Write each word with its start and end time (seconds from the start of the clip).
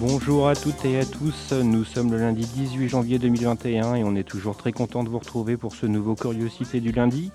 Bonjour 0.00 0.48
à 0.48 0.56
toutes 0.56 0.86
et 0.86 0.98
à 0.98 1.04
tous, 1.04 1.52
nous 1.52 1.84
sommes 1.84 2.10
le 2.10 2.16
lundi 2.16 2.46
18 2.46 2.88
janvier 2.88 3.18
2021 3.18 3.96
et 3.96 4.02
on 4.02 4.16
est 4.16 4.26
toujours 4.26 4.56
très 4.56 4.72
content 4.72 5.04
de 5.04 5.10
vous 5.10 5.18
retrouver 5.18 5.58
pour 5.58 5.74
ce 5.74 5.84
nouveau 5.84 6.14
Curiosité 6.14 6.80
du 6.80 6.90
lundi. 6.90 7.30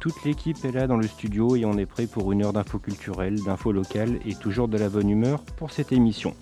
Toute 0.00 0.22
l'équipe 0.22 0.62
est 0.66 0.72
là 0.72 0.86
dans 0.86 0.98
le 0.98 1.06
studio 1.06 1.56
et 1.56 1.64
on 1.64 1.78
est 1.78 1.86
prêt 1.86 2.06
pour 2.06 2.30
une 2.30 2.44
heure 2.44 2.52
d'infos 2.52 2.78
culturelles, 2.78 3.42
d'infos 3.42 3.72
locales 3.72 4.18
et 4.26 4.34
toujours 4.34 4.68
de 4.68 4.76
la 4.76 4.90
bonne 4.90 5.08
humeur 5.08 5.40
pour 5.56 5.70
cette 5.70 5.92
émission. 5.92 6.34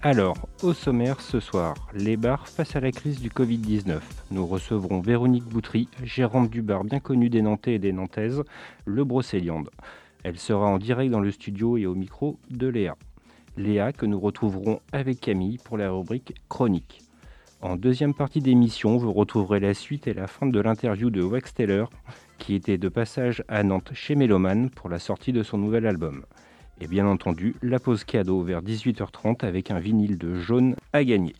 Alors, 0.00 0.38
au 0.62 0.72
sommaire 0.72 1.20
ce 1.20 1.38
soir, 1.38 1.74
les 1.92 2.16
bars 2.16 2.48
face 2.48 2.74
à 2.74 2.80
la 2.80 2.90
crise 2.90 3.20
du 3.20 3.28
Covid-19. 3.28 4.00
Nous 4.30 4.46
recevrons 4.46 5.02
Véronique 5.02 5.44
Boutry, 5.44 5.86
gérante 6.02 6.48
du 6.48 6.62
bar 6.62 6.82
bien 6.82 7.00
connu 7.00 7.28
des 7.28 7.42
Nantais 7.42 7.74
et 7.74 7.78
des 7.78 7.92
Nantaises, 7.92 8.42
le 8.86 9.04
Brocéliande. 9.04 9.68
Elle 10.22 10.38
sera 10.38 10.64
en 10.64 10.78
direct 10.78 11.10
dans 11.10 11.20
le 11.20 11.30
studio 11.30 11.76
et 11.76 11.84
au 11.84 11.94
micro 11.94 12.38
de 12.48 12.68
Léa. 12.68 12.96
Léa 13.56 13.92
que 13.92 14.06
nous 14.06 14.18
retrouverons 14.18 14.80
avec 14.92 15.20
Camille 15.20 15.58
pour 15.64 15.76
la 15.76 15.90
rubrique 15.90 16.34
Chronique. 16.48 17.02
En 17.60 17.76
deuxième 17.76 18.12
partie 18.12 18.40
d'émission, 18.40 18.96
vous 18.96 19.12
retrouverez 19.12 19.60
la 19.60 19.74
suite 19.74 20.06
et 20.06 20.14
la 20.14 20.26
fin 20.26 20.46
de 20.46 20.60
l'interview 20.60 21.10
de 21.10 21.22
Wax 21.22 21.54
Taylor, 21.54 21.88
qui 22.38 22.54
était 22.54 22.78
de 22.78 22.88
passage 22.88 23.42
à 23.48 23.62
Nantes 23.62 23.92
chez 23.94 24.16
Méloman 24.16 24.70
pour 24.70 24.90
la 24.90 24.98
sortie 24.98 25.32
de 25.32 25.42
son 25.42 25.58
nouvel 25.58 25.86
album. 25.86 26.26
Et 26.80 26.86
bien 26.86 27.06
entendu, 27.06 27.54
la 27.62 27.78
pause 27.78 28.04
cadeau 28.04 28.42
vers 28.42 28.62
18h30 28.62 29.44
avec 29.46 29.70
un 29.70 29.78
vinyle 29.78 30.18
de 30.18 30.34
jaune 30.34 30.76
à 30.92 31.04
gagner. 31.04 31.34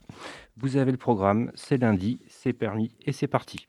Vous 0.56 0.76
avez 0.76 0.92
le 0.92 0.98
programme, 0.98 1.50
c'est 1.54 1.78
lundi, 1.78 2.20
c'est 2.28 2.52
permis 2.52 2.92
et 3.04 3.12
c'est 3.12 3.26
parti. 3.26 3.66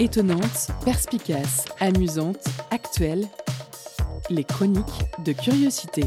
Étonnante, 0.00 0.70
perspicace, 0.82 1.66
amusante, 1.78 2.42
actuelle, 2.70 3.26
les 4.30 4.44
chroniques 4.44 5.04
de 5.26 5.32
curiosité. 5.32 6.04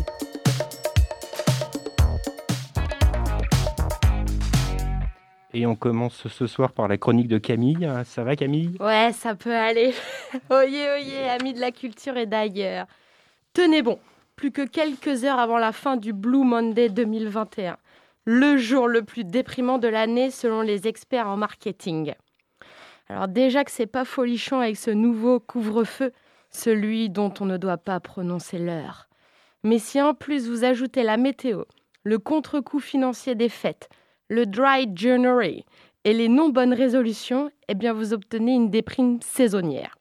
Et 5.53 5.67
on 5.67 5.75
commence 5.75 6.27
ce 6.27 6.47
soir 6.47 6.71
par 6.71 6.87
la 6.87 6.97
chronique 6.97 7.27
de 7.27 7.37
Camille. 7.37 7.87
Ça 8.05 8.23
va 8.23 8.35
Camille? 8.35 8.75
Ouais, 8.79 9.11
ça 9.13 9.35
peut 9.35 9.55
aller. 9.55 9.93
oyez, 10.49 10.89
oyez, 10.89 11.29
amis 11.29 11.53
de 11.53 11.59
la 11.59 11.69
culture 11.69 12.17
et 12.17 12.25
d'ailleurs. 12.25 12.87
Tenez 13.53 13.83
bon, 13.83 13.99
plus 14.35 14.51
que 14.51 14.65
quelques 14.65 15.23
heures 15.23 15.37
avant 15.37 15.59
la 15.59 15.71
fin 15.71 15.97
du 15.97 16.13
Blue 16.13 16.43
Monday 16.43 16.89
2021, 16.89 17.77
le 18.25 18.57
jour 18.57 18.87
le 18.87 19.03
plus 19.03 19.23
déprimant 19.23 19.77
de 19.77 19.87
l'année 19.87 20.31
selon 20.31 20.61
les 20.61 20.87
experts 20.87 21.27
en 21.27 21.37
marketing. 21.37 22.15
Alors 23.07 23.27
déjà 23.27 23.63
que 23.63 23.71
c'est 23.71 23.85
pas 23.85 24.05
folichon 24.05 24.59
avec 24.59 24.77
ce 24.77 24.91
nouveau 24.91 25.39
couvre-feu, 25.39 26.11
celui 26.49 27.09
dont 27.09 27.33
on 27.39 27.45
ne 27.45 27.57
doit 27.57 27.77
pas 27.77 27.99
prononcer 27.99 28.59
l'heure. 28.59 29.09
Mais 29.63 29.79
si 29.79 30.01
en 30.01 30.13
plus 30.13 30.47
vous 30.47 30.63
ajoutez 30.63 31.03
la 31.03 31.17
météo, 31.17 31.63
le 32.03 32.19
contre-coup 32.19 32.79
financier 32.79 33.35
des 33.35 33.49
fêtes, 33.49 33.89
le 34.29 34.45
dry 34.45 34.89
January 34.93 35.65
et 36.03 36.13
les 36.13 36.27
non 36.27 36.49
bonnes 36.49 36.73
résolutions, 36.73 37.49
eh 37.67 37.75
bien 37.75 37.93
vous 37.93 38.13
obtenez 38.13 38.53
une 38.53 38.69
déprime 38.69 39.21
saisonnière. 39.21 39.97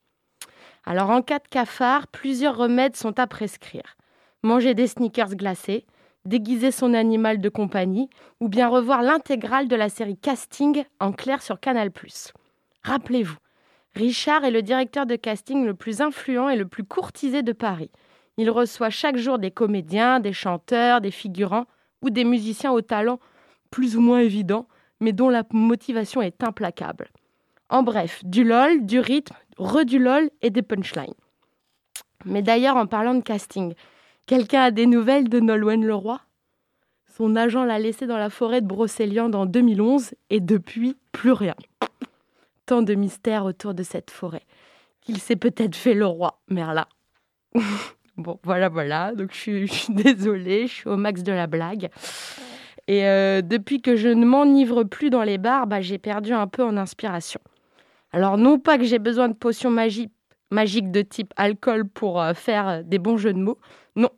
Alors 0.84 1.10
en 1.10 1.22
cas 1.22 1.38
de 1.38 1.48
cafard, 1.48 2.08
plusieurs 2.08 2.56
remèdes 2.56 2.96
sont 2.96 3.18
à 3.18 3.26
prescrire. 3.26 3.96
Manger 4.42 4.74
des 4.74 4.88
sneakers 4.88 5.36
glacés, 5.36 5.86
déguiser 6.24 6.72
son 6.72 6.94
animal 6.94 7.40
de 7.40 7.48
compagnie 7.48 8.10
ou 8.40 8.48
bien 8.48 8.68
revoir 8.68 9.02
l'intégrale 9.02 9.68
de 9.68 9.76
la 9.76 9.88
série 9.88 10.16
Casting 10.16 10.84
en 10.98 11.12
clair 11.12 11.42
sur 11.42 11.60
Canal+. 11.60 11.90
Rappelez-vous, 12.84 13.36
Richard 13.94 14.44
est 14.44 14.50
le 14.50 14.62
directeur 14.62 15.06
de 15.06 15.16
casting 15.16 15.64
le 15.64 15.74
plus 15.74 16.00
influent 16.00 16.48
et 16.48 16.56
le 16.56 16.66
plus 16.66 16.84
courtisé 16.84 17.42
de 17.42 17.52
Paris. 17.52 17.90
Il 18.38 18.50
reçoit 18.50 18.90
chaque 18.90 19.16
jour 19.16 19.38
des 19.38 19.50
comédiens, 19.50 20.18
des 20.18 20.32
chanteurs, 20.32 21.00
des 21.00 21.10
figurants 21.10 21.66
ou 22.00 22.10
des 22.10 22.24
musiciens 22.24 22.72
au 22.72 22.80
talent 22.80 23.20
plus 23.70 23.96
ou 23.96 24.00
moins 24.00 24.20
évident, 24.20 24.66
mais 25.00 25.12
dont 25.12 25.28
la 25.28 25.44
motivation 25.52 26.22
est 26.22 26.42
implacable. 26.42 27.08
En 27.68 27.82
bref, 27.82 28.22
du 28.24 28.44
lol, 28.44 28.84
du 28.84 29.00
rythme, 29.00 29.34
re 29.58 29.84
du 29.84 29.98
lol 29.98 30.30
et 30.42 30.50
des 30.50 30.62
punchlines. 30.62 31.14
Mais 32.24 32.42
d'ailleurs, 32.42 32.76
en 32.76 32.86
parlant 32.86 33.14
de 33.14 33.22
casting, 33.22 33.74
quelqu'un 34.26 34.62
a 34.62 34.70
des 34.70 34.86
nouvelles 34.86 35.28
de 35.28 35.40
Nolwenn 35.40 35.84
Leroy? 35.84 36.20
Son 37.16 37.36
agent 37.36 37.64
l'a 37.64 37.78
laissé 37.78 38.06
dans 38.06 38.18
la 38.18 38.30
forêt 38.30 38.60
de 38.60 38.66
Brocéliande 38.66 39.34
en 39.34 39.46
2011 39.46 40.14
et 40.30 40.40
depuis, 40.40 40.96
plus 41.12 41.32
rien. 41.32 41.54
Tant 42.66 42.82
de 42.82 42.94
mystères 42.94 43.44
autour 43.44 43.74
de 43.74 43.82
cette 43.82 44.10
forêt 44.10 44.46
qu'il 45.02 45.18
s'est 45.18 45.36
peut-être 45.36 45.76
fait 45.76 45.94
le 45.94 46.06
roi, 46.06 46.40
Merlin. 46.48 46.86
bon, 48.16 48.38
voilà, 48.44 48.68
voilà. 48.68 49.12
Donc, 49.14 49.32
je 49.32 49.66
suis, 49.66 49.68
désolée, 49.88 50.66
je 50.68 50.72
suis 50.72 50.88
au 50.88 50.96
max 50.96 51.22
de 51.22 51.32
la 51.32 51.46
blague. 51.46 51.90
Et 52.88 53.06
euh, 53.06 53.42
depuis 53.42 53.80
que 53.80 53.96
je 53.96 54.08
ne 54.08 54.24
m'enivre 54.24 54.84
plus 54.84 55.10
dans 55.10 55.22
les 55.22 55.38
bars, 55.38 55.66
bah, 55.66 55.80
j'ai 55.80 55.98
perdu 55.98 56.32
un 56.32 56.46
peu 56.46 56.64
en 56.64 56.76
inspiration. 56.76 57.40
Alors 58.12 58.36
non 58.36 58.58
pas 58.58 58.76
que 58.76 58.84
j'ai 58.84 58.98
besoin 58.98 59.28
de 59.28 59.34
potions 59.34 59.70
magiques, 59.70 60.10
de 60.50 61.02
type 61.02 61.32
alcool 61.36 61.88
pour 61.88 62.20
euh, 62.20 62.34
faire 62.34 62.84
des 62.84 62.98
bons 62.98 63.16
jeux 63.16 63.32
de 63.32 63.38
mots, 63.38 63.58
non. 63.96 64.10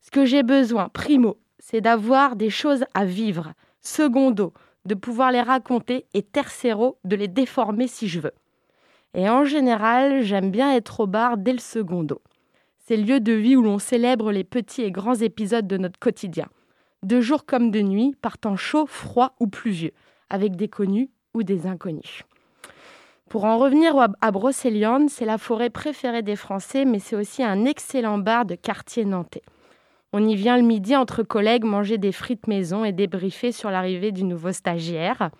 Ce 0.00 0.10
que 0.10 0.24
j'ai 0.24 0.42
besoin, 0.42 0.88
primo, 0.88 1.38
c'est 1.58 1.80
d'avoir 1.80 2.36
des 2.36 2.50
choses 2.50 2.84
à 2.94 3.04
vivre. 3.04 3.52
Secondo, 3.80 4.52
de 4.84 4.94
pouvoir 4.94 5.32
les 5.32 5.42
raconter 5.42 6.06
et 6.14 6.22
tercero, 6.22 6.98
de 7.04 7.16
les 7.16 7.28
déformer 7.28 7.86
si 7.86 8.08
je 8.08 8.20
veux. 8.20 8.34
Et 9.14 9.28
en 9.28 9.44
général, 9.44 10.22
j'aime 10.22 10.50
bien 10.50 10.74
être 10.74 11.00
au 11.00 11.06
bar 11.06 11.36
dès 11.36 11.52
le 11.52 11.58
secondo. 11.58 12.22
C'est 12.78 12.96
le 12.96 13.04
lieu 13.04 13.20
de 13.20 13.32
vie 13.32 13.56
où 13.56 13.62
l'on 13.62 13.78
célèbre 13.78 14.32
les 14.32 14.44
petits 14.44 14.82
et 14.82 14.90
grands 14.90 15.14
épisodes 15.14 15.66
de 15.66 15.76
notre 15.76 15.98
quotidien 15.98 16.48
de 17.02 17.20
jour 17.20 17.44
comme 17.44 17.70
de 17.70 17.80
nuit, 17.80 18.14
par 18.20 18.38
temps 18.38 18.56
chaud, 18.56 18.86
froid 18.86 19.34
ou 19.40 19.46
pluvieux, 19.46 19.92
avec 20.30 20.56
des 20.56 20.68
connus 20.68 21.10
ou 21.34 21.42
des 21.42 21.66
inconnus. 21.66 22.22
Pour 23.28 23.44
en 23.44 23.58
revenir 23.58 23.96
à 24.20 24.30
Brocéliande, 24.30 25.08
c'est 25.08 25.24
la 25.24 25.38
forêt 25.38 25.70
préférée 25.70 26.22
des 26.22 26.36
Français, 26.36 26.84
mais 26.84 26.98
c'est 26.98 27.16
aussi 27.16 27.42
un 27.42 27.64
excellent 27.64 28.18
bar 28.18 28.44
de 28.44 28.54
quartier 28.54 29.04
nantais. 29.04 29.42
On 30.12 30.26
y 30.26 30.34
vient 30.34 30.56
le 30.56 30.62
midi 30.62 30.94
entre 30.94 31.22
collègues 31.22 31.64
manger 31.64 31.96
des 31.96 32.12
frites 32.12 32.46
maison 32.46 32.84
et 32.84 32.92
débriefer 32.92 33.50
sur 33.50 33.70
l'arrivée 33.70 34.12
du 34.12 34.24
nouveau 34.24 34.52
stagiaire. 34.52 35.30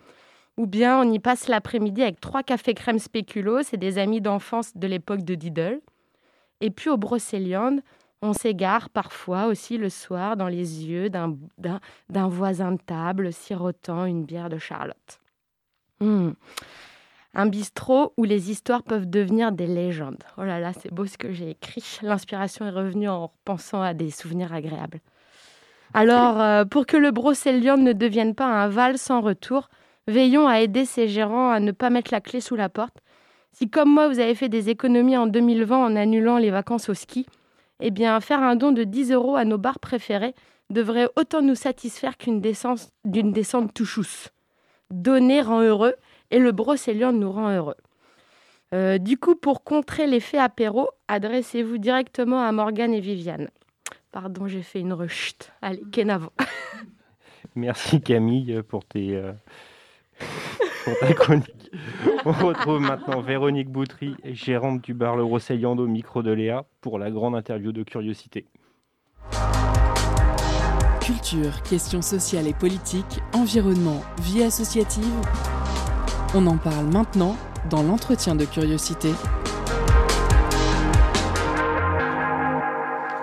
Ou 0.56 0.66
bien 0.66 0.98
on 1.00 1.10
y 1.10 1.18
passe 1.18 1.48
l'après-midi 1.48 2.02
avec 2.02 2.20
trois 2.20 2.42
cafés 2.42 2.74
crème 2.74 2.98
spéculoos 2.98 3.72
et 3.72 3.76
des 3.76 3.98
amis 3.98 4.20
d'enfance 4.20 4.76
de 4.76 4.86
l'époque 4.86 5.24
de 5.24 5.34
Diddle. 5.34 5.80
Et 6.60 6.70
puis 6.70 6.90
au 6.90 6.96
Brocéliande, 6.96 7.80
on 8.22 8.32
s'égare 8.32 8.88
parfois 8.88 9.46
aussi 9.46 9.76
le 9.76 9.88
soir 9.88 10.36
dans 10.36 10.48
les 10.48 10.86
yeux 10.86 11.10
d'un 11.10 12.28
voisin 12.28 12.72
de 12.72 12.80
table 12.80 13.32
sirotant 13.32 14.06
une 14.06 14.24
bière 14.24 14.48
de 14.48 14.58
Charlotte. 14.58 15.20
Hmm. 16.00 16.30
Un 17.34 17.46
bistrot 17.46 18.12
où 18.18 18.24
les 18.24 18.50
histoires 18.50 18.82
peuvent 18.82 19.08
devenir 19.08 19.52
des 19.52 19.66
légendes. 19.66 20.22
Oh 20.36 20.42
là 20.42 20.60
là, 20.60 20.72
c'est 20.74 20.92
beau 20.92 21.06
ce 21.06 21.16
que 21.16 21.32
j'ai 21.32 21.50
écrit. 21.50 21.98
L'inspiration 22.02 22.66
est 22.66 22.70
revenue 22.70 23.08
en 23.08 23.22
repensant 23.22 23.80
à 23.80 23.94
des 23.94 24.10
souvenirs 24.10 24.52
agréables. 24.52 25.00
Alors, 25.94 26.40
euh, 26.40 26.64
pour 26.64 26.86
que 26.86 26.96
le 26.96 27.10
Brocélion 27.10 27.76
ne 27.76 27.92
devienne 27.92 28.34
pas 28.34 28.46
un 28.46 28.68
val 28.68 28.98
sans 28.98 29.20
retour, 29.20 29.68
veillons 30.08 30.46
à 30.46 30.60
aider 30.60 30.84
ces 30.84 31.08
gérants 31.08 31.50
à 31.50 31.60
ne 31.60 31.72
pas 31.72 31.90
mettre 31.90 32.12
la 32.12 32.20
clé 32.20 32.40
sous 32.40 32.56
la 32.56 32.68
porte. 32.68 32.98
Si, 33.52 33.68
comme 33.68 33.92
moi, 33.92 34.08
vous 34.08 34.18
avez 34.18 34.34
fait 34.34 34.48
des 34.48 34.70
économies 34.70 35.16
en 35.16 35.26
2020 35.26 35.76
en 35.76 35.96
annulant 35.96 36.38
les 36.38 36.50
vacances 36.50 36.88
au 36.88 36.94
ski, 36.94 37.26
eh 37.80 37.90
bien, 37.90 38.18
faire 38.20 38.42
un 38.42 38.56
don 38.56 38.72
de 38.72 38.84
10 38.84 39.12
euros 39.12 39.36
à 39.36 39.44
nos 39.44 39.58
bars 39.58 39.78
préférés 39.78 40.34
devrait 40.70 41.08
autant 41.16 41.42
nous 41.42 41.54
satisfaire 41.54 42.16
qu'une 42.16 42.40
descente, 42.40 42.90
d'une 43.04 43.32
descente 43.32 43.74
touchousse. 43.74 44.30
Donner 44.90 45.42
rend 45.42 45.60
heureux 45.60 45.94
et 46.32 46.38
le 46.38 46.50
brocéliande 46.50 47.20
nous 47.20 47.30
rend 47.30 47.50
heureux. 47.54 47.76
Euh, 48.74 48.98
du 48.98 49.18
coup, 49.18 49.36
pour 49.36 49.62
contrer 49.62 50.06
l'effet 50.06 50.38
apéro, 50.38 50.88
adressez-vous 51.06 51.78
directement 51.78 52.42
à 52.42 52.50
Morgane 52.50 52.94
et 52.94 53.00
Viviane. 53.00 53.48
Pardon, 54.10 54.48
j'ai 54.48 54.62
fait 54.62 54.80
une 54.80 54.94
rechute. 54.94 55.52
Allez, 55.60 55.82
Kenavo. 55.92 56.30
Merci 57.54 58.00
Camille 58.00 58.62
pour 58.66 58.84
tes, 58.84 59.14
euh, 59.14 59.32
pour 60.84 60.98
ta 61.00 61.12
chronique. 61.12 61.70
On 62.24 62.32
retrouve 62.32 62.80
maintenant 62.80 63.20
Véronique 63.20 63.68
Boutry, 63.68 64.16
gérante 64.24 64.80
du 64.82 64.94
bar 64.94 65.16
Le 65.16 65.24
Rosseilland 65.24 65.78
au 65.78 65.86
micro 65.86 66.22
de 66.22 66.32
Léa 66.32 66.64
pour 66.80 66.98
la 66.98 67.10
grande 67.10 67.34
interview 67.34 67.72
de 67.72 67.82
Curiosité. 67.82 68.46
Culture, 71.00 71.62
questions 71.62 72.02
sociales 72.02 72.46
et 72.46 72.54
politiques, 72.54 73.20
environnement, 73.34 74.02
vie 74.22 74.44
associative. 74.44 75.02
On 76.34 76.46
en 76.46 76.56
parle 76.56 76.86
maintenant 76.86 77.36
dans 77.68 77.82
l'entretien 77.82 78.34
de 78.34 78.46
curiosité. 78.46 79.10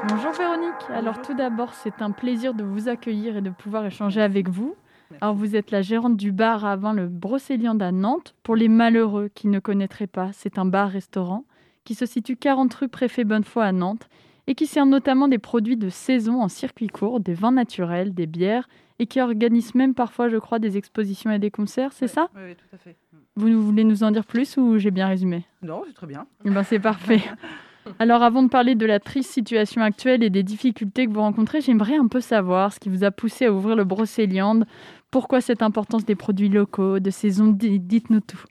Bonjour 0.07 0.31
Véronique. 0.31 0.75
Alors 0.93 1.19
tout 1.19 1.33
d'abord, 1.33 1.73
c'est 1.73 2.03
un 2.03 2.11
plaisir 2.11 2.53
de 2.53 2.63
vous 2.63 2.87
accueillir 2.87 3.37
et 3.37 3.41
de 3.41 3.49
pouvoir 3.49 3.83
échanger 3.87 4.21
avec 4.21 4.47
vous. 4.49 4.75
Alors 5.21 5.33
vous 5.33 5.55
êtes 5.55 5.71
la 5.71 5.81
gérante 5.81 6.17
du 6.17 6.31
bar 6.31 6.65
avant 6.65 6.93
le 6.93 7.07
Brocéliande 7.07 7.81
à 7.81 7.91
Nantes. 7.91 8.35
Pour 8.43 8.55
les 8.55 8.67
malheureux 8.67 9.31
qui 9.33 9.47
ne 9.47 9.57
connaîtraient 9.57 10.05
pas, 10.05 10.29
c'est 10.31 10.59
un 10.59 10.65
bar-restaurant 10.65 11.45
qui 11.85 11.95
se 11.95 12.05
situe 12.05 12.37
40 12.37 12.71
rue 12.75 12.89
Préfet 12.89 13.23
Bonnefoy 13.23 13.65
à 13.65 13.71
Nantes 13.71 14.07
et 14.45 14.53
qui 14.53 14.67
sert 14.67 14.85
notamment 14.85 15.27
des 15.27 15.39
produits 15.39 15.77
de 15.77 15.89
saison 15.89 16.43
en 16.43 16.47
circuit 16.47 16.89
court, 16.89 17.19
des 17.19 17.33
vins 17.33 17.51
naturels, 17.51 18.13
des 18.13 18.27
bières, 18.27 18.67
et 18.99 19.07
qui 19.07 19.21
organise 19.21 19.73
même 19.75 19.93
parfois, 19.93 20.29
je 20.29 20.37
crois, 20.37 20.59
des 20.59 20.77
expositions 20.77 21.31
et 21.31 21.39
des 21.39 21.51
concerts, 21.51 21.93
c'est 21.93 22.07
ça 22.07 22.29
Oui, 22.35 22.55
tout 22.55 22.75
à 22.75 22.77
fait. 22.77 22.95
Vous 23.35 23.65
voulez 23.65 23.85
nous 23.85 24.03
en 24.03 24.11
dire 24.11 24.25
plus 24.25 24.57
ou 24.57 24.77
j'ai 24.77 24.91
bien 24.91 25.07
résumé 25.07 25.45
Non, 25.61 25.83
c'est 25.87 25.93
très 25.93 26.07
bien. 26.07 26.27
Eh 26.45 26.49
ben, 26.49 26.63
c'est 26.63 26.79
parfait. 26.79 27.21
Alors 27.99 28.21
avant 28.21 28.43
de 28.43 28.49
parler 28.49 28.75
de 28.75 28.85
la 28.85 28.99
triste 28.99 29.31
situation 29.31 29.81
actuelle 29.81 30.21
et 30.21 30.29
des 30.29 30.43
difficultés 30.43 31.07
que 31.07 31.11
vous 31.11 31.21
rencontrez, 31.21 31.61
j'aimerais 31.61 31.95
un 31.95 32.07
peu 32.07 32.19
savoir 32.19 32.73
ce 32.73 32.79
qui 32.79 32.89
vous 32.89 33.03
a 33.03 33.11
poussé 33.11 33.45
à 33.45 33.53
ouvrir 33.53 33.75
le 33.75 33.85
Brocéliande. 33.85 34.65
Pourquoi 35.09 35.41
cette 35.41 35.63
importance 35.63 36.05
des 36.05 36.15
produits 36.15 36.49
locaux, 36.49 36.99
de 36.99 37.09
saison 37.09 37.47
Dites-nous 37.47 38.19
tout. 38.19 38.43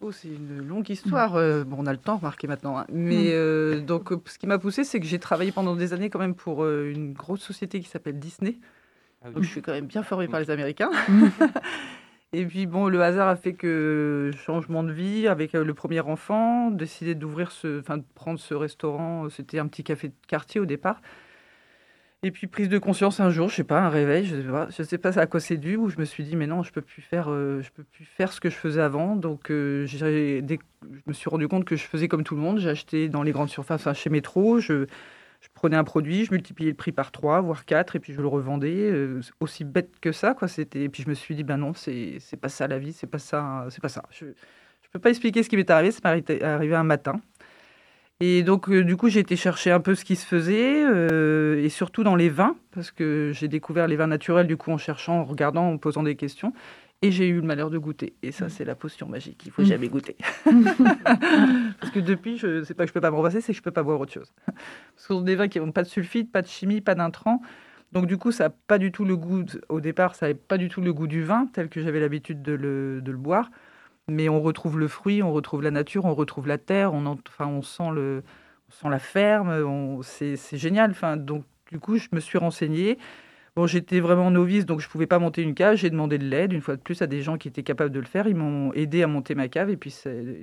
Oh, 0.00 0.12
c'est 0.12 0.28
une 0.28 0.66
longue 0.66 0.88
histoire. 0.90 1.36
Euh, 1.36 1.64
bon, 1.64 1.78
on 1.80 1.86
a 1.86 1.92
le 1.92 1.98
temps, 1.98 2.18
remarquer 2.18 2.46
maintenant. 2.46 2.78
Hein. 2.78 2.86
Mais 2.92 3.24
mm. 3.24 3.32
euh, 3.32 3.80
donc, 3.80 4.12
euh, 4.12 4.20
ce 4.26 4.38
qui 4.38 4.46
m'a 4.46 4.58
poussé, 4.58 4.84
c'est 4.84 5.00
que 5.00 5.06
j'ai 5.06 5.18
travaillé 5.18 5.50
pendant 5.50 5.74
des 5.74 5.92
années 5.92 6.10
quand 6.10 6.20
même 6.20 6.34
pour 6.34 6.66
une 6.66 7.12
grosse 7.12 7.40
société 7.40 7.80
qui 7.80 7.88
s'appelle 7.88 8.18
Disney. 8.18 8.58
Ah 9.22 9.30
donc, 9.30 9.42
je 9.42 9.48
suis 9.48 9.62
quand 9.62 9.72
même 9.72 9.86
bien 9.86 10.02
formée 10.02 10.28
par 10.28 10.40
les 10.40 10.50
Américains. 10.50 10.90
Et 12.32 12.44
puis, 12.44 12.66
bon, 12.66 12.88
le 12.88 13.02
hasard 13.02 13.28
a 13.28 13.36
fait 13.36 13.54
que 13.54 14.30
changement 14.36 14.82
de 14.82 14.92
vie 14.92 15.26
avec 15.26 15.54
le 15.54 15.74
premier 15.74 16.00
enfant, 16.00 16.70
décider 16.70 17.14
d'ouvrir 17.14 17.50
ce, 17.50 17.80
enfin, 17.80 17.96
de 17.96 18.04
prendre 18.14 18.38
ce 18.38 18.54
restaurant. 18.54 19.28
C'était 19.30 19.58
un 19.58 19.66
petit 19.66 19.82
café 19.82 20.08
de 20.08 20.14
quartier 20.26 20.60
au 20.60 20.66
départ. 20.66 21.00
Et 22.24 22.32
puis 22.32 22.48
prise 22.48 22.68
de 22.68 22.78
conscience 22.78 23.20
un 23.20 23.30
jour, 23.30 23.48
je 23.48 23.54
sais 23.54 23.64
pas, 23.64 23.80
un 23.80 23.88
réveil, 23.88 24.24
je 24.24 24.42
sais 24.42 24.48
pas, 24.48 24.68
je 24.76 24.82
sais 24.82 24.98
pas 24.98 25.16
à 25.20 25.26
quoi 25.26 25.38
c'est 25.38 25.56
dû, 25.56 25.76
où 25.76 25.88
je 25.88 25.98
me 25.98 26.04
suis 26.04 26.24
dit 26.24 26.34
mais 26.34 26.48
non, 26.48 26.64
je 26.64 26.72
peux 26.72 26.82
plus 26.82 27.00
faire, 27.00 27.30
euh, 27.30 27.62
je 27.62 27.70
peux 27.70 27.84
plus 27.84 28.04
faire 28.04 28.32
ce 28.32 28.40
que 28.40 28.50
je 28.50 28.56
faisais 28.56 28.80
avant. 28.80 29.14
Donc 29.14 29.52
euh, 29.52 29.86
je 29.86 30.42
me 31.06 31.12
suis 31.12 31.30
rendu 31.30 31.46
compte 31.46 31.64
que 31.64 31.76
je 31.76 31.84
faisais 31.84 32.08
comme 32.08 32.24
tout 32.24 32.34
le 32.34 32.40
monde. 32.40 32.58
J'ai 32.58 32.70
acheté 32.70 33.08
dans 33.08 33.22
les 33.22 33.30
grandes 33.30 33.50
surfaces, 33.50 33.86
chez 33.94 34.10
Métro, 34.10 34.58
je, 34.58 34.86
je, 35.40 35.48
prenais 35.54 35.76
un 35.76 35.84
produit, 35.84 36.24
je 36.24 36.32
multipliais 36.32 36.70
le 36.70 36.76
prix 36.76 36.92
par 36.92 37.12
3, 37.12 37.40
voire 37.40 37.64
4, 37.64 37.96
et 37.96 38.00
puis 38.00 38.12
je 38.12 38.20
le 38.20 38.28
revendais. 38.28 38.90
Euh, 38.90 39.20
aussi 39.40 39.64
bête 39.64 39.98
que 40.00 40.12
ça, 40.12 40.34
quoi. 40.34 40.48
C'était. 40.48 40.82
Et 40.82 40.88
puis 40.88 41.02
je 41.02 41.08
me 41.08 41.14
suis 41.14 41.34
dit 41.34 41.44
ben 41.44 41.56
non, 41.56 41.74
c'est 41.74 42.16
c'est 42.20 42.36
pas 42.36 42.48
ça 42.48 42.66
la 42.68 42.78
vie, 42.78 42.92
c'est 42.92 43.06
pas 43.06 43.18
ça, 43.18 43.66
c'est 43.70 43.82
pas 43.82 43.88
ça. 43.88 44.02
Je 44.10 44.26
je 44.26 44.88
peux 44.92 45.00
pas 45.00 45.10
expliquer 45.10 45.42
ce 45.42 45.48
qui 45.50 45.56
m'est 45.56 45.70
arrivé. 45.70 45.90
Ça 45.92 46.00
m'est 46.14 46.42
arrivé 46.42 46.74
un 46.74 46.84
matin. 46.84 47.20
Et 48.20 48.42
donc, 48.42 48.68
euh, 48.68 48.82
du 48.82 48.96
coup, 48.96 49.08
j'ai 49.08 49.20
été 49.20 49.36
chercher 49.36 49.70
un 49.70 49.78
peu 49.80 49.94
ce 49.94 50.04
qui 50.04 50.16
se 50.16 50.26
faisait, 50.26 50.84
euh, 50.84 51.62
et 51.62 51.68
surtout 51.68 52.02
dans 52.02 52.16
les 52.16 52.28
vins, 52.28 52.56
parce 52.72 52.90
que 52.90 53.30
j'ai 53.32 53.46
découvert 53.46 53.86
les 53.86 53.94
vins 53.94 54.08
naturels, 54.08 54.48
du 54.48 54.56
coup, 54.56 54.72
en 54.72 54.78
cherchant, 54.78 55.20
en 55.20 55.24
regardant, 55.24 55.70
en 55.70 55.78
posant 55.78 56.02
des 56.02 56.16
questions. 56.16 56.52
Et 57.00 57.12
j'ai 57.12 57.28
eu 57.28 57.36
le 57.36 57.42
malheur 57.42 57.70
de 57.70 57.78
goûter. 57.78 58.14
Et 58.22 58.32
ça, 58.32 58.48
c'est 58.48 58.64
la 58.64 58.74
potion 58.74 59.08
magique. 59.08 59.42
Il 59.46 59.52
faut 59.52 59.62
mm. 59.62 59.66
jamais 59.66 59.88
goûter. 59.88 60.16
parce 60.44 61.92
que 61.92 62.00
depuis, 62.00 62.38
je 62.38 62.64
sais 62.64 62.74
pas 62.74 62.84
que 62.84 62.88
je 62.88 62.92
peux 62.92 63.00
pas 63.00 63.10
me 63.10 63.16
repasser, 63.16 63.40
c'est 63.40 63.52
que 63.52 63.58
je 63.58 63.62
peux 63.62 63.70
pas 63.70 63.84
boire 63.84 64.00
autre 64.00 64.12
chose. 64.12 64.32
Ce 64.96 65.06
sont 65.06 65.20
des 65.20 65.36
vins 65.36 65.48
qui 65.48 65.60
n'ont 65.60 65.70
pas 65.70 65.82
de 65.82 65.88
sulfite, 65.88 66.32
pas 66.32 66.42
de 66.42 66.48
chimie, 66.48 66.80
pas 66.80 66.96
d'intrants. 66.96 67.40
Donc 67.92 68.06
du 68.06 68.18
coup, 68.18 68.32
ça 68.32 68.44
n'a 68.44 68.50
pas 68.50 68.78
du 68.78 68.90
tout 68.90 69.04
le 69.04 69.16
goût, 69.16 69.44
au 69.68 69.80
départ, 69.80 70.14
ça 70.14 70.26
n'avait 70.26 70.38
pas 70.38 70.58
du 70.58 70.68
tout 70.68 70.80
le 70.80 70.92
goût 70.92 71.06
du 71.06 71.22
vin, 71.22 71.46
tel 71.52 71.68
que 71.68 71.80
j'avais 71.80 72.00
l'habitude 72.00 72.42
de 72.42 72.52
le, 72.52 73.00
de 73.00 73.12
le 73.12 73.16
boire 73.16 73.50
mais 74.08 74.28
on 74.28 74.40
retrouve 74.40 74.78
le 74.78 74.88
fruit, 74.88 75.22
on 75.22 75.32
retrouve 75.32 75.62
la 75.62 75.70
nature, 75.70 76.06
on 76.06 76.14
retrouve 76.14 76.48
la 76.48 76.58
terre, 76.58 76.94
on, 76.94 77.06
enfin, 77.06 77.46
on, 77.46 77.62
sent, 77.62 77.90
le, 77.94 78.22
on 78.68 78.72
sent 78.72 78.88
la 78.88 78.98
ferme, 78.98 80.02
c'est 80.02 80.56
génial. 80.56 80.90
Enfin, 80.90 81.16
donc, 81.16 81.44
du 81.70 81.78
coup, 81.78 81.98
je 81.98 82.08
me 82.12 82.20
suis 82.20 82.38
renseignée. 82.38 82.98
Bon, 83.58 83.66
j'étais 83.66 83.98
vraiment 83.98 84.30
novice, 84.30 84.66
donc 84.66 84.78
je 84.78 84.86
ne 84.86 84.90
pouvais 84.92 85.08
pas 85.08 85.18
monter 85.18 85.42
une 85.42 85.56
cave. 85.56 85.74
J'ai 85.74 85.90
demandé 85.90 86.16
de 86.16 86.24
l'aide, 86.24 86.52
une 86.52 86.60
fois 86.60 86.76
de 86.76 86.80
plus, 86.80 87.02
à 87.02 87.08
des 87.08 87.22
gens 87.22 87.36
qui 87.36 87.48
étaient 87.48 87.64
capables 87.64 87.90
de 87.90 87.98
le 87.98 88.06
faire. 88.06 88.28
Ils 88.28 88.36
m'ont 88.36 88.72
aidé 88.72 89.02
à 89.02 89.08
monter 89.08 89.34
ma 89.34 89.48
cave, 89.48 89.68
et 89.68 89.76
puis 89.76 89.92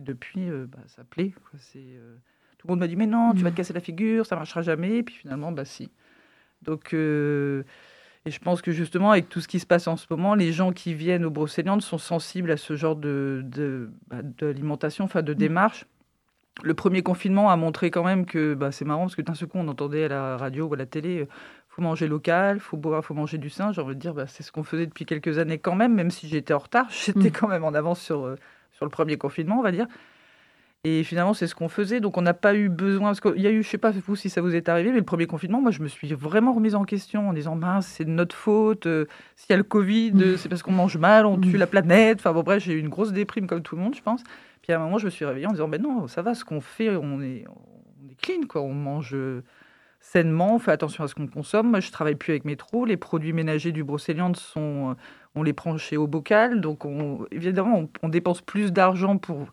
depuis, 0.01 0.49
euh, 0.49 0.65
bah, 0.67 0.79
ça 0.87 1.05
plaît. 1.05 1.33
Euh, 1.77 2.15
tout 2.57 2.67
le 2.67 2.73
monde 2.73 2.81
m'a 2.81 2.87
dit, 2.87 2.97
mais 2.97 3.07
non, 3.07 3.31
tu 3.33 3.41
vas 3.41 3.51
te 3.51 3.55
casser 3.55 3.71
la 3.71 3.79
figure, 3.79 4.25
ça 4.25 4.35
marchera 4.35 4.63
jamais. 4.63 4.97
Et 4.97 5.03
puis 5.03 5.15
finalement, 5.15 5.53
bah 5.53 5.63
si. 5.63 5.89
Donc... 6.61 6.93
Euh, 6.93 7.63
et 8.25 8.31
je 8.31 8.39
pense 8.39 8.61
que 8.61 8.73
justement, 8.73 9.11
avec 9.11 9.29
tout 9.29 9.39
ce 9.39 9.47
qui 9.47 9.61
se 9.61 9.65
passe 9.65 9.87
en 9.87 9.95
ce 9.95 10.07
moment, 10.09 10.35
les 10.35 10.51
gens 10.51 10.73
qui 10.73 10.93
viennent 10.93 11.23
au 11.23 11.31
Brocéliande 11.31 11.81
sont 11.81 11.97
sensibles 11.97 12.51
à 12.51 12.57
ce 12.57 12.75
genre 12.75 12.97
de, 12.97 13.43
de, 13.45 13.91
bah, 14.09 14.23
d'alimentation, 14.23 15.05
enfin 15.05 15.21
de 15.21 15.33
mm. 15.33 15.37
démarche. 15.37 15.85
Le 16.63 16.73
premier 16.73 17.01
confinement 17.01 17.49
a 17.49 17.55
montré 17.55 17.91
quand 17.91 18.03
même 18.03 18.25
que 18.25 18.55
bah, 18.55 18.73
c'est 18.73 18.83
marrant 18.83 19.03
parce 19.03 19.15
que 19.15 19.21
d'un 19.21 19.35
seul 19.35 19.47
coup, 19.47 19.57
on 19.57 19.67
entendait 19.69 20.05
à 20.05 20.07
la 20.09 20.37
radio 20.37 20.67
ou 20.67 20.73
à 20.73 20.77
la 20.77 20.85
télé 20.85 21.27
faut 21.75 21.81
manger 21.81 22.07
local, 22.07 22.61
faut 22.61 22.77
boire, 22.77 23.03
faut 23.03 23.13
manger 23.13 23.37
du 23.37 23.49
sein. 23.49 23.73
J'ai 23.73 23.81
envie 23.81 23.95
de 23.95 23.99
dire, 23.99 24.13
bah, 24.13 24.27
c'est 24.27 24.43
ce 24.43 24.51
qu'on 24.51 24.63
faisait 24.63 24.85
depuis 24.85 25.05
quelques 25.05 25.39
années 25.39 25.57
quand 25.57 25.75
même, 25.75 25.93
même 25.93 26.09
si 26.09 26.29
j'étais 26.29 26.53
en 26.53 26.59
retard, 26.59 26.87
j'étais 27.05 27.29
mm. 27.29 27.31
quand 27.31 27.47
même 27.49 27.65
en 27.65 27.73
avance 27.73 27.99
sur, 27.99 28.25
euh, 28.25 28.35
sur 28.71 28.85
le 28.85 28.91
premier 28.91 29.17
confinement, 29.17 29.59
on 29.59 29.61
va 29.61 29.73
dire. 29.73 29.87
Et 30.85 31.03
finalement, 31.03 31.33
c'est 31.33 31.47
ce 31.47 31.55
qu'on 31.55 31.67
faisait. 31.67 31.99
Donc, 31.99 32.17
on 32.17 32.21
n'a 32.21 32.35
pas 32.35 32.55
eu 32.55 32.69
besoin. 32.69 33.09
Parce 33.09 33.19
qu'il 33.19 33.41
y 33.41 33.47
a 33.47 33.51
eu, 33.51 33.63
je 33.63 33.67
sais 33.67 33.79
pas 33.79 33.91
vous 33.91 34.15
si 34.15 34.29
ça 34.29 34.39
vous 34.39 34.55
est 34.55 34.69
arrivé, 34.69 34.91
mais 34.91 34.99
le 34.99 35.03
premier 35.03 35.25
confinement, 35.25 35.59
moi, 35.59 35.71
je 35.71 35.81
me 35.81 35.87
suis 35.87 36.13
vraiment 36.13 36.53
remise 36.53 36.75
en 36.75 36.85
question 36.85 37.27
en 37.27 37.33
disant 37.33 37.55
mince, 37.55 37.87
c'est 37.87 38.05
de 38.05 38.11
notre 38.11 38.35
faute. 38.35 38.85
Euh, 38.85 39.05
s'il 39.35 39.49
y 39.49 39.53
a 39.53 39.57
le 39.57 39.63
Covid, 39.63 40.13
euh, 40.21 40.37
c'est 40.37 40.47
parce 40.47 40.61
qu'on 40.61 40.71
mange 40.71 40.97
mal, 40.97 41.25
on 41.25 41.39
tue 41.39 41.57
la 41.57 41.67
planète. 41.67 42.19
Enfin, 42.19 42.33
bon, 42.33 42.43
bref, 42.43 42.63
j'ai 42.63 42.73
eu 42.73 42.79
une 42.79 42.89
grosse 42.89 43.11
déprime 43.11 43.47
comme 43.47 43.63
tout 43.63 43.75
le 43.75 43.81
monde, 43.81 43.95
je 43.95 44.01
pense. 44.01 44.23
Puis 44.61 44.71
à 44.73 44.77
un 44.77 44.83
moment, 44.83 44.99
je 44.99 45.05
me 45.05 45.09
suis 45.09 45.25
réveillée 45.25 45.47
en 45.47 45.51
disant 45.51 45.67
mais 45.67 45.79
non, 45.79 46.07
ça 46.07 46.21
va, 46.21 46.35
ce 46.35 46.45
qu'on 46.45 46.61
fait, 46.61 46.95
on 46.95 47.19
est, 47.19 47.45
on 47.49 48.07
est 48.09 48.21
clean, 48.21 48.45
quoi. 48.47 48.61
On 48.61 48.73
mange 48.73 49.13
euh, 49.13 49.43
sainement, 50.11 50.55
on 50.55 50.59
fait 50.59 50.71
attention 50.71 51.03
à 51.03 51.07
ce 51.07 51.15
qu'on 51.15 51.27
consomme. 51.27 51.71
Moi, 51.71 51.79
je 51.79 51.91
travaille 51.91 52.15
plus 52.15 52.31
avec 52.31 52.45
métro. 52.45 52.85
Les 52.85 52.97
produits 52.97 53.33
ménagers 53.33 53.71
du 53.71 53.83
Brocéliande 53.83 54.37
sont. 54.37 54.95
on 55.35 55.43
les 55.43 55.53
prend 55.53 55.77
chez 55.77 55.97
Au 55.97 56.07
Bocal. 56.07 56.61
Donc, 56.61 56.85
on, 56.85 57.25
évidemment, 57.31 57.79
on, 57.79 57.89
on 58.03 58.09
dépense 58.09 58.41
plus 58.41 58.71
d'argent 58.71 59.17
pour 59.17 59.51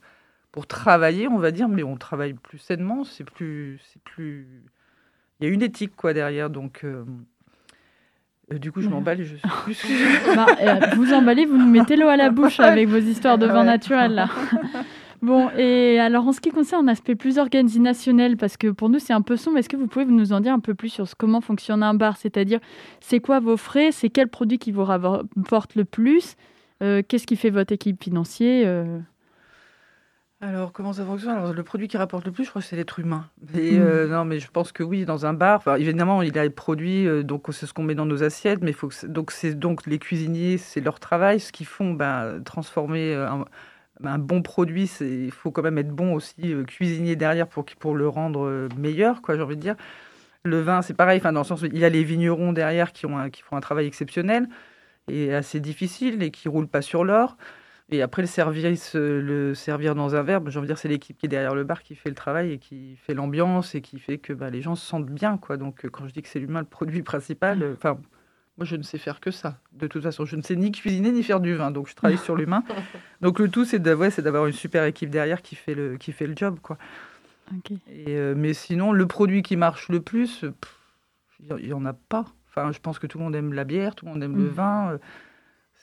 pour 0.52 0.66
travailler, 0.66 1.26
on 1.28 1.38
va 1.38 1.50
dire, 1.50 1.68
mais 1.68 1.82
on 1.82 1.96
travaille 1.96 2.34
plus 2.34 2.58
sainement, 2.58 3.04
c'est 3.04 3.24
plus, 3.24 3.80
c'est 3.90 4.02
plus, 4.02 4.46
il 5.40 5.48
y 5.48 5.50
a 5.50 5.52
une 5.52 5.62
éthique 5.62 5.96
quoi 5.96 6.12
derrière, 6.12 6.50
donc. 6.50 6.82
Euh, 6.84 7.04
euh, 8.52 8.58
du 8.58 8.70
coup, 8.70 8.82
je 8.82 8.88
m'emballe 8.88 9.20
et 9.20 9.24
je 9.24 9.36
suis 9.36 9.48
plus. 9.64 9.78
bah, 10.36 10.46
euh, 10.60 10.74
vous 10.96 11.12
emballez, 11.14 11.46
vous 11.46 11.56
nous 11.56 11.70
mettez 11.70 11.96
l'eau 11.96 12.08
à 12.08 12.16
la 12.16 12.28
bouche 12.28 12.60
avec 12.60 12.86
vos 12.88 12.98
histoires 12.98 13.38
de 13.38 13.46
vin 13.46 13.64
naturel 13.64 14.14
là. 14.14 14.28
Bon, 15.22 15.50
et 15.56 16.00
alors 16.00 16.26
en 16.26 16.32
ce 16.32 16.40
qui 16.40 16.50
concerne 16.50 16.86
l'aspect 16.86 17.14
plus 17.14 17.38
organisationnel, 17.38 18.36
parce 18.36 18.56
que 18.56 18.68
pour 18.68 18.88
nous 18.88 18.98
c'est 18.98 19.12
un 19.12 19.22
peu 19.22 19.36
sombre, 19.36 19.58
est-ce 19.58 19.68
que 19.68 19.76
vous 19.76 19.86
pouvez 19.86 20.04
nous 20.04 20.32
en 20.32 20.40
dire 20.40 20.52
un 20.52 20.58
peu 20.58 20.74
plus 20.74 20.88
sur 20.88 21.06
comment 21.16 21.40
fonctionne 21.40 21.82
un 21.84 21.94
bar? 21.94 22.16
C'est-à-dire, 22.16 22.58
c'est 23.00 23.20
quoi 23.20 23.38
vos 23.38 23.56
frais? 23.56 23.92
C'est 23.92 24.10
quel 24.10 24.28
produit 24.28 24.58
qui 24.58 24.72
vous 24.72 24.84
rapporte 24.84 25.76
le 25.76 25.84
plus? 25.84 26.34
Qu'est-ce 26.80 27.28
qui 27.28 27.36
fait 27.36 27.50
votre 27.50 27.72
équipe 27.72 28.02
financière 28.02 28.84
alors, 30.44 30.72
comment 30.72 30.92
ça 30.92 31.04
fonctionne? 31.04 31.36
Alors, 31.36 31.52
le 31.52 31.62
produit 31.62 31.86
qui 31.86 31.96
rapporte 31.96 32.26
le 32.26 32.32
plus, 32.32 32.42
je 32.42 32.50
crois 32.50 32.60
que 32.60 32.66
c'est 32.66 32.74
l'être 32.74 32.98
humain. 32.98 33.26
Et, 33.54 33.78
hmm. 33.78 33.82
euh, 33.82 34.08
non, 34.08 34.24
mais 34.24 34.40
je 34.40 34.50
pense 34.50 34.72
que 34.72 34.82
oui, 34.82 35.04
dans 35.04 35.24
un 35.24 35.34
bar, 35.34 35.62
évidemment, 35.78 36.20
il 36.20 36.34
y 36.34 36.38
a 36.38 36.42
les 36.42 36.50
produits, 36.50 37.06
euh, 37.06 37.22
donc 37.22 37.46
c'est 37.52 37.64
ce 37.64 37.72
qu'on 37.72 37.84
met 37.84 37.94
dans 37.94 38.06
nos 38.06 38.24
assiettes, 38.24 38.60
mais 38.60 38.72
faut 38.72 38.88
que 38.88 39.06
donc 39.06 39.30
c'est 39.30 39.54
donc 39.54 39.86
les 39.86 40.00
cuisiniers, 40.00 40.58
c'est 40.58 40.80
leur 40.80 40.98
travail, 40.98 41.38
ce 41.38 41.52
qu'ils 41.52 41.66
font, 41.66 41.92
ben, 41.94 42.42
transformer 42.44 43.14
euh, 43.14 43.28
un, 44.04 44.18
bon 44.18 44.42
produit, 44.42 44.86
c'est 44.86 45.08
il 45.08 45.30
faut 45.30 45.50
quand 45.50 45.62
même 45.62 45.78
être 45.78 45.90
bon 45.90 46.14
aussi 46.14 46.54
cuisinier 46.66 47.16
derrière 47.16 47.46
pour 47.46 47.64
pour 47.64 47.94
le 47.94 48.08
rendre 48.08 48.68
meilleur, 48.78 49.22
quoi, 49.22 49.36
j'ai 49.36 49.42
envie 49.42 49.56
de 49.56 49.60
dire. 49.62 49.76
Le 50.44 50.60
vin, 50.60 50.82
c'est 50.82 50.94
pareil, 50.94 51.18
enfin 51.18 51.32
dans 51.32 51.40
le 51.40 51.46
sens 51.46 51.62
où 51.62 51.66
il 51.66 51.78
y 51.78 51.84
a 51.84 51.88
les 51.88 52.04
vignerons 52.04 52.52
derrière 52.52 52.92
qui 52.92 53.06
ont 53.06 53.30
qui 53.30 53.42
font 53.42 53.56
un 53.56 53.60
travail 53.60 53.86
exceptionnel 53.86 54.48
et 55.08 55.34
assez 55.34 55.60
difficile 55.60 56.22
et 56.22 56.30
qui 56.30 56.48
roulent 56.48 56.68
pas 56.68 56.82
sur 56.82 57.04
l'or. 57.04 57.36
Et 57.92 58.00
après, 58.00 58.22
le, 58.22 58.28
service, 58.28 58.94
le 58.94 59.54
servir 59.54 59.94
dans 59.94 60.14
un 60.14 60.22
verre, 60.22 60.40
j'ai 60.48 60.58
envie 60.58 60.66
de 60.66 60.72
dire, 60.72 60.78
c'est 60.78 60.88
l'équipe 60.88 61.18
qui 61.18 61.26
est 61.26 61.28
derrière 61.28 61.54
le 61.54 61.64
bar 61.64 61.82
qui 61.82 61.94
fait 61.94 62.08
le 62.08 62.14
travail 62.14 62.52
et 62.52 62.58
qui 62.58 62.96
fait 62.96 63.12
l'ambiance 63.12 63.74
et 63.74 63.82
qui 63.82 63.98
fait 63.98 64.16
que 64.16 64.32
bah, 64.32 64.48
les 64.48 64.62
gens 64.62 64.74
se 64.76 64.86
sentent 64.86 65.10
bien. 65.10 65.36
Quoi. 65.36 65.58
Donc, 65.58 65.84
euh, 65.84 65.90
quand 65.90 66.06
je 66.06 66.12
dis 66.12 66.22
que 66.22 66.28
c'est 66.28 66.38
l'humain 66.38 66.60
le 66.60 66.66
produit 66.66 67.02
principal, 67.02 67.58
mmh. 67.58 67.62
euh, 67.62 67.74
enfin, 67.74 67.98
moi, 68.58 68.66
je 68.66 68.76
ne 68.76 68.82
sais 68.82 68.98
faire 68.98 69.20
que 69.20 69.30
ça. 69.30 69.58
De 69.72 69.86
toute 69.86 70.02
façon, 70.02 70.24
je 70.24 70.36
ne 70.36 70.42
sais 70.42 70.56
ni 70.56 70.72
cuisiner 70.72 71.10
ni 71.10 71.22
faire 71.22 71.40
du 71.40 71.54
vin. 71.54 71.70
Donc, 71.70 71.88
je 71.88 71.94
travaille 71.94 72.18
sur 72.18 72.36
l'humain. 72.36 72.64
Donc, 73.20 73.38
le 73.38 73.48
tout, 73.48 73.64
c'est 73.64 73.78
d'avoir 73.78 74.46
une 74.46 74.52
super 74.52 74.84
équipe 74.84 75.10
derrière 75.10 75.42
qui 75.42 75.54
fait 75.54 75.74
le, 75.74 75.96
qui 75.96 76.12
fait 76.12 76.26
le 76.26 76.34
job. 76.36 76.58
Quoi. 76.60 76.76
Et, 77.88 78.10
euh, 78.10 78.34
mais 78.36 78.52
sinon, 78.52 78.92
le 78.92 79.06
produit 79.06 79.42
qui 79.42 79.56
marche 79.56 79.88
le 79.88 80.00
plus, 80.00 80.44
il 81.40 81.66
n'y 81.66 81.72
en 81.72 81.84
a 81.86 81.92
pas. 81.92 82.26
Enfin, 82.48 82.72
je 82.72 82.78
pense 82.80 82.98
que 82.98 83.06
tout 83.06 83.18
le 83.18 83.24
monde 83.24 83.34
aime 83.34 83.54
la 83.54 83.64
bière, 83.64 83.94
tout 83.94 84.04
le 84.04 84.12
monde 84.12 84.22
aime 84.22 84.36
le 84.36 84.44
mmh. 84.44 84.54
vin 84.54 84.98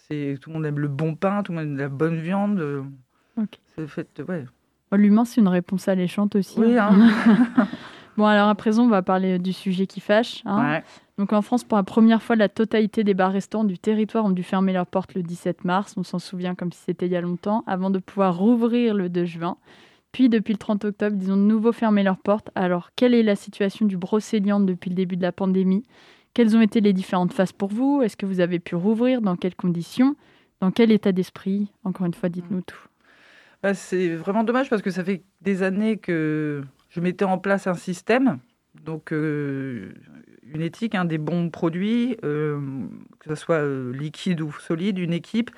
tout 0.09 0.49
le 0.49 0.53
monde 0.53 0.65
aime 0.65 0.79
le 0.79 0.88
bon 0.88 1.15
pain, 1.15 1.43
tout 1.43 1.51
le 1.51 1.59
monde 1.59 1.67
aime 1.67 1.77
la 1.77 1.89
bonne 1.89 2.19
viande. 2.19 2.85
C'est 3.75 3.88
fait, 3.88 4.21
ouais. 4.27 4.45
L'humain, 4.91 5.23
c'est 5.23 5.39
une 5.39 5.47
réponse 5.47 5.88
alléchante 5.88 6.35
aussi. 6.35 6.59
Oui, 6.59 6.77
hein. 6.77 6.91
Bon, 8.19 8.25
alors 8.25 8.49
à 8.49 8.55
présent, 8.55 8.83
on 8.83 8.89
va 8.89 9.01
parler 9.01 9.39
du 9.39 9.53
sujet 9.53 9.88
qui 9.88 10.01
fâche. 10.01 10.41
Hein. 10.43 10.81
Donc 11.17 11.31
en 11.31 11.41
France, 11.41 11.63
pour 11.63 11.77
la 11.77 11.85
première 11.85 12.21
fois, 12.21 12.35
la 12.35 12.49
totalité 12.49 13.05
des 13.05 13.13
bars-restaurants 13.13 13.63
du 13.63 13.79
territoire 13.79 14.25
ont 14.25 14.29
dû 14.29 14.43
fermer 14.43 14.73
leurs 14.73 14.88
portes 14.88 15.13
le 15.13 15.23
17 15.23 15.63
mars. 15.63 15.93
On 15.95 16.03
s'en 16.03 16.19
souvient 16.19 16.53
comme 16.53 16.73
si 16.73 16.81
c'était 16.81 17.05
il 17.05 17.13
y 17.13 17.15
a 17.15 17.21
longtemps, 17.21 17.63
avant 17.65 17.89
de 17.89 17.97
pouvoir 17.97 18.38
rouvrir 18.38 18.93
le 18.93 19.07
2 19.07 19.23
juin. 19.23 19.55
Puis 20.11 20.27
depuis 20.27 20.51
le 20.51 20.57
30 20.57 20.83
octobre, 20.83 21.15
ils 21.17 21.31
ont 21.31 21.38
de 21.38 21.43
nouveau 21.43 21.71
fermé 21.71 22.03
leurs 22.03 22.17
portes. 22.17 22.49
Alors, 22.55 22.89
quelle 22.97 23.13
est 23.13 23.23
la 23.23 23.38
situation 23.38 23.85
du 23.85 23.95
Brocéliande 23.95 24.65
depuis 24.65 24.89
le 24.89 24.97
début 24.97 25.15
de 25.15 25.21
la 25.21 25.31
pandémie? 25.31 25.85
Quelles 26.33 26.57
ont 26.57 26.61
été 26.61 26.81
les 26.81 26.91
différentes 26.91 27.31
phases 27.31 27.53
pour 27.53 27.69
vous? 27.69 28.01
Est-ce 28.01 28.17
que 28.17 28.25
vous 28.25 28.41
avez 28.41 28.59
pu 28.59 28.75
rouvrir? 28.75 29.21
Dans 29.21 29.38
quelles 29.38 29.55
conditions? 29.55 30.17
Dans 30.59 30.71
quel 30.71 30.91
état 30.91 31.13
d'esprit? 31.13 31.71
Encore 31.85 32.05
une 32.05 32.13
fois, 32.13 32.27
dites-nous 32.27 32.63
tout. 32.63 32.85
Bah, 33.63 33.73
c'est 33.73 34.09
vraiment 34.09 34.43
dommage 34.43 34.69
parce 34.69 34.81
que 34.81 34.91
ça 34.91 35.05
fait 35.05 35.23
des 35.39 35.63
années 35.63 35.95
que 35.95 36.65
je 36.89 37.00
mettais 37.00 37.25
en 37.25 37.38
place 37.38 37.67
un 37.67 37.75
système, 37.75 38.39
donc 38.84 39.12
euh, 39.12 39.93
une 40.53 40.62
éthique, 40.62 40.96
hein, 40.96 41.05
des 41.05 41.17
bons 41.17 41.50
produits, 41.50 42.17
euh, 42.24 42.60
que 43.19 43.29
ce 43.29 43.36
soit 43.36 43.58
euh, 43.58 43.93
liquide 43.93 44.41
ou 44.41 44.51
solide, 44.51 44.98
une 44.98 45.13
équipe, 45.13 45.51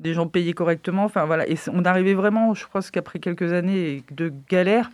des 0.00 0.14
gens 0.14 0.28
payés 0.28 0.52
correctement. 0.52 1.04
Enfin 1.04 1.24
voilà, 1.24 1.48
et 1.48 1.56
on 1.72 1.84
arrivait 1.84 2.14
vraiment, 2.14 2.54
je 2.54 2.66
pense 2.70 2.90
qu'après 2.90 3.18
quelques 3.18 3.52
années 3.52 4.04
de 4.10 4.32
galère, 4.48 4.90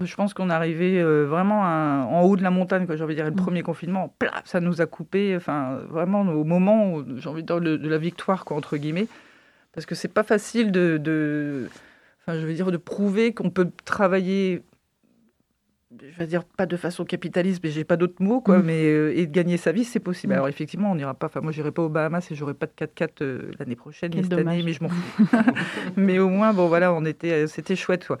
je 0.00 0.14
pense 0.14 0.32
qu'on 0.32 0.48
arrivait 0.48 1.02
vraiment 1.02 1.60
en 1.60 2.22
haut 2.22 2.36
de 2.36 2.42
la 2.42 2.50
montagne, 2.50 2.86
j'ai 2.88 3.04
envie 3.04 3.14
de 3.14 3.20
dire. 3.20 3.26
Le 3.26 3.32
mmh. 3.32 3.36
premier 3.36 3.62
confinement, 3.62 4.14
ça 4.46 4.58
nous 4.60 4.80
a 4.80 4.86
coupé, 4.86 5.36
enfin 5.36 5.80
vraiment 5.90 6.22
au 6.22 6.44
moment, 6.44 7.02
j'ai 7.16 7.28
envie 7.28 7.42
de 7.42 7.46
dire, 7.46 7.60
de, 7.60 7.88
la 7.88 7.98
victoire, 7.98 8.46
quoi, 8.46 8.56
entre 8.56 8.78
guillemets, 8.78 9.06
parce 9.74 9.84
que 9.84 9.94
c'est 9.94 10.08
pas 10.08 10.22
facile 10.22 10.72
de, 10.72 10.96
de, 10.96 11.68
enfin 12.22 12.40
je 12.40 12.46
veux 12.46 12.54
dire, 12.54 12.70
de 12.70 12.78
prouver 12.78 13.34
qu'on 13.34 13.50
peut 13.50 13.70
travailler 13.84 14.62
je 16.00 16.18
vais 16.18 16.26
dire 16.26 16.44
pas 16.44 16.66
de 16.66 16.76
façon 16.76 17.04
capitaliste, 17.04 17.60
mais 17.62 17.70
j'ai 17.70 17.84
pas 17.84 17.96
d'autres 17.96 18.22
mots, 18.22 18.40
quoi. 18.40 18.58
Mm. 18.58 18.62
Mais 18.64 18.84
euh, 18.84 19.16
et 19.16 19.26
de 19.26 19.32
gagner 19.32 19.56
sa 19.56 19.72
vie, 19.72 19.84
c'est 19.84 20.00
possible. 20.00 20.32
Mm. 20.32 20.36
Alors 20.36 20.48
effectivement, 20.48 20.90
on 20.90 20.94
n'ira 20.94 21.14
pas. 21.14 21.26
Enfin, 21.26 21.40
moi, 21.40 21.52
j'irai 21.52 21.70
pas 21.70 21.82
aux 21.82 21.88
Bahamas 21.88 22.30
et 22.30 22.34
j'aurai 22.34 22.54
pas 22.54 22.66
de 22.66 22.72
4x4 22.72 23.08
euh, 23.22 23.50
l'année 23.58 23.76
prochaine, 23.76 24.12
ni 24.14 24.22
cette 24.22 24.32
année, 24.32 24.62
mais 24.62 24.72
je 24.72 24.82
m'en 24.82 24.88
fous. 24.88 25.26
mais 25.96 26.18
au 26.18 26.28
moins, 26.28 26.52
bon, 26.52 26.68
voilà, 26.68 26.92
on 26.92 27.04
était, 27.04 27.32
euh, 27.32 27.46
c'était 27.46 27.76
chouette, 27.76 28.06
quoi. 28.06 28.18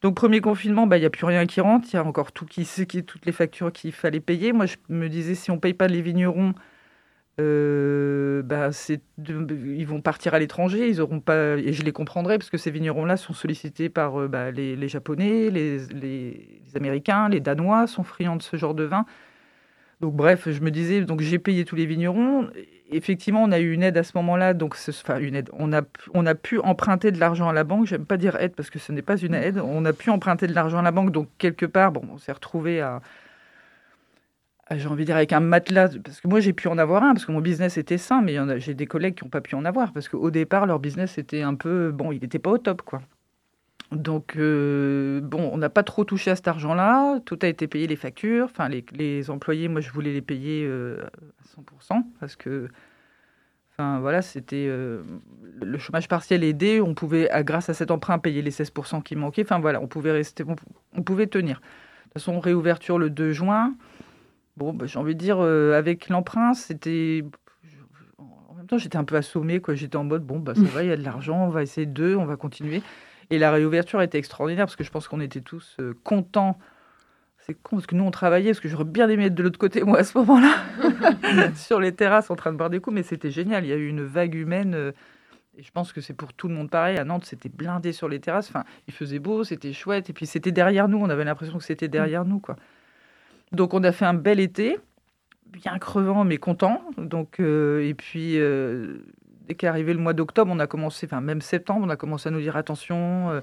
Donc 0.00 0.14
premier 0.14 0.40
confinement, 0.40 0.86
bah 0.86 0.96
il 0.96 1.02
y 1.02 1.06
a 1.06 1.10
plus 1.10 1.26
rien 1.26 1.44
qui 1.46 1.60
rentre. 1.60 1.88
Il 1.92 1.96
y 1.96 1.98
a 1.98 2.04
encore 2.04 2.30
tout 2.30 2.46
qui, 2.46 2.64
qui, 2.64 3.02
toutes 3.02 3.26
les 3.26 3.32
factures 3.32 3.72
qu'il 3.72 3.92
fallait 3.92 4.20
payer. 4.20 4.52
Moi, 4.52 4.66
je 4.66 4.76
me 4.88 5.08
disais, 5.08 5.34
si 5.34 5.50
on 5.50 5.58
paye 5.58 5.74
pas 5.74 5.88
les 5.88 6.02
vignerons 6.02 6.54
euh, 7.40 8.42
bah, 8.42 8.70
ils 9.18 9.86
vont 9.86 10.00
partir 10.00 10.34
à 10.34 10.38
l'étranger, 10.40 10.88
ils 10.88 11.00
auront 11.00 11.20
pas, 11.20 11.56
et 11.56 11.72
je 11.72 11.82
les 11.82 11.92
comprendrai 11.92 12.36
parce 12.36 12.50
que 12.50 12.58
ces 12.58 12.72
vignerons-là 12.72 13.16
sont 13.16 13.32
sollicités 13.32 13.88
par 13.88 14.20
euh, 14.20 14.28
bah, 14.28 14.50
les, 14.50 14.88
Japonais, 14.88 15.48
les, 15.50 15.78
les, 15.94 16.60
Américains, 16.74 17.28
les 17.28 17.40
Danois 17.40 17.86
sont 17.86 18.02
friands 18.02 18.36
de 18.36 18.42
ce 18.42 18.56
genre 18.56 18.74
de 18.74 18.84
vin. 18.84 19.06
Donc 20.00 20.14
bref, 20.14 20.48
je 20.50 20.60
me 20.60 20.70
disais, 20.70 21.02
donc 21.02 21.20
j'ai 21.20 21.38
payé 21.38 21.64
tous 21.64 21.76
les 21.76 21.86
vignerons. 21.86 22.48
Effectivement, 22.90 23.42
on 23.42 23.52
a 23.52 23.58
eu 23.60 23.72
une 23.72 23.82
aide 23.82 23.96
à 23.96 24.02
ce 24.02 24.12
moment-là, 24.16 24.54
donc 24.54 24.76
enfin 24.88 25.18
une 25.18 25.34
aide. 25.34 25.50
On 25.52 25.72
a, 25.72 25.82
on 26.14 26.26
a 26.26 26.34
pu 26.34 26.58
emprunter 26.60 27.12
de 27.12 27.20
l'argent 27.20 27.48
à 27.48 27.52
la 27.52 27.64
banque. 27.64 27.86
J'aime 27.86 28.06
pas 28.06 28.16
dire 28.16 28.36
aide 28.36 28.54
parce 28.54 28.70
que 28.70 28.78
ce 28.78 28.92
n'est 28.92 29.02
pas 29.02 29.16
une 29.16 29.34
aide. 29.34 29.58
On 29.58 29.84
a 29.84 29.92
pu 29.92 30.10
emprunter 30.10 30.46
de 30.46 30.54
l'argent 30.54 30.78
à 30.78 30.82
la 30.82 30.92
banque, 30.92 31.10
donc 31.12 31.28
quelque 31.38 31.66
part, 31.66 31.92
bon, 31.92 32.02
on 32.12 32.18
s'est 32.18 32.32
retrouvé 32.32 32.80
à 32.80 33.00
j'ai 34.76 34.88
envie 34.88 35.02
de 35.02 35.06
dire 35.06 35.16
avec 35.16 35.32
un 35.32 35.40
matelas, 35.40 35.90
parce 36.04 36.20
que 36.20 36.28
moi 36.28 36.40
j'ai 36.40 36.52
pu 36.52 36.68
en 36.68 36.78
avoir 36.78 37.02
un, 37.02 37.14
parce 37.14 37.24
que 37.24 37.32
mon 37.32 37.40
business 37.40 37.78
était 37.78 37.98
sain, 37.98 38.20
mais 38.20 38.36
j'ai 38.60 38.74
des 38.74 38.86
collègues 38.86 39.14
qui 39.14 39.24
n'ont 39.24 39.30
pas 39.30 39.40
pu 39.40 39.54
en 39.54 39.64
avoir, 39.64 39.92
parce 39.92 40.08
qu'au 40.08 40.30
départ 40.30 40.66
leur 40.66 40.78
business 40.78 41.18
était 41.18 41.42
un 41.42 41.54
peu, 41.54 41.90
bon, 41.90 42.12
il 42.12 42.20
n'était 42.20 42.38
pas 42.38 42.50
au 42.50 42.58
top, 42.58 42.82
quoi. 42.82 43.00
Donc, 43.92 44.36
euh, 44.36 45.20
bon, 45.22 45.48
on 45.50 45.56
n'a 45.56 45.70
pas 45.70 45.82
trop 45.82 46.04
touché 46.04 46.30
à 46.30 46.36
cet 46.36 46.46
argent-là, 46.46 47.20
tout 47.24 47.38
a 47.40 47.46
été 47.46 47.66
payé, 47.66 47.86
les 47.86 47.96
factures, 47.96 48.44
enfin, 48.44 48.68
les, 48.68 49.30
employés, 49.30 49.68
moi 49.68 49.80
je 49.80 49.90
voulais 49.90 50.12
les 50.12 50.20
payer 50.20 50.66
euh, 50.66 51.06
à 51.42 51.94
100%, 51.94 52.02
parce 52.20 52.36
que, 52.36 52.68
enfin, 53.72 54.00
voilà, 54.00 54.20
c'était, 54.20 54.66
euh, 54.68 55.02
le 55.62 55.78
chômage 55.78 56.06
partiel 56.06 56.44
aidé, 56.44 56.82
on 56.82 56.92
pouvait, 56.92 57.30
grâce 57.44 57.70
à 57.70 57.74
cet 57.74 57.90
emprunt, 57.90 58.18
payer 58.18 58.42
les 58.42 58.50
16% 58.50 59.02
qui 59.02 59.16
manquaient, 59.16 59.44
enfin, 59.44 59.58
voilà, 59.58 59.80
on 59.80 59.86
pouvait 59.86 60.12
rester, 60.12 60.44
on 60.94 61.02
pouvait 61.02 61.26
tenir. 61.26 61.56
De 61.56 61.62
toute 62.02 62.12
façon, 62.14 62.40
réouverture 62.40 62.98
le 62.98 63.08
2 63.08 63.32
juin, 63.32 63.74
Bon, 64.58 64.72
bah, 64.72 64.86
j'ai 64.86 64.98
envie 64.98 65.14
de 65.14 65.20
dire, 65.20 65.38
euh, 65.38 65.78
avec 65.78 66.08
l'emprunt, 66.08 66.52
c'était. 66.52 67.24
En 68.18 68.54
même 68.54 68.66
temps, 68.66 68.76
j'étais 68.76 68.96
un 68.96 69.04
peu 69.04 69.14
assommée. 69.14 69.60
Quoi. 69.60 69.76
J'étais 69.76 69.96
en 69.96 70.02
mode, 70.02 70.24
bon, 70.24 70.40
bah, 70.40 70.54
ça 70.56 70.62
va, 70.62 70.82
il 70.82 70.88
y 70.88 70.92
a 70.92 70.96
de 70.96 71.04
l'argent, 71.04 71.46
on 71.46 71.48
va 71.48 71.62
essayer 71.62 71.86
deux, 71.86 72.16
on 72.16 72.24
va 72.24 72.36
continuer. 72.36 72.82
Et 73.30 73.38
la 73.38 73.52
réouverture 73.52 74.02
était 74.02 74.18
extraordinaire 74.18 74.66
parce 74.66 74.74
que 74.74 74.82
je 74.82 74.90
pense 74.90 75.06
qu'on 75.06 75.20
était 75.20 75.40
tous 75.40 75.76
euh, 75.78 75.94
contents. 76.02 76.58
C'est 77.38 77.54
con 77.54 77.76
parce 77.76 77.86
que 77.86 77.94
nous, 77.94 78.02
on 78.02 78.10
travaillait, 78.10 78.50
parce 78.50 78.58
que 78.58 78.68
j'aurais 78.68 78.84
bien 78.84 79.08
aimé 79.08 79.26
être 79.26 79.34
de 79.36 79.44
l'autre 79.44 79.60
côté, 79.60 79.82
moi, 79.84 79.98
à 79.98 80.04
ce 80.04 80.18
moment-là, 80.18 80.56
sur 81.54 81.78
les 81.78 81.92
terrasses 81.92 82.28
en 82.28 82.36
train 82.36 82.50
de 82.50 82.56
boire 82.56 82.70
des 82.70 82.80
coups, 82.80 82.94
mais 82.94 83.04
c'était 83.04 83.30
génial. 83.30 83.64
Il 83.64 83.68
y 83.68 83.72
a 83.72 83.76
eu 83.76 83.86
une 83.86 84.02
vague 84.02 84.34
humaine. 84.34 84.74
Euh, 84.74 84.90
et 85.56 85.62
je 85.62 85.70
pense 85.70 85.92
que 85.92 86.00
c'est 86.00 86.14
pour 86.14 86.32
tout 86.32 86.48
le 86.48 86.54
monde 86.54 86.68
pareil. 86.68 86.98
À 86.98 87.04
Nantes, 87.04 87.26
c'était 87.26 87.48
blindé 87.48 87.92
sur 87.92 88.08
les 88.08 88.18
terrasses. 88.18 88.48
Enfin, 88.48 88.64
il 88.88 88.94
faisait 88.94 89.20
beau, 89.20 89.44
c'était 89.44 89.72
chouette. 89.72 90.10
Et 90.10 90.12
puis, 90.12 90.26
c'était 90.26 90.52
derrière 90.52 90.88
nous. 90.88 90.98
On 90.98 91.10
avait 91.10 91.24
l'impression 91.24 91.58
que 91.58 91.64
c'était 91.64 91.88
derrière 91.88 92.24
nous, 92.24 92.40
quoi. 92.40 92.56
Donc 93.52 93.74
on 93.74 93.82
a 93.82 93.92
fait 93.92 94.04
un 94.04 94.14
bel 94.14 94.40
été, 94.40 94.78
bien 95.46 95.78
crevant 95.78 96.24
mais 96.24 96.38
content. 96.38 96.82
Donc 96.96 97.40
euh, 97.40 97.86
et 97.86 97.94
puis 97.94 98.38
euh, 98.38 98.98
dès 99.46 99.54
qu'est 99.54 99.66
arrivé 99.66 99.92
le 99.92 100.00
mois 100.00 100.12
d'octobre, 100.12 100.50
on 100.54 100.58
a 100.58 100.66
commencé, 100.66 101.06
enfin 101.06 101.20
même 101.20 101.40
septembre, 101.40 101.86
on 101.86 101.90
a 101.90 101.96
commencé 101.96 102.28
à 102.28 102.32
nous 102.32 102.40
dire 102.40 102.56
attention, 102.56 103.42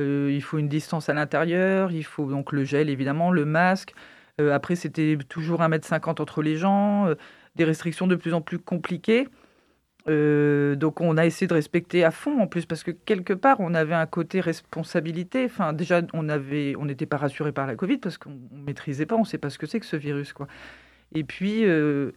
euh, 0.00 0.30
il 0.32 0.42
faut 0.42 0.58
une 0.58 0.68
distance 0.68 1.08
à 1.08 1.14
l'intérieur, 1.14 1.92
il 1.92 2.04
faut 2.04 2.26
donc 2.26 2.52
le 2.52 2.64
gel 2.64 2.88
évidemment, 2.88 3.30
le 3.30 3.44
masque. 3.44 3.94
après 4.38 4.74
c'était 4.74 5.16
toujours 5.28 5.60
1m50 5.60 6.20
entre 6.20 6.42
les 6.42 6.56
gens, 6.56 7.08
des 7.54 7.64
restrictions 7.64 8.06
de 8.06 8.16
plus 8.16 8.34
en 8.34 8.40
plus 8.40 8.58
compliquées. 8.58 9.28
Euh, 10.06 10.76
donc 10.76 11.00
on 11.00 11.16
a 11.16 11.24
essayé 11.24 11.46
de 11.46 11.54
respecter 11.54 12.04
à 12.04 12.10
fond 12.10 12.38
en 12.38 12.46
plus 12.46 12.66
parce 12.66 12.82
que 12.82 12.90
quelque 12.90 13.32
part 13.32 13.56
on 13.60 13.72
avait 13.72 13.94
un 13.94 14.06
côté 14.06 14.40
responsabilité. 14.40 15.46
Enfin 15.46 15.72
déjà 15.72 16.02
on 16.12 16.28
avait, 16.28 16.74
on 16.76 16.84
n'était 16.84 17.06
pas 17.06 17.16
rassuré 17.16 17.52
par 17.52 17.66
la 17.66 17.74
Covid 17.74 17.98
parce 17.98 18.18
qu'on 18.18 18.38
maîtrisait 18.52 19.06
pas, 19.06 19.16
on 19.16 19.24
sait 19.24 19.38
pas 19.38 19.50
ce 19.50 19.58
que 19.58 19.66
c'est 19.66 19.80
que 19.80 19.86
ce 19.86 19.96
virus 19.96 20.32
quoi. 20.32 20.46
Et 21.14 21.24
puis 21.24 21.64
euh, 21.64 22.12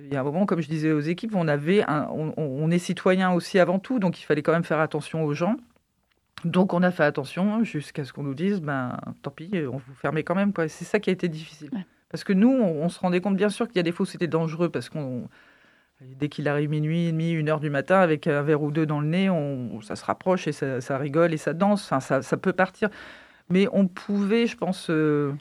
il 0.00 0.12
y 0.12 0.16
a 0.16 0.20
un 0.20 0.24
moment 0.24 0.44
comme 0.44 0.60
je 0.60 0.68
disais 0.68 0.90
aux 0.90 1.00
équipes, 1.00 1.34
on 1.36 1.46
avait, 1.46 1.84
on, 1.88 2.70
est 2.70 2.78
citoyen 2.78 3.32
aussi 3.32 3.58
avant 3.58 3.78
tout, 3.78 3.98
donc 3.98 4.18
il 4.20 4.24
fallait 4.24 4.42
quand 4.42 4.52
même 4.52 4.64
faire 4.64 4.80
attention 4.80 5.24
aux 5.24 5.34
gens. 5.34 5.56
Donc 6.44 6.72
on 6.72 6.82
a 6.82 6.90
fait 6.90 7.04
attention 7.04 7.62
jusqu'à 7.64 8.04
ce 8.04 8.12
qu'on 8.12 8.22
nous 8.22 8.34
dise, 8.34 8.60
ben 8.60 8.98
tant 9.22 9.30
pis, 9.30 9.50
on 9.70 9.76
vous 9.76 9.94
fermait 9.94 10.24
quand 10.24 10.34
même 10.34 10.52
quoi. 10.52 10.68
C'est 10.68 10.84
ça 10.84 11.00
qui 11.00 11.10
a 11.10 11.12
été 11.12 11.28
difficile. 11.28 11.70
Parce 12.08 12.24
que 12.24 12.32
nous, 12.32 12.50
on, 12.50 12.82
on 12.82 12.88
se 12.88 12.98
rendait 12.98 13.20
compte 13.20 13.36
bien 13.36 13.50
sûr 13.50 13.66
qu'il 13.68 13.76
y 13.76 13.80
a 13.80 13.82
des 13.82 13.92
fois 13.92 14.04
où 14.04 14.06
c'était 14.06 14.26
dangereux 14.26 14.68
parce 14.68 14.88
qu'on 14.88 15.28
dès 16.00 16.28
qu'il 16.28 16.48
arrive 16.48 16.70
minuit, 16.70 17.12
demi, 17.12 17.32
une 17.32 17.48
heure 17.48 17.60
du 17.60 17.70
matin, 17.70 17.98
avec 17.98 18.26
un 18.26 18.42
verre 18.42 18.62
ou 18.62 18.70
deux 18.70 18.86
dans 18.86 19.00
le 19.00 19.06
nez, 19.06 19.30
on, 19.30 19.80
ça 19.80 19.96
se 19.96 20.04
rapproche 20.04 20.48
et 20.48 20.52
ça, 20.52 20.98
rigole 20.98 21.32
et 21.32 21.36
ça 21.36 21.54
danse. 21.54 21.90
Enfin, 21.90 22.22
ça, 22.22 22.36
peut 22.36 22.52
partir. 22.52 22.88
Mais 23.48 23.66
on 23.72 23.86
pouvait, 23.86 24.46
je 24.46 24.56
pense, 24.56 24.88
euh, 24.90 25.32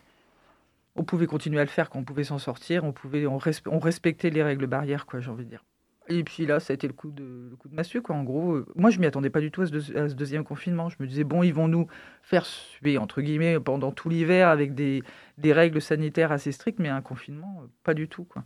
on 0.95 1.03
pouvait 1.03 1.27
continuer 1.27 1.60
à 1.60 1.63
le 1.63 1.69
faire, 1.69 1.89
qu'on 1.89 2.03
pouvait 2.03 2.25
s'en 2.25 2.38
sortir, 2.38 2.83
on 2.83 2.91
pouvait, 2.91 3.25
on, 3.25 3.38
respectait 3.79 4.29
les 4.29 4.43
règles 4.43 4.67
barrières, 4.67 5.05
quoi, 5.05 5.19
j'ai 5.19 5.31
envie 5.31 5.45
de 5.45 5.50
dire. 5.50 5.63
Et 6.10 6.25
puis 6.25 6.45
là, 6.45 6.60
ça 6.60 6.74
a 6.74 6.75
été 6.75 6.86
le 6.86 6.93
coup 6.93 7.12
de, 7.12 7.24
le 7.24 7.72
massue, 7.72 8.01
quoi. 8.01 8.13
En 8.13 8.24
gros, 8.24 8.60
moi, 8.75 8.89
je 8.89 9.00
m'y 9.00 9.05
attendais 9.05 9.29
pas 9.29 9.39
du 9.39 9.51
tout 9.51 9.62
à 9.62 9.67
ce, 9.67 10.13
deuxième 10.13 10.43
confinement. 10.43 10.89
Je 10.89 10.98
me 11.00 11.07
disais, 11.07 11.24
bon, 11.24 11.43
ils 11.43 11.53
vont 11.53 11.69
nous 11.69 11.88
faire 12.22 12.45
suer, 12.45 12.98
entre 12.98 13.22
guillemets, 13.22 13.57
pendant 13.57 13.93
tout 13.93 14.10
l'hiver 14.10 14.50
avec 14.50 14.75
des, 14.75 15.01
des, 15.38 15.53
règles 15.53 15.81
sanitaires 15.81 16.33
assez 16.33 16.51
strictes, 16.51 16.79
mais 16.79 16.89
un 16.89 17.01
confinement, 17.01 17.63
pas 17.83 17.93
du 17.93 18.10
tout, 18.10 18.25
quoi. 18.25 18.43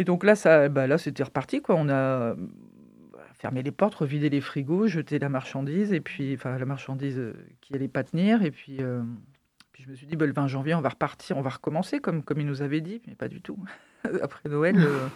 Et 0.00 0.04
donc 0.04 0.24
là, 0.24 0.34
ça, 0.34 0.70
bah 0.70 0.86
là, 0.86 0.96
c'était 0.96 1.22
reparti. 1.22 1.60
Quoi. 1.60 1.74
On 1.74 1.90
a 1.90 2.34
fermé 3.34 3.62
les 3.62 3.70
portes, 3.70 3.96
revidé 3.96 4.30
les 4.30 4.40
frigos, 4.40 4.86
jeté 4.86 5.18
la 5.18 5.28
marchandise, 5.28 5.92
et 5.92 6.00
puis, 6.00 6.32
enfin, 6.34 6.56
la 6.56 6.64
marchandise 6.64 7.18
euh, 7.18 7.34
qui 7.60 7.74
allait 7.74 7.86
pas 7.86 8.02
tenir. 8.02 8.42
Et 8.42 8.50
puis, 8.50 8.78
euh, 8.80 9.02
puis 9.72 9.82
je 9.82 9.90
me 9.90 9.94
suis 9.94 10.06
dit, 10.06 10.16
bah, 10.16 10.24
le 10.24 10.32
20 10.32 10.46
janvier, 10.46 10.74
on 10.74 10.80
va 10.80 10.88
repartir, 10.88 11.36
on 11.36 11.42
va 11.42 11.50
recommencer, 11.50 12.00
comme, 12.00 12.22
comme 12.22 12.40
il 12.40 12.46
nous 12.46 12.62
avait 12.62 12.80
dit, 12.80 13.02
mais 13.06 13.14
pas 13.14 13.28
du 13.28 13.42
tout. 13.42 13.58
après 14.22 14.48
Noël, 14.48 14.76
euh, 14.78 15.06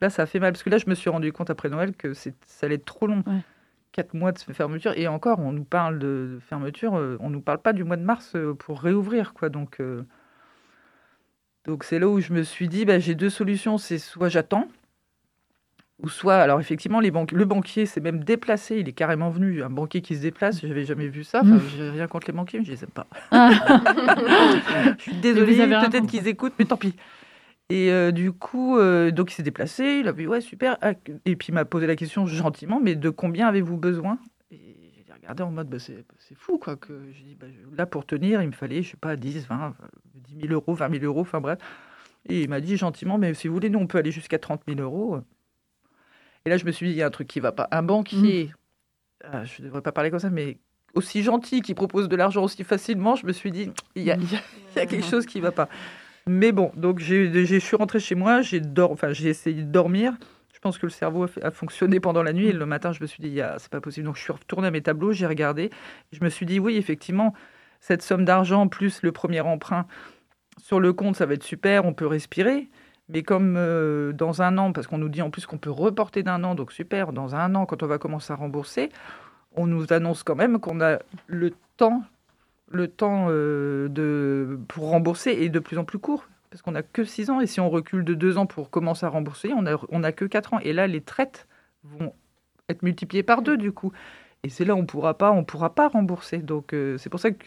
là, 0.00 0.10
ça 0.10 0.22
a 0.22 0.26
fait 0.26 0.40
mal. 0.40 0.52
Parce 0.52 0.64
que 0.64 0.70
là, 0.70 0.78
je 0.78 0.90
me 0.90 0.96
suis 0.96 1.08
rendu 1.08 1.32
compte 1.32 1.50
après 1.50 1.68
Noël 1.68 1.94
que 1.94 2.12
ça 2.12 2.30
allait 2.62 2.74
être 2.74 2.84
trop 2.84 3.06
long. 3.06 3.22
Quatre 3.92 4.12
mois 4.12 4.32
de 4.32 4.40
fermeture. 4.40 4.92
Et 4.96 5.06
encore, 5.06 5.38
on 5.38 5.52
nous 5.52 5.64
parle 5.64 6.00
de 6.00 6.40
fermeture, 6.40 6.94
on 7.20 7.30
nous 7.30 7.40
parle 7.40 7.58
pas 7.58 7.72
du 7.72 7.84
mois 7.84 7.96
de 7.96 8.02
mars 8.02 8.36
pour 8.58 8.80
réouvrir. 8.80 9.34
quoi. 9.34 9.50
Donc. 9.50 9.80
Donc 11.66 11.84
c'est 11.84 11.98
là 11.98 12.08
où 12.08 12.20
je 12.20 12.32
me 12.32 12.42
suis 12.42 12.68
dit, 12.68 12.84
bah, 12.84 12.98
j'ai 12.98 13.14
deux 13.14 13.30
solutions, 13.30 13.76
c'est 13.76 13.98
soit 13.98 14.28
j'attends, 14.28 14.68
ou 16.02 16.08
soit, 16.08 16.36
alors 16.36 16.60
effectivement, 16.60 17.00
les 17.00 17.10
banques, 17.10 17.32
le 17.32 17.44
banquier 17.44 17.86
s'est 17.86 18.00
même 18.00 18.22
déplacé, 18.22 18.78
il 18.78 18.88
est 18.88 18.92
carrément 18.92 19.30
venu, 19.30 19.62
un 19.62 19.70
banquier 19.70 20.00
qui 20.00 20.14
se 20.14 20.22
déplace, 20.22 20.60
je 20.60 20.66
n'avais 20.68 20.84
jamais 20.84 21.08
vu 21.08 21.24
ça, 21.24 21.40
enfin, 21.42 21.58
j'ai 21.76 21.90
rien 21.90 22.06
contre 22.06 22.28
les 22.28 22.34
banquiers, 22.34 22.60
mais 22.60 22.64
je 22.64 22.72
les 22.72 22.84
aime 22.84 22.90
pas. 22.90 23.06
Ah. 23.32 23.50
je 24.98 25.02
suis 25.02 25.14
désolée, 25.14 25.56
peut-être 25.56 26.06
qu'ils 26.06 26.28
écoutent, 26.28 26.54
mais 26.58 26.66
tant 26.66 26.76
pis. 26.76 26.94
Et 27.68 27.90
euh, 27.90 28.12
du 28.12 28.30
coup, 28.30 28.78
euh, 28.78 29.10
donc 29.10 29.32
il 29.32 29.34
s'est 29.34 29.42
déplacé, 29.42 29.98
il 30.00 30.06
a 30.06 30.12
dit 30.12 30.28
ouais 30.28 30.40
super, 30.40 30.76
ah, 30.82 30.92
et 31.24 31.34
puis 31.34 31.48
il 31.48 31.54
m'a 31.54 31.64
posé 31.64 31.88
la 31.88 31.96
question 31.96 32.24
gentiment, 32.26 32.78
mais 32.80 32.94
de 32.94 33.10
combien 33.10 33.48
avez-vous 33.48 33.76
besoin? 33.76 34.18
Regardais 35.26 35.42
en 35.42 35.50
mode, 35.50 35.68
bah, 35.68 35.78
c'est 35.80 36.04
fou, 36.36 36.56
quoi. 36.56 36.76
Que 36.76 36.92
je 37.10 37.24
dis, 37.24 37.34
bah, 37.34 37.48
là, 37.76 37.84
pour 37.84 38.06
tenir, 38.06 38.42
il 38.42 38.46
me 38.46 38.52
fallait, 38.52 38.84
je 38.84 38.92
sais 38.92 38.96
pas, 38.96 39.16
10, 39.16 39.48
20, 39.48 39.74
10 40.36 40.48
000 40.48 40.52
euros, 40.52 40.74
20 40.74 40.90
000 41.00 41.04
euros, 41.04 41.20
enfin 41.20 41.40
bref. 41.40 41.58
Et 42.28 42.42
il 42.42 42.48
m'a 42.48 42.60
dit 42.60 42.76
gentiment, 42.76 43.18
mais 43.18 43.34
si 43.34 43.48
vous 43.48 43.54
voulez, 43.54 43.70
nous, 43.70 43.78
on 43.78 43.86
peut 43.86 43.98
aller 43.98 44.10
jusqu'à 44.10 44.38
30 44.38 44.62
000 44.68 44.80
euros. 44.80 45.20
Et 46.44 46.50
là, 46.50 46.56
je 46.56 46.64
me 46.64 46.72
suis 46.72 46.86
dit, 46.86 46.92
il 46.92 46.98
y 46.98 47.02
a 47.02 47.06
un 47.06 47.10
truc 47.10 47.28
qui 47.28 47.40
va 47.40 47.52
pas. 47.52 47.68
Un 47.70 47.82
banquier, 47.82 48.46
mmh. 48.46 49.26
ah, 49.32 49.44
je 49.44 49.62
ne 49.62 49.66
devrais 49.66 49.82
pas 49.82 49.92
parler 49.92 50.10
comme 50.10 50.20
ça, 50.20 50.30
mais 50.30 50.58
aussi 50.94 51.22
gentil, 51.22 51.60
qui 51.60 51.74
propose 51.74 52.08
de 52.08 52.16
l'argent 52.16 52.42
aussi 52.42 52.64
facilement, 52.64 53.16
je 53.16 53.26
me 53.26 53.32
suis 53.32 53.50
dit, 53.50 53.70
il 53.94 54.02
y 54.02 54.10
a, 54.10 54.16
quelque 54.74 55.04
chose 55.04 55.26
qui 55.26 55.38
ne 55.38 55.42
va 55.42 55.52
pas. 55.52 55.68
Mais 56.26 56.52
bon, 56.52 56.72
donc 56.74 56.98
je 56.98 57.58
suis 57.58 57.76
rentrée 57.76 58.00
chez 58.00 58.14
moi, 58.14 58.42
j'ai 58.42 58.60
enfin, 58.80 59.10
essayé 59.10 59.62
de 59.62 59.70
dormir. 59.70 60.16
Je 60.52 60.58
pense 60.58 60.78
que 60.78 60.86
le 60.86 60.90
cerveau 60.90 61.26
a, 61.42 61.50
fonctionné 61.50 62.00
pendant 62.00 62.22
la 62.22 62.32
nuit 62.32 62.46
et 62.46 62.52
le 62.52 62.66
matin, 62.66 62.92
je 62.92 63.00
me 63.00 63.06
suis 63.06 63.22
dit, 63.22 63.40
c'est 63.58 63.70
pas 63.70 63.80
possible. 63.80 64.06
Donc 64.06 64.16
je 64.16 64.22
suis 64.22 64.32
retournée 64.32 64.68
à 64.68 64.70
mes 64.70 64.80
tableaux, 64.80 65.12
j'ai 65.12 65.26
regardé. 65.26 65.70
Je 66.12 66.24
me 66.24 66.30
suis 66.30 66.46
dit, 66.46 66.58
oui, 66.58 66.76
effectivement, 66.76 67.34
cette 67.80 68.02
somme 68.02 68.24
d'argent 68.24 68.66
plus 68.66 69.02
le 69.02 69.12
premier 69.12 69.40
emprunt 69.40 69.86
sur 70.60 70.80
le 70.80 70.92
compte, 70.92 71.16
ça 71.16 71.26
va 71.26 71.34
être 71.34 71.42
super, 71.42 71.84
on 71.84 71.94
peut 71.94 72.06
respirer. 72.06 72.68
Mais 73.08 73.22
comme 73.22 73.54
euh, 73.56 74.12
dans 74.12 74.42
un 74.42 74.58
an, 74.58 74.72
parce 74.72 74.86
qu'on 74.86 74.98
nous 74.98 75.08
dit 75.08 75.22
en 75.22 75.30
plus 75.30 75.46
qu'on 75.46 75.58
peut 75.58 75.70
reporter 75.70 76.22
d'un 76.22 76.42
an, 76.42 76.54
donc 76.54 76.72
super, 76.72 77.12
dans 77.12 77.34
un 77.36 77.54
an, 77.54 77.66
quand 77.66 77.82
on 77.82 77.86
va 77.86 77.98
commencer 77.98 78.32
à 78.32 78.36
rembourser, 78.36 78.90
on 79.54 79.66
nous 79.66 79.92
annonce 79.92 80.22
quand 80.22 80.34
même 80.34 80.58
qu'on 80.58 80.80
a 80.80 80.98
le 81.26 81.52
temps, 81.76 82.02
le 82.70 82.88
temps 82.88 83.26
euh, 83.28 83.88
de, 83.88 84.58
pour 84.68 84.90
rembourser 84.90 85.30
est 85.30 85.48
de 85.48 85.60
plus 85.60 85.78
en 85.78 85.84
plus 85.84 85.98
court. 85.98 86.26
Parce 86.50 86.62
qu'on 86.62 86.72
n'a 86.72 86.82
que 86.82 87.04
6 87.04 87.30
ans. 87.30 87.40
Et 87.40 87.46
si 87.46 87.60
on 87.60 87.70
recule 87.70 88.04
de 88.04 88.14
2 88.14 88.38
ans 88.38 88.46
pour 88.46 88.70
commencer 88.70 89.04
à 89.06 89.08
rembourser, 89.08 89.52
on 89.52 89.62
n'a 89.62 89.76
on 89.90 90.02
a 90.02 90.12
que 90.12 90.24
4 90.24 90.54
ans. 90.54 90.60
Et 90.60 90.72
là, 90.72 90.86
les 90.86 91.00
traites 91.00 91.46
vont 91.84 92.12
être 92.68 92.82
multipliées 92.82 93.22
par 93.22 93.42
2 93.42 93.56
du 93.56 93.72
coup. 93.72 93.92
Et 94.42 94.48
c'est 94.48 94.64
là 94.64 94.74
on 94.74 94.86
pourra 94.86 95.18
pas, 95.18 95.32
on 95.32 95.44
pourra 95.44 95.74
pas 95.74 95.88
rembourser. 95.88 96.38
Donc 96.38 96.72
euh, 96.72 96.98
c'est 96.98 97.10
pour 97.10 97.20
ça 97.20 97.30
que 97.30 97.44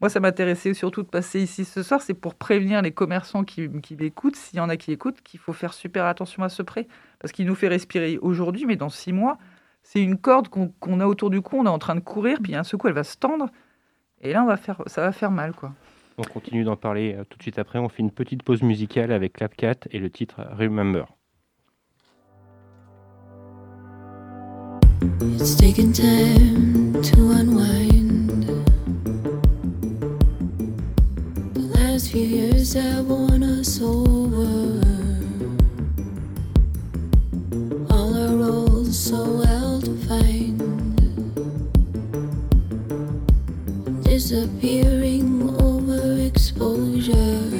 moi, 0.00 0.08
ça 0.08 0.20
m'intéressait 0.20 0.72
surtout 0.72 1.02
de 1.02 1.08
passer 1.08 1.42
ici 1.42 1.64
ce 1.64 1.82
soir. 1.82 2.00
C'est 2.00 2.14
pour 2.14 2.34
prévenir 2.34 2.80
les 2.80 2.92
commerçants 2.92 3.44
qui, 3.44 3.68
qui 3.82 3.96
l'écoutent, 3.96 4.36
s'il 4.36 4.56
y 4.58 4.60
en 4.60 4.68
a 4.68 4.76
qui 4.76 4.92
écoutent, 4.92 5.20
qu'il 5.20 5.38
faut 5.38 5.52
faire 5.52 5.74
super 5.74 6.06
attention 6.06 6.42
à 6.42 6.48
ce 6.48 6.62
prêt. 6.62 6.86
Parce 7.18 7.32
qu'il 7.32 7.46
nous 7.46 7.54
fait 7.54 7.68
respirer 7.68 8.18
aujourd'hui, 8.18 8.64
mais 8.64 8.76
dans 8.76 8.88
6 8.88 9.12
mois, 9.12 9.38
c'est 9.82 10.02
une 10.02 10.18
corde 10.18 10.48
qu'on 10.48 11.00
a 11.00 11.06
autour 11.06 11.30
du 11.30 11.40
cou, 11.42 11.56
on 11.58 11.66
est 11.66 11.68
en 11.70 11.78
train 11.78 11.94
de 11.94 12.00
courir, 12.00 12.38
puis 12.42 12.54
un 12.54 12.62
coup, 12.62 12.88
elle 12.88 12.94
va 12.94 13.04
se 13.04 13.16
tendre, 13.16 13.50
et 14.22 14.32
là, 14.32 14.42
on 14.42 14.46
va 14.46 14.56
faire, 14.56 14.82
ça 14.86 15.02
va 15.02 15.12
faire 15.12 15.30
mal, 15.30 15.52
quoi. 15.52 15.72
On 16.18 16.22
continue 16.22 16.64
d'en 16.64 16.76
parler 16.76 17.14
euh, 17.14 17.24
tout 17.24 17.38
de 17.38 17.42
suite 17.42 17.58
après. 17.58 17.78
On 17.78 17.88
fait 17.88 18.00
une 18.02 18.10
petite 18.10 18.42
pause 18.42 18.62
musicale 18.62 19.10
avec 19.10 19.34
Clapcat 19.34 19.88
et 19.90 19.98
le 19.98 20.10
titre 20.10 20.46
Remember. 20.52 21.06
It's 25.38 25.56
taken 25.56 25.92
time 25.92 27.00
to 27.00 27.30
unwind. 27.30 28.29
Few 32.10 32.22
years 32.22 32.72
have 32.72 33.06
won 33.06 33.40
us 33.44 33.80
over. 33.80 34.50
All 37.88 38.12
our 38.18 38.36
roles 38.36 38.98
so 38.98 39.22
well 39.38 39.78
defined. 39.78 40.98
Disappearing 44.02 45.50
overexposure. 45.60 47.50
remember 47.50 47.59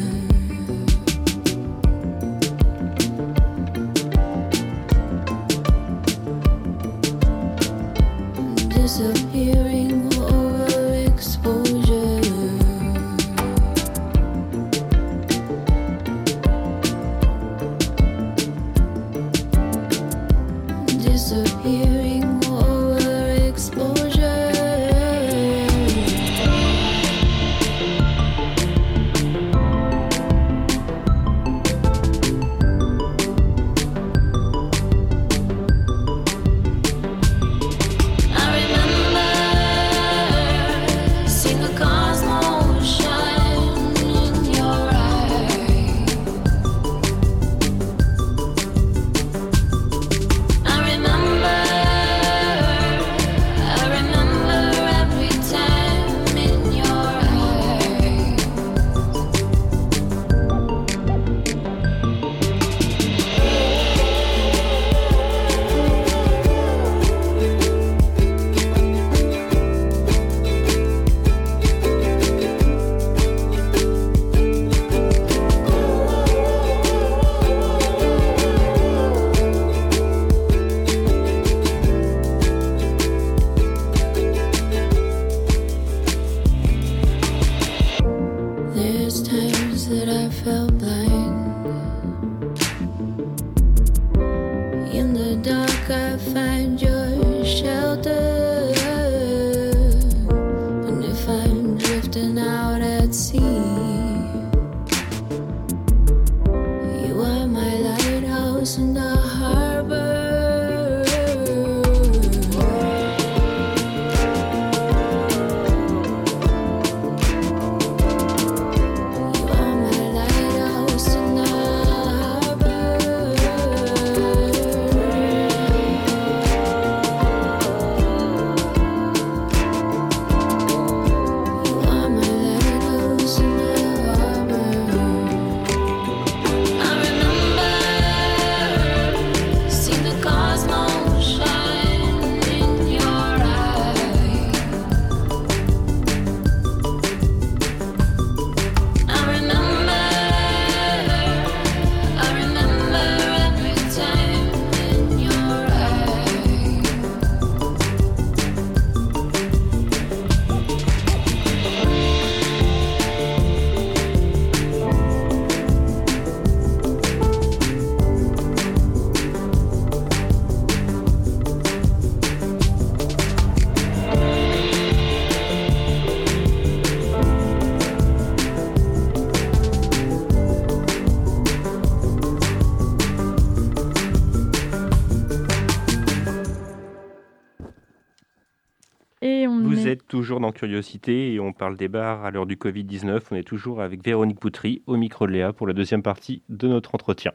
Curiosité 190.52 191.32
et 191.32 191.40
on 191.40 191.52
parle 191.52 191.76
des 191.76 191.88
bars 191.88 192.24
à 192.24 192.30
l'heure 192.30 192.46
du 192.46 192.56
Covid-19. 192.56 193.20
On 193.30 193.36
est 193.36 193.42
toujours 193.42 193.80
avec 193.80 194.04
Véronique 194.04 194.40
Poutry 194.40 194.82
au 194.86 194.96
micro 194.96 195.26
de 195.26 195.32
Léa 195.32 195.52
pour 195.52 195.66
la 195.66 195.72
deuxième 195.72 196.02
partie 196.02 196.42
de 196.48 196.68
notre 196.68 196.94
entretien. 196.94 197.32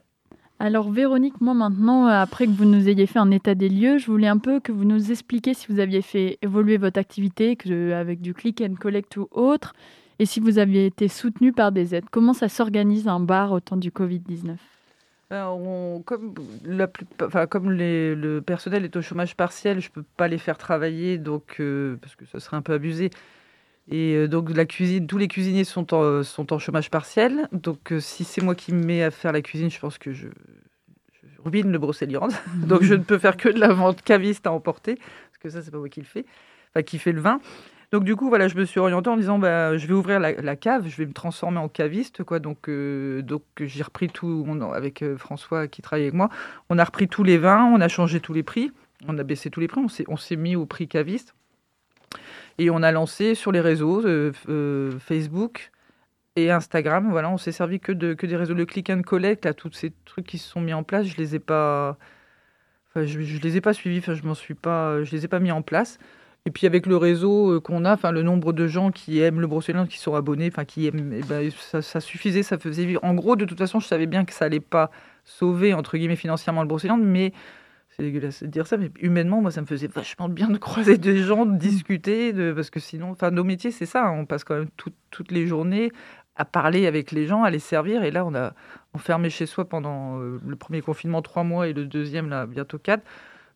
Alors 0.57 0.89
Véronique, 0.89 1.41
moi 1.41 1.53
maintenant, 1.53 2.05
après 2.05 2.45
que 2.45 2.51
vous 2.51 2.65
nous 2.65 2.87
ayez 2.87 3.07
fait 3.07 3.19
un 3.19 3.31
état 3.31 3.55
des 3.55 3.67
lieux, 3.67 3.97
je 3.97 4.05
voulais 4.05 4.27
un 4.27 4.37
peu 4.37 4.61
que 4.61 4.71
vous 4.71 4.85
nous 4.85 5.11
expliquiez 5.11 5.53
si 5.53 5.67
vous 5.69 5.79
aviez 5.79 6.01
fait 6.01 6.37
évoluer 6.41 6.77
votre 6.77 6.99
activité 6.99 7.57
que, 7.57 7.91
avec 7.91 8.21
du 8.21 8.33
click 8.33 8.61
and 8.61 8.75
collect 8.79 9.17
ou 9.17 9.27
autre, 9.31 9.73
et 10.19 10.25
si 10.25 10.39
vous 10.39 10.57
aviez 10.57 10.85
été 10.85 11.09
soutenu 11.09 11.51
par 11.51 11.73
des 11.73 11.93
aides. 11.93 12.09
Comment 12.09 12.33
ça 12.33 12.47
s'organise 12.47 13.09
un 13.09 13.19
bar 13.19 13.51
au 13.51 13.59
temps 13.59 13.75
du 13.75 13.89
Covid-19 13.89 14.55
ben, 15.29 16.03
comme 16.05 16.35
le 17.71 18.39
personnel 18.41 18.85
est 18.85 18.95
au 18.95 19.01
chômage 19.01 19.35
partiel, 19.35 19.81
je 19.81 19.89
ne 19.89 19.93
peux 19.93 20.03
pas 20.17 20.27
les 20.27 20.37
faire 20.37 20.57
travailler, 20.57 21.17
donc, 21.17 21.57
euh, 21.59 21.97
parce 22.01 22.15
que 22.15 22.25
ça 22.25 22.39
serait 22.39 22.57
un 22.57 22.61
peu 22.61 22.73
abusé. 22.73 23.09
Et 23.89 24.15
euh, 24.15 24.27
donc 24.27 24.49
la 24.55 24.65
cuisine, 24.65 25.05
tous 25.07 25.17
les 25.17 25.27
cuisiniers 25.27 25.63
sont 25.63 25.93
en, 25.93 26.23
sont 26.23 26.53
en 26.53 26.59
chômage 26.59 26.89
partiel. 26.89 27.47
Donc 27.51 27.91
euh, 27.91 27.99
si 27.99 28.23
c'est 28.23 28.41
moi 28.41 28.55
qui 28.55 28.73
me 28.73 28.83
mets 28.83 29.03
à 29.03 29.11
faire 29.11 29.31
la 29.31 29.41
cuisine, 29.41 29.69
je 29.69 29.79
pense 29.79 29.97
que 29.97 30.11
je, 30.11 30.27
je 30.27 31.41
ruine 31.43 31.71
le 31.71 31.77
Brocéliande. 31.77 32.31
donc 32.67 32.83
je 32.83 32.95
ne 32.95 33.03
peux 33.03 33.17
faire 33.17 33.37
que 33.37 33.49
de 33.49 33.59
la 33.59 33.73
vente 33.73 34.01
caviste 34.01 34.47
à 34.47 34.51
emporter, 34.51 34.95
parce 34.95 35.37
que 35.39 35.49
ça 35.49 35.61
c'est 35.61 35.71
pas 35.71 35.77
moi 35.77 35.89
qui 35.89 36.01
le 36.01 36.07
fais, 36.07 36.25
enfin 36.71 36.83
qui 36.83 36.97
fait 36.97 37.11
le 37.11 37.21
vin. 37.21 37.39
Donc 37.95 38.03
du 38.03 38.17
coup 38.17 38.27
voilà, 38.27 38.49
je 38.49 38.57
me 38.57 38.65
suis 38.65 38.81
orientée 38.81 39.09
en 39.09 39.15
disant 39.15 39.39
bah, 39.39 39.77
je 39.77 39.87
vais 39.87 39.93
ouvrir 39.93 40.19
la, 40.19 40.55
cave, 40.57 40.85
je 40.85 40.97
vais 40.97 41.05
me 41.05 41.13
transformer 41.13 41.59
en 41.59 41.69
caviste 41.69 42.25
quoi. 42.25 42.39
Donc 42.39 42.67
euh, 42.67 43.21
donc 43.21 43.43
j'ai 43.61 43.83
repris 43.83 44.09
tout 44.09 44.45
avec 44.73 45.01
François 45.15 45.69
qui 45.69 45.81
travaille 45.81 46.03
avec 46.03 46.13
moi. 46.13 46.27
On 46.69 46.77
a 46.77 46.83
repris 46.83 47.07
tous 47.07 47.23
les 47.23 47.37
vins, 47.37 47.63
on 47.63 47.79
a 47.79 47.87
changé 47.87 48.19
tous 48.19 48.33
les 48.33 48.43
prix, 48.43 48.73
on 49.07 49.17
a 49.17 49.23
baissé 49.23 49.49
tous 49.49 49.61
les 49.61 49.69
prix, 49.69 49.79
on 50.09 50.17
s'est 50.17 50.35
mis 50.35 50.57
au 50.57 50.65
prix 50.65 50.89
caviste. 50.89 51.35
Et 52.57 52.69
on 52.69 52.83
a 52.83 52.91
lancé 52.91 53.33
sur 53.33 53.53
les 53.53 53.61
réseaux, 53.61 54.05
euh, 54.05 54.33
euh, 54.49 54.91
Facebook 54.99 55.71
et 56.35 56.51
Instagram. 56.51 57.07
Voilà, 57.11 57.29
on 57.29 57.37
s'est 57.37 57.53
servi 57.53 57.79
que, 57.79 57.93
de, 57.93 58.13
que 58.13 58.27
des 58.27 58.35
réseaux. 58.35 58.55
de 58.55 58.65
click 58.65 58.89
and 58.89 59.03
collect, 59.03 59.45
là, 59.45 59.53
tous 59.53 59.71
ces 59.71 59.93
trucs 60.03 60.25
qui 60.25 60.37
se 60.37 60.49
sont 60.49 60.59
mis 60.59 60.73
en 60.73 60.83
place, 60.83 61.07
je 61.07 61.15
les 61.15 61.35
ai 61.35 61.39
pas. 61.39 61.97
Je 62.97 63.39
les 63.39 63.55
ai 63.55 63.61
pas 63.61 63.73
suivis, 63.73 63.99
enfin, 63.99 64.15
je 64.15 64.23
m'en 64.23 64.35
suis 64.35 64.53
pas, 64.53 65.01
je 65.03 65.11
les 65.11 65.23
ai 65.23 65.27
pas 65.29 65.39
mis 65.39 65.53
en 65.53 65.61
place. 65.61 65.97
Et 66.47 66.51
puis 66.51 66.67
avec 66.67 66.85
le 66.85 66.95
réseau 66.95 67.53
euh, 67.53 67.59
qu'on 67.59 67.85
a, 67.85 67.93
enfin 67.93 68.11
le 68.11 68.21
nombre 68.21 68.53
de 68.53 68.67
gens 68.67 68.91
qui 68.91 69.19
aiment 69.19 69.41
le 69.41 69.47
Brocéliande, 69.47 69.87
qui 69.87 69.97
sont 69.97 70.13
abonnés, 70.13 70.49
enfin 70.51 70.63
qui 70.63 70.85
aiment, 70.85 71.13
eh 71.13 71.23
ben, 71.23 71.49
ça, 71.51 71.81
ça, 71.81 71.99
suffisait, 71.99 72.43
ça 72.43 72.59
faisait 72.59 72.85
vivre. 72.85 73.03
En 73.03 73.15
gros, 73.15 73.35
de 73.35 73.45
toute 73.45 73.57
façon, 73.57 73.79
je 73.79 73.87
savais 73.87 74.05
bien 74.05 74.25
que 74.25 74.33
ça 74.33 74.45
allait 74.45 74.59
pas 74.59 74.91
sauver 75.23 75.73
entre 75.73 75.97
guillemets 75.97 76.15
financièrement 76.15 76.61
le 76.61 76.67
Brocéliande, 76.67 77.03
mais 77.03 77.33
c'est 77.89 78.03
dégueulasse 78.03 78.43
de 78.43 78.47
dire 78.47 78.67
ça, 78.67 78.77
mais 78.77 78.91
humainement, 78.99 79.41
moi, 79.41 79.51
ça 79.51 79.61
me 79.61 79.65
faisait 79.65 79.87
vachement 79.87 80.29
bien 80.29 80.49
de 80.49 80.57
croiser 80.59 80.97
des 80.97 81.17
gens, 81.17 81.45
de 81.45 81.57
discuter, 81.57 82.33
de, 82.33 82.53
parce 82.53 82.69
que 82.69 82.79
sinon, 82.79 83.11
enfin, 83.11 83.31
nos 83.31 83.43
métiers, 83.43 83.71
c'est 83.71 83.85
ça, 83.85 84.11
on 84.11 84.25
passe 84.25 84.43
quand 84.43 84.55
même 84.55 84.69
toutes 85.11 85.31
les 85.31 85.47
journées 85.47 85.91
à 86.35 86.45
parler 86.45 86.85
avec 86.85 87.11
les 87.11 87.25
gens, 87.25 87.43
à 87.43 87.49
les 87.49 87.59
servir, 87.59 88.03
et 88.03 88.11
là, 88.11 88.25
on 88.25 88.35
a 88.35 88.53
enfermé 88.93 89.29
chez 89.29 89.45
soi 89.45 89.65
pendant 89.65 90.19
euh, 90.19 90.39
le 90.45 90.55
premier 90.55 90.81
confinement 90.81 91.21
trois 91.21 91.43
mois 91.43 91.67
et 91.67 91.73
le 91.73 91.85
deuxième, 91.85 92.29
là, 92.29 92.45
bientôt 92.45 92.77
quatre. 92.77 93.03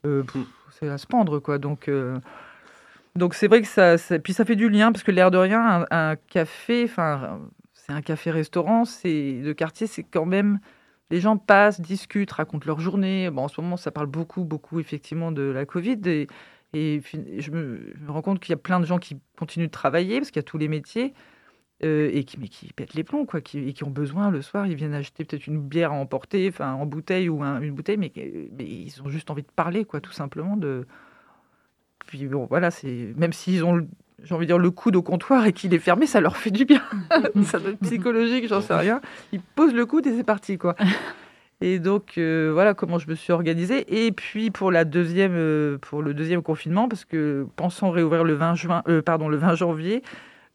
Euh, 0.06 0.24
mm. 0.24 0.46
c'est 0.72 0.88
à 0.88 0.98
se 0.98 1.06
pendre, 1.06 1.40
quoi. 1.40 1.58
Donc, 1.58 1.90
euh, 1.90 2.18
donc 3.16 3.34
c'est 3.34 3.48
vrai 3.48 3.62
que 3.62 3.68
ça, 3.68 3.96
puis 4.20 4.34
ça 4.34 4.46
fait 4.46 4.56
du 4.56 4.70
lien, 4.70 4.92
parce 4.92 5.04
que 5.04 5.12
l'air 5.12 5.32
de 5.32 5.38
rien, 5.38 5.86
un, 5.92 6.16
café, 6.16 6.84
enfin, 6.86 7.40
c'est 7.74 7.92
un 7.92 8.02
café-restaurant, 8.02 8.86
c'est 8.86 9.42
de 9.42 9.54
quartier, 9.54 9.88
c'est 9.88 10.04
quand 10.04 10.26
même 10.26 10.60
les 11.12 11.20
gens 11.20 11.38
passent, 11.38 11.82
discutent, 11.82 12.32
racontent 12.32 12.66
leur 12.68 12.80
journée. 12.80 13.30
Bon, 13.30 13.44
en 13.44 13.48
ce 13.48 13.60
moment, 13.62 13.78
ça 13.78 13.92
parle 13.92 14.08
beaucoup, 14.08 14.44
beaucoup 14.44 14.80
effectivement 14.80 15.32
de 15.32 15.42
la 15.42 15.66
Covid. 15.66 16.00
Et, 16.08 16.28
je, 16.74 17.52
me, 17.52 17.94
rends 18.08 18.22
compte 18.22 18.40
qu'il 18.40 18.52
y 18.52 18.54
a 18.54 18.58
plein 18.58 18.80
de 18.80 18.86
gens 18.86 19.00
qui 19.00 19.18
continuent 19.38 19.66
de 19.66 19.72
travailler 19.72 20.20
parce 20.20 20.30
qu'il 20.30 20.40
y 20.40 20.46
a 20.46 20.48
tous 20.48 20.58
les 20.58 20.68
métiers. 20.68 21.14
Euh, 21.82 22.10
et 22.12 22.26
qui, 22.26 22.38
mais 22.38 22.50
qui 22.50 22.74
pètent 22.74 22.94
les 22.94 23.06
plombs, 23.06 23.26
quoi, 23.26 23.40
et 23.40 23.72
qui 23.72 23.84
ont 23.86 23.90
besoin 23.90 24.32
le 24.32 24.42
soir, 24.42 24.68
ils 24.68 24.76
viennent 24.76 24.94
acheter 24.94 25.24
peut-être 25.24 25.48
une 25.48 25.62
bière 25.62 25.94
à 25.94 25.96
emporter, 25.96 26.50
enfin 26.50 26.74
en 26.74 26.86
bouteille 26.86 27.30
ou 27.30 27.42
une 27.42 27.72
bouteille, 27.72 27.96
mais, 27.96 28.12
mais, 28.18 28.66
ils 28.66 29.02
ont 29.02 29.08
juste 29.08 29.30
envie 29.32 29.44
de 29.44 29.52
parler, 29.56 29.86
quoi, 29.86 30.02
tout 30.02 30.12
simplement. 30.12 30.58
De... 30.58 30.86
Puis 32.10 32.26
bon, 32.26 32.48
voilà, 32.50 32.72
c'est 32.72 33.14
même 33.18 33.34
s'ils 33.34 33.64
ont 33.64 33.88
j'ai 34.24 34.36
envie 34.36 34.46
de 34.46 34.50
dire, 34.50 34.58
le 34.58 34.72
coude 34.72 34.96
au 34.96 35.02
comptoir 35.02 35.46
et 35.46 35.54
qu'il 35.54 35.74
est 35.74 35.80
fermé, 35.80 36.08
ça 36.08 36.20
leur 36.20 36.36
fait 36.36 36.50
du 36.50 36.66
bien. 36.66 36.82
ça 37.44 37.60
doit 37.60 37.70
être 37.70 37.80
psychologique, 37.80 38.48
j'en 38.50 38.62
sais 38.62 38.74
rien. 38.74 39.00
Ils 39.32 39.40
posent 39.40 39.74
le 39.74 39.86
coude 39.86 40.08
et 40.08 40.18
c'est 40.18 40.24
parti, 40.24 40.58
quoi. 40.58 40.76
Et 41.62 41.80
donc 41.80 42.14
euh, 42.18 42.52
voilà 42.54 42.74
comment 42.74 43.00
je 43.00 43.10
me 43.10 43.16
suis 43.16 43.34
organisée. 43.34 44.06
Et 44.06 44.14
puis 44.14 44.50
pour 44.50 44.72
la 44.72 44.86
deuxième, 44.86 45.36
euh, 45.36 45.78
pour 45.78 46.02
le 46.02 46.14
deuxième 46.14 46.42
confinement, 46.42 46.88
parce 46.88 47.04
que 47.04 47.46
pensant 47.58 47.92
réouvrir 47.92 48.24
le 48.24 48.34
20 48.34 48.56
juin, 48.56 48.82
euh, 48.88 49.02
pardon, 49.02 49.28
le 49.28 49.36
20 49.36 49.56
janvier, 49.56 50.02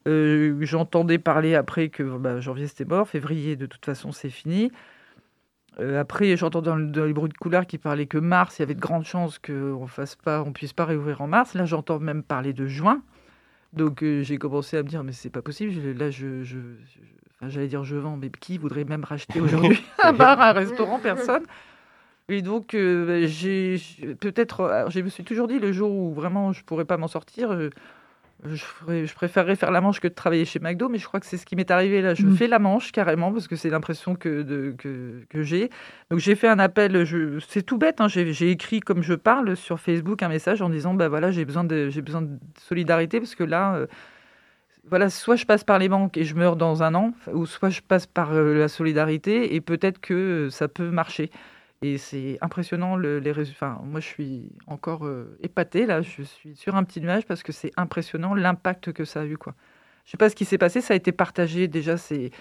j'entendais 0.07 1.19
parler 1.19 1.55
après 1.55 1.89
que 1.89 2.01
bah, 2.01 2.39
janvier 2.39 2.67
c'était 2.67 2.85
mort, 2.85 3.07
février 3.07 3.55
de 3.55 3.67
toute 3.67 3.85
façon 3.85 4.11
c'est 4.11 4.29
fini. 4.31 4.71
Après, 5.77 6.37
j'entendais 6.37 6.69
dans, 6.69 6.77
dans, 6.77 7.05
les 7.05 7.13
bruits 7.13 7.29
de 7.29 7.37
couloir 7.37 7.65
qui 7.65 7.77
parlaient 7.77 8.05
que 8.05 8.17
mars, 8.17 8.57
il 8.57 8.61
y 8.61 8.63
avait 8.63 8.75
de 8.75 8.79
grandes 8.79 9.05
chances 9.05 9.39
qu'on 9.39 9.87
fasse 9.87 10.15
pas, 10.15 10.41
on 10.41 10.53
puisse 10.53 10.73
pas 10.73 10.85
réouvrir 10.85 11.21
en 11.21 11.27
mars. 11.27 11.53
Là, 11.53 11.65
j'entends 11.65 11.99
même 11.99 12.23
parler 12.23 12.53
de 12.53 12.65
juin. 12.65 13.01
Donc 13.73 14.03
euh, 14.03 14.23
j'ai 14.23 14.37
commencé 14.37 14.77
à 14.77 14.83
me 14.83 14.87
dire, 14.87 15.03
mais 15.03 15.11
c'est 15.11 15.29
pas 15.29 15.41
possible. 15.41 15.73
Là, 15.97 16.09
je, 16.09 16.43
je, 16.43 16.57
j'allais 17.47 17.67
dire 17.67 17.83
je 17.83 17.97
vends, 17.97 18.15
mais 18.15 18.29
qui 18.29 18.57
voudrait 18.57 18.85
même 18.85 19.03
racheter 19.03 19.41
aujourd'hui 19.41 19.83
un 20.03 20.13
bar, 20.13 20.39
un 20.39 20.53
restaurant? 20.53 20.99
Personne. 20.99 21.43
Et 22.29 22.41
donc, 22.41 22.73
euh, 22.73 23.27
j'ai 23.27 23.77
peut-être, 24.19 24.87
je 24.89 24.99
me 25.01 25.09
suis 25.09 25.23
toujours 25.23 25.47
dit, 25.47 25.59
le 25.59 25.71
jour 25.71 25.91
où 25.91 26.13
vraiment 26.13 26.53
je 26.53 26.63
pourrais 26.63 26.85
pas 26.85 26.97
m'en 26.97 27.07
sortir, 27.07 27.51
je, 28.47 29.05
je, 29.05 29.13
préférerais 29.13 29.55
faire 29.55 29.71
la 29.71 29.81
manche 29.81 29.99
que 29.99 30.07
de 30.07 30.13
travailler 30.13 30.45
chez 30.45 30.59
McDo, 30.59 30.89
mais 30.89 30.97
je 30.97 31.07
crois 31.07 31.19
que 31.19 31.25
c'est 31.25 31.37
ce 31.37 31.45
qui 31.45 31.55
m'est 31.55 31.69
arrivé 31.71 32.01
là. 32.01 32.13
Je 32.13 32.25
mm. 32.25 32.35
fais 32.35 32.47
la 32.47 32.59
manche 32.59 32.91
carrément 32.91 33.31
parce 33.31 33.47
que 33.47 33.55
c'est 33.55 33.69
l'impression 33.69 34.15
que, 34.15 34.73
que, 34.77 35.23
que 35.29 35.41
j'ai. 35.41 35.69
Donc 36.09 36.19
j'ai 36.19 36.35
fait 36.35 36.47
un 36.47 36.59
appel, 36.59 37.05
c'est 37.47 37.63
tout 37.63 37.77
bête, 37.77 38.01
hein, 38.01 38.07
j'ai 38.07 38.51
écrit 38.51 38.79
comme 38.79 39.01
je 39.03 39.13
parle 39.13 39.55
sur 39.55 39.79
Facebook 39.79 40.23
un 40.23 40.29
message 40.29 40.61
en 40.61 40.69
disant 40.69 40.93
bah 40.93 41.09
voilà, 41.09 41.31
j'ai 41.31 41.45
besoin, 41.45 41.63
de, 41.63 41.89
besoin 42.01 42.21
de 42.21 42.39
solidarité 42.59 43.19
parce 43.19 43.35
que 43.35 43.43
là. 43.43 43.75
Euh, 43.75 43.87
voilà, 44.87 45.09
soit 45.09 45.35
je 45.35 45.45
passe 45.45 45.63
par 45.63 45.79
les 45.79 45.89
banques 45.89 46.15
et 46.15 46.25
je 46.25 46.35
meurs 46.35 46.55
dans 46.55 46.83
un 46.83 46.93
an, 46.93 47.13
ou 47.33 47.47
soit 47.47 47.69
je 47.69 47.81
passe 47.81 48.05
par 48.05 48.33
euh, 48.33 48.53
la 48.53 48.67
solidarité 48.67 49.55
et 49.55 49.61
peut-être 49.61 49.99
que 49.99 50.49
ça 50.51 50.67
peut 50.67 50.91
marcher. 50.91 51.31
Et 51.81 51.97
c'est 51.97 52.37
impressionnant 52.41 52.95
les 52.97 53.31
résultats. 53.31 53.79
moi, 53.83 53.99
je 53.99 54.07
suis 54.07 54.49
encore 54.65 55.05
euh, 55.05 55.37
épatée 55.43 55.85
là. 55.85 56.01
Je 56.01 56.23
suis 56.23 56.55
sur 56.55 56.75
un 56.75 56.83
petit 56.83 57.01
nuage 57.01 57.25
parce 57.25 57.43
que 57.43 57.51
c'est 57.51 57.71
impressionnant 57.77 58.33
l'impact 58.33 58.93
que 58.93 59.05
ça 59.05 59.21
a 59.21 59.25
eu. 59.25 59.37
Quoi. 59.37 59.53
Je 60.05 60.11
sais 60.11 60.17
pas 60.17 60.29
ce 60.29 60.35
qui 60.35 60.45
s'est 60.45 60.57
passé. 60.57 60.81
Ça 60.81 60.93
a 60.93 60.97
été 60.97 61.11
partagé 61.11 61.67
déjà. 61.67 61.97
C'est, 61.97 62.31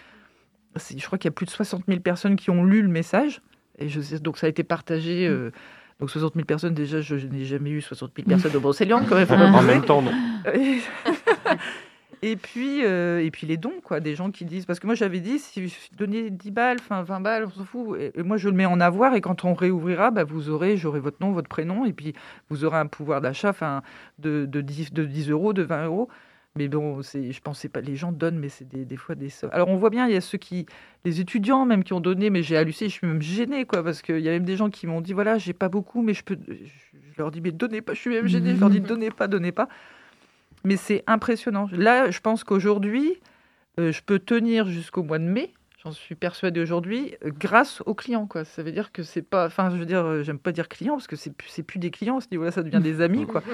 je 0.76 1.04
crois 1.04 1.18
qu'il 1.18 1.28
y 1.28 1.32
a 1.32 1.34
plus 1.34 1.46
de 1.46 1.50
60 1.50 1.84
000 1.86 2.00
personnes 2.00 2.36
qui 2.36 2.50
ont 2.50 2.64
lu 2.64 2.82
le 2.82 2.88
message. 2.88 3.42
Et 3.78 3.88
je, 3.88 4.16
donc 4.18 4.38
ça 4.38 4.46
a 4.46 4.50
été 4.50 4.62
partagé. 4.62 5.26
Euh, 5.26 5.50
donc 6.00 6.10
60 6.10 6.34
000 6.34 6.44
personnes, 6.44 6.74
déjà, 6.74 7.00
je, 7.00 7.14
n'ai 7.14 7.44
jamais 7.44 7.70
eu 7.70 7.80
60 7.80 8.12
000 8.16 8.28
personnes 8.28 8.56
au 8.56 8.60
Brocéliande 8.60 9.06
quand 9.08 9.16
même. 9.16 9.30
en 9.30 9.62
même 9.62 9.84
temps, 9.84 10.02
non. 10.02 10.12
Et 12.26 12.36
puis, 12.36 12.82
euh, 12.86 13.22
et 13.22 13.30
puis 13.30 13.46
les 13.46 13.58
dons, 13.58 13.82
quoi, 13.84 14.00
des 14.00 14.14
gens 14.14 14.30
qui 14.30 14.46
disent. 14.46 14.64
Parce 14.64 14.80
que 14.80 14.86
moi, 14.86 14.94
j'avais 14.94 15.20
dit, 15.20 15.38
si 15.38 15.68
je 15.68 15.74
donnais 15.94 16.30
10 16.30 16.50
balles, 16.52 16.78
enfin 16.80 17.02
20 17.02 17.20
balles, 17.20 17.44
on 17.44 17.50
s'en 17.50 17.64
fout. 17.66 18.00
Et, 18.00 18.22
moi, 18.22 18.38
je 18.38 18.48
le 18.48 18.54
mets 18.54 18.64
en 18.64 18.80
avoir. 18.80 19.14
Et 19.14 19.20
quand 19.20 19.44
on 19.44 19.52
réouvrira, 19.52 20.10
bah, 20.10 20.24
vous 20.24 20.48
aurez, 20.48 20.78
j'aurai 20.78 21.00
votre 21.00 21.18
nom, 21.20 21.32
votre 21.32 21.50
prénom. 21.50 21.84
Et 21.84 21.92
puis, 21.92 22.14
vous 22.48 22.64
aurez 22.64 22.78
un 22.78 22.86
pouvoir 22.86 23.20
d'achat 23.20 23.52
de, 24.18 24.46
de, 24.46 24.60
10, 24.62 24.94
de 24.94 25.04
10 25.04 25.28
euros, 25.28 25.52
de 25.52 25.64
20 25.64 25.84
euros. 25.84 26.08
Mais 26.56 26.68
bon, 26.68 27.02
je 27.02 27.40
pensais 27.40 27.68
pas, 27.68 27.82
les 27.82 27.96
gens 27.96 28.10
donnent, 28.10 28.38
mais 28.38 28.48
c'est 28.48 28.66
des, 28.66 28.86
des, 28.86 28.96
fois 28.96 29.16
des 29.16 29.28
Alors 29.50 29.68
on 29.68 29.76
voit 29.76 29.90
bien, 29.90 30.06
il 30.06 30.14
y 30.14 30.16
a 30.16 30.20
ceux 30.20 30.38
qui, 30.38 30.66
les 31.04 31.20
étudiants 31.20 31.66
même 31.66 31.82
qui 31.82 31.92
ont 31.94 32.00
donné, 32.00 32.30
mais 32.30 32.44
j'ai 32.44 32.56
halluciné, 32.56 32.88
je 32.88 32.94
suis 32.94 33.06
même 33.08 33.20
gênée, 33.20 33.64
quoi, 33.64 33.82
parce 33.82 34.02
qu'il 34.02 34.20
y 34.20 34.28
a 34.28 34.30
même 34.30 34.44
des 34.44 34.56
gens 34.56 34.70
qui 34.70 34.86
m'ont 34.86 35.00
dit, 35.00 35.14
voilà, 35.14 35.36
j'ai 35.36 35.52
pas 35.52 35.68
beaucoup, 35.68 36.00
mais 36.00 36.14
je 36.14 36.22
peux, 36.22 36.38
je 36.48 37.18
leur 37.18 37.32
dis, 37.32 37.40
mais 37.40 37.50
donnez 37.50 37.80
pas, 37.80 37.92
je 37.92 37.98
suis 37.98 38.10
même 38.10 38.28
gênée, 38.28 38.54
je 38.54 38.60
leur 38.60 38.70
dis, 38.70 38.78
donnez 38.80 39.10
pas, 39.10 39.26
donnez 39.26 39.50
pas 39.50 39.68
mais 40.64 40.76
c'est 40.76 41.04
impressionnant. 41.06 41.68
Là, 41.72 42.10
je 42.10 42.20
pense 42.20 42.42
qu'aujourd'hui, 42.42 43.20
euh, 43.78 43.92
je 43.92 44.02
peux 44.02 44.18
tenir 44.18 44.66
jusqu'au 44.66 45.02
mois 45.02 45.18
de 45.18 45.24
mai. 45.24 45.52
J'en 45.84 45.92
suis 45.92 46.14
persuadée 46.14 46.60
aujourd'hui, 46.60 47.14
euh, 47.24 47.30
grâce 47.38 47.82
aux 47.84 47.94
clients. 47.94 48.26
Quoi. 48.26 48.44
Ça 48.44 48.62
veut 48.62 48.72
dire 48.72 48.90
que 48.90 49.02
c'est 49.02 49.22
pas. 49.22 49.46
Enfin, 49.46 49.70
je 49.70 49.76
veux 49.76 49.84
dire, 49.84 50.04
euh, 50.04 50.22
j'aime 50.22 50.38
pas 50.38 50.52
dire 50.52 50.68
clients 50.68 50.94
parce 50.94 51.06
que 51.06 51.16
c'est 51.16 51.34
plus, 51.34 51.62
plus 51.62 51.78
des 51.78 51.90
clients. 51.90 52.18
À 52.18 52.20
ce 52.20 52.28
niveau-là, 52.30 52.50
ça 52.50 52.62
devient 52.62 52.82
des 52.82 53.00
amis. 53.00 53.26
Quoi. 53.26 53.42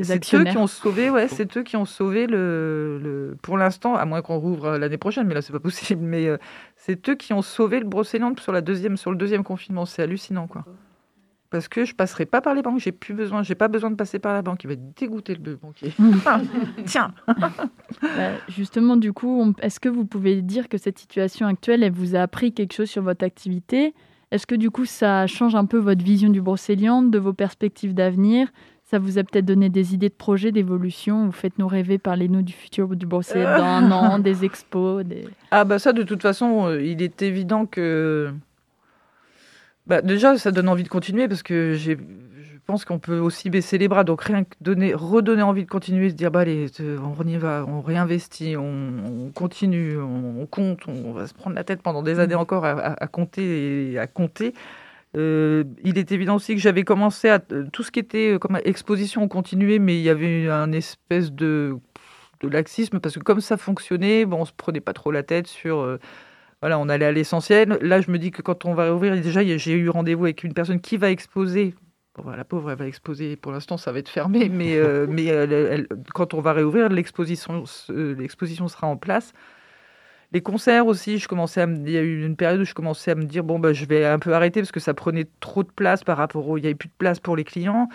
C'est 0.00 0.34
eux 0.34 0.42
qui 0.42 0.56
ont 0.58 0.66
sauvé, 0.66 1.10
ouais, 1.10 1.28
c'est 1.28 1.56
eux 1.56 1.62
qui 1.62 1.76
ont 1.76 1.84
sauvé 1.84 2.26
le, 2.26 2.98
le 3.00 3.36
pour 3.40 3.56
l'instant, 3.56 3.94
à 3.94 4.04
moins 4.04 4.20
qu'on 4.20 4.36
rouvre 4.36 4.78
l'année 4.78 4.98
prochaine, 4.98 5.28
mais 5.28 5.34
là 5.34 5.42
c'est 5.42 5.52
pas 5.52 5.60
possible. 5.60 6.02
Mais 6.02 6.28
c'est 6.74 7.08
eux 7.08 7.14
qui 7.14 7.32
ont 7.32 7.40
sauvé 7.40 7.78
le 7.78 7.86
Brocéliande 7.86 8.40
sur 8.40 8.50
la 8.50 8.62
deuxième, 8.62 8.96
sur 8.96 9.12
le 9.12 9.16
deuxième 9.16 9.44
confinement. 9.44 9.86
C'est 9.86 10.02
hallucinant, 10.02 10.48
quoi 10.48 10.64
parce 11.56 11.68
que 11.68 11.86
je 11.86 11.94
passerai 11.94 12.26
pas 12.26 12.42
par 12.42 12.54
les 12.54 12.60
banques. 12.60 12.80
J'ai 12.80 12.92
plus 12.92 13.14
besoin, 13.14 13.42
j'ai 13.42 13.54
pas 13.54 13.68
besoin 13.68 13.90
de 13.90 13.96
passer 13.96 14.18
par 14.18 14.34
la 14.34 14.42
banque. 14.42 14.62
Il 14.64 14.66
va 14.66 14.74
être 14.74 14.94
dégoûté 14.94 15.34
le 15.34 15.56
banquier. 15.56 15.90
Tiens. 16.84 17.14
Bah, 18.02 18.32
justement, 18.50 18.98
du 18.98 19.14
coup, 19.14 19.54
est-ce 19.62 19.80
que 19.80 19.88
vous 19.88 20.04
pouvez 20.04 20.42
dire 20.42 20.68
que 20.68 20.76
cette 20.76 20.98
situation 20.98 21.46
actuelle, 21.46 21.82
elle 21.82 21.92
vous 21.92 22.14
a 22.14 22.20
appris 22.20 22.52
quelque 22.52 22.74
chose 22.74 22.90
sur 22.90 23.02
votre 23.02 23.24
activité? 23.24 23.94
Est-ce 24.32 24.46
que 24.46 24.54
du 24.54 24.70
coup, 24.70 24.84
ça 24.84 25.26
change 25.26 25.54
un 25.54 25.64
peu 25.64 25.78
votre 25.78 26.04
vision 26.04 26.28
du 26.28 26.42
Brocéliande, 26.42 27.10
de 27.10 27.18
vos 27.18 27.32
perspectives 27.32 27.94
d'avenir? 27.94 28.48
Ça 28.84 28.98
vous 28.98 29.16
a 29.16 29.24
peut-être 29.24 29.46
donné 29.46 29.70
des 29.70 29.94
idées 29.94 30.10
de 30.10 30.14
projets, 30.14 30.52
d'évolution? 30.52 31.24
Vous 31.24 31.32
faites-nous 31.32 31.68
rêver, 31.68 31.96
parlez-nous 31.96 32.42
du 32.42 32.52
futur 32.52 32.94
du 32.94 33.06
Bruxelles 33.06 33.44
dans 33.56 33.64
un 33.64 33.90
an, 33.90 34.18
des 34.18 34.44
expos. 34.44 35.06
Des... 35.06 35.26
Ah 35.50 35.64
bah 35.64 35.78
ça, 35.78 35.94
de 35.94 36.02
toute 36.02 36.20
façon, 36.20 36.66
euh, 36.66 36.82
il 36.82 37.00
est 37.00 37.22
évident 37.22 37.64
que... 37.64 38.30
Bah, 39.86 40.02
déjà, 40.02 40.36
ça 40.36 40.50
donne 40.50 40.68
envie 40.68 40.82
de 40.82 40.88
continuer 40.88 41.28
parce 41.28 41.42
que 41.42 41.74
j'ai 41.74 41.96
je 42.66 42.72
pense 42.72 42.84
qu'on 42.84 42.98
peut 42.98 43.20
aussi 43.20 43.48
baisser 43.48 43.78
les 43.78 43.86
bras. 43.86 44.02
Donc 44.02 44.22
rien 44.22 44.42
que 44.42 44.56
donner, 44.60 44.92
redonner 44.92 45.42
envie 45.42 45.64
de 45.64 45.70
continuer, 45.70 46.10
se 46.10 46.16
dire 46.16 46.32
bah 46.32 46.40
allez, 46.40 46.66
on 46.80 47.24
y 47.24 47.36
va, 47.36 47.64
on 47.68 47.80
réinvestit, 47.80 48.56
on, 48.56 49.30
continue, 49.32 49.96
on, 49.96 50.44
compte, 50.46 50.80
on 50.88 51.12
va 51.12 51.28
se 51.28 51.34
prendre 51.34 51.54
la 51.54 51.62
tête 51.62 51.80
pendant 51.80 52.02
des 52.02 52.18
années 52.18 52.34
mmh. 52.34 52.38
encore 52.38 52.64
à, 52.64 53.06
compter 53.06 53.92
et 53.92 53.98
à 54.00 54.08
compter. 54.08 54.52
Euh, 55.16 55.62
il 55.84 55.96
est 55.96 56.10
évident 56.10 56.34
aussi 56.34 56.56
que 56.56 56.60
j'avais 56.60 56.82
commencé 56.82 57.28
à 57.28 57.38
tout 57.38 57.84
ce 57.84 57.92
qui 57.92 58.00
était 58.00 58.32
euh, 58.32 58.38
comme 58.40 58.58
exposition, 58.64 59.22
on 59.22 59.28
continuait, 59.28 59.78
mais 59.78 59.94
il 59.96 60.02
y 60.02 60.10
avait 60.10 60.50
un 60.50 60.72
espèce 60.72 61.30
de, 61.30 61.76
de 62.40 62.48
laxisme 62.48 62.98
parce 62.98 63.14
que 63.14 63.22
comme 63.22 63.40
ça 63.40 63.56
fonctionnait, 63.56 64.24
bon, 64.24 64.40
on 64.40 64.44
se 64.44 64.52
prenait 64.52 64.80
pas 64.80 64.92
trop 64.92 65.12
la 65.12 65.22
tête 65.22 65.46
sur 65.46 65.78
euh, 65.78 66.00
voilà, 66.62 66.78
on 66.78 66.88
allait 66.88 67.06
à 67.06 67.12
l'essentiel. 67.12 67.78
Là, 67.80 68.00
je 68.00 68.10
me 68.10 68.18
dis 68.18 68.30
que 68.30 68.42
quand 68.42 68.64
on 68.64 68.74
va 68.74 68.84
réouvrir, 68.84 69.14
déjà, 69.20 69.42
j'ai 69.44 69.72
eu 69.72 69.88
rendez-vous 69.88 70.24
avec 70.24 70.44
une 70.44 70.54
personne 70.54 70.80
qui 70.80 70.96
va 70.96 71.10
exposer 71.10 71.74
la 72.24 72.44
pauvre, 72.44 72.70
elle 72.70 72.78
va 72.78 72.86
exposer. 72.86 73.36
Pour 73.36 73.52
l'instant, 73.52 73.76
ça 73.76 73.92
va 73.92 73.98
être 73.98 74.08
fermé, 74.08 74.48
mais, 74.52 74.76
euh, 74.76 75.06
mais 75.08 75.30
quand 76.14 76.34
on 76.34 76.40
va 76.40 76.52
réouvrir, 76.52 76.88
l'exposition, 76.88 77.64
l'exposition 77.88 78.68
sera 78.68 78.86
en 78.86 78.96
place. 78.96 79.32
Les 80.32 80.40
concerts 80.40 80.86
aussi, 80.86 81.18
je 81.18 81.28
commençais 81.28 81.60
à 81.60 81.66
il 81.66 81.90
y 81.90 81.96
a 81.96 82.02
eu 82.02 82.24
une 82.24 82.36
période 82.36 82.60
où 82.60 82.64
je 82.64 82.74
commençais 82.74 83.12
à 83.12 83.14
me 83.14 83.24
dire 83.24 83.44
bon 83.44 83.60
bah 83.60 83.72
je 83.72 83.84
vais 83.84 84.04
un 84.04 84.18
peu 84.18 84.34
arrêter 84.34 84.60
parce 84.60 84.72
que 84.72 84.80
ça 84.80 84.92
prenait 84.92 85.28
trop 85.38 85.62
de 85.62 85.70
place 85.70 86.02
par 86.02 86.16
rapport 86.16 86.48
au, 86.48 86.58
il 86.58 86.62
n'y 86.62 86.66
avait 86.66 86.74
plus 86.74 86.88
de 86.88 86.94
place 86.98 87.20
pour 87.20 87.36
les 87.36 87.44
clients. 87.44 87.88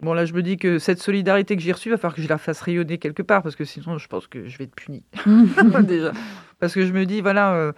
Bon 0.00 0.14
là, 0.14 0.26
je 0.26 0.32
me 0.32 0.42
dis 0.42 0.58
que 0.58 0.78
cette 0.78 1.00
solidarité 1.02 1.56
que 1.56 1.62
j'ai 1.62 1.72
reçue, 1.72 1.88
il 1.88 1.92
va 1.92 1.98
falloir 1.98 2.14
que 2.14 2.22
je 2.22 2.28
la 2.28 2.38
fasse 2.38 2.60
rayonner 2.60 2.98
quelque 2.98 3.22
part 3.22 3.42
parce 3.42 3.56
que 3.56 3.64
sinon, 3.64 3.98
je 3.98 4.06
pense 4.06 4.28
que 4.28 4.46
je 4.46 4.58
vais 4.58 4.64
être 4.64 4.76
punie 4.76 5.02
déjà. 5.82 6.12
Parce 6.60 6.74
que 6.74 6.86
je 6.86 6.92
me 6.92 7.06
dis 7.06 7.20
voilà, 7.20 7.54
euh, 7.54 7.72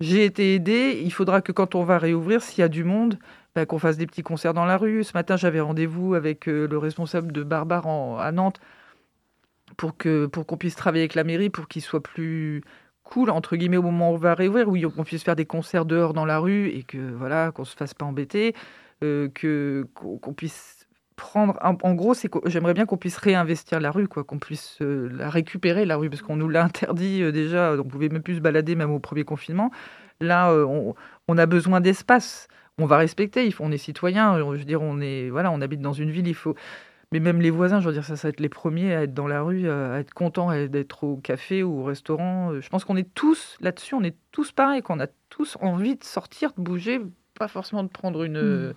j'ai 0.00 0.24
été 0.24 0.54
aidée, 0.54 1.00
il 1.04 1.12
faudra 1.12 1.42
que 1.42 1.52
quand 1.52 1.74
on 1.74 1.84
va 1.84 1.98
réouvrir, 1.98 2.42
s'il 2.42 2.60
y 2.60 2.64
a 2.64 2.68
du 2.68 2.84
monde, 2.84 3.18
bah, 3.54 3.66
qu'on 3.66 3.78
fasse 3.78 3.96
des 3.96 4.06
petits 4.06 4.22
concerts 4.22 4.54
dans 4.54 4.64
la 4.64 4.76
rue. 4.76 5.04
Ce 5.04 5.12
matin, 5.14 5.36
j'avais 5.36 5.60
rendez-vous 5.60 6.14
avec 6.14 6.48
euh, 6.48 6.66
le 6.68 6.78
responsable 6.78 7.32
de 7.32 7.42
Barbare 7.42 7.86
à 8.20 8.32
Nantes 8.32 8.60
pour 9.76 9.96
que 9.96 10.26
pour 10.26 10.46
qu'on 10.46 10.56
puisse 10.56 10.76
travailler 10.76 11.02
avec 11.02 11.14
la 11.14 11.24
mairie, 11.24 11.50
pour 11.50 11.68
qu'il 11.68 11.82
soit 11.82 12.02
plus 12.02 12.62
cool 13.04 13.30
entre 13.30 13.56
guillemets 13.56 13.76
au 13.76 13.82
moment 13.82 14.10
où 14.12 14.14
on 14.14 14.16
va 14.16 14.34
réouvrir, 14.34 14.68
où 14.68 14.76
on 14.96 15.04
puisse 15.04 15.22
faire 15.24 15.36
des 15.36 15.46
concerts 15.46 15.84
dehors 15.84 16.14
dans 16.14 16.24
la 16.24 16.38
rue 16.38 16.68
et 16.68 16.82
que 16.84 16.98
voilà 16.98 17.50
qu'on 17.52 17.64
se 17.64 17.76
fasse 17.76 17.94
pas 17.94 18.06
embêter, 18.06 18.54
euh, 19.02 19.28
qu'on 19.94 20.32
puisse 20.34 20.79
en, 21.34 21.94
gros 21.94 22.14
c'est 22.14 22.30
j'aimerais 22.46 22.74
bien 22.74 22.86
qu'on 22.86 22.96
puisse 22.96 23.16
réinvestir 23.16 23.80
la 23.80 23.90
rue 23.90 24.08
quoi 24.08 24.24
qu'on 24.24 24.38
puisse 24.38 24.78
euh, 24.80 25.08
la 25.12 25.30
récupérer 25.30 25.84
la 25.84 25.96
rue 25.96 26.10
parce 26.10 26.22
qu'on 26.22 26.36
nous 26.36 26.48
l'a 26.48 26.64
interdit 26.64 27.30
déjà 27.32 27.74
on 27.78 27.84
pouvait 27.84 28.08
même 28.08 28.22
plus 28.22 28.36
se 28.36 28.40
balader 28.40 28.74
même 28.74 28.90
au 28.90 28.98
premier 28.98 29.24
confinement 29.24 29.70
là 30.20 30.52
on, 30.52 30.94
on, 31.28 31.38
a 31.38 31.46
besoin 31.46 31.80
d'espace 31.80 32.48
on 32.80 32.86
va 32.86 32.96
respecter. 32.96 33.46
Il 33.46 33.52
faut, 33.52 33.64
on 33.64 33.70
est 33.70 33.78
citoyen. 33.78 34.38
Je 34.38 34.44
veux 34.44 34.64
dire, 34.64 34.82
on 34.82 35.00
est, 35.00 35.30
voilà, 35.30 35.50
on 35.50 35.60
habite 35.60 35.80
dans 35.80 35.92
une 35.92 36.10
ville. 36.10 36.26
Il 36.26 36.34
faut, 36.34 36.54
mais 37.12 37.20
même 37.20 37.40
les 37.40 37.50
voisins, 37.50 37.80
je 37.80 37.86
veux 37.86 37.92
dire, 37.92 38.04
ça, 38.04 38.14
va 38.14 38.28
être 38.28 38.40
les 38.40 38.48
premiers 38.48 38.94
à 38.94 39.02
être 39.02 39.14
dans 39.14 39.26
la 39.26 39.42
rue, 39.42 39.70
à 39.70 39.98
être 39.98 40.12
contents 40.12 40.50
d'être 40.66 41.04
au 41.04 41.16
café 41.16 41.62
ou 41.62 41.80
au 41.80 41.84
restaurant. 41.84 42.60
Je 42.60 42.68
pense 42.68 42.84
qu'on 42.84 42.96
est 42.96 43.14
tous 43.14 43.56
là-dessus. 43.60 43.94
On 43.94 44.02
est 44.02 44.16
tous 44.32 44.52
pareils. 44.52 44.82
Qu'on 44.82 45.00
a 45.00 45.08
tous 45.28 45.56
envie 45.60 45.96
de 45.96 46.04
sortir, 46.04 46.52
de 46.56 46.62
bouger, 46.62 47.00
pas 47.38 47.48
forcément 47.48 47.82
de 47.82 47.88
prendre 47.88 48.24
une 48.24 48.70
hmm. 48.70 48.74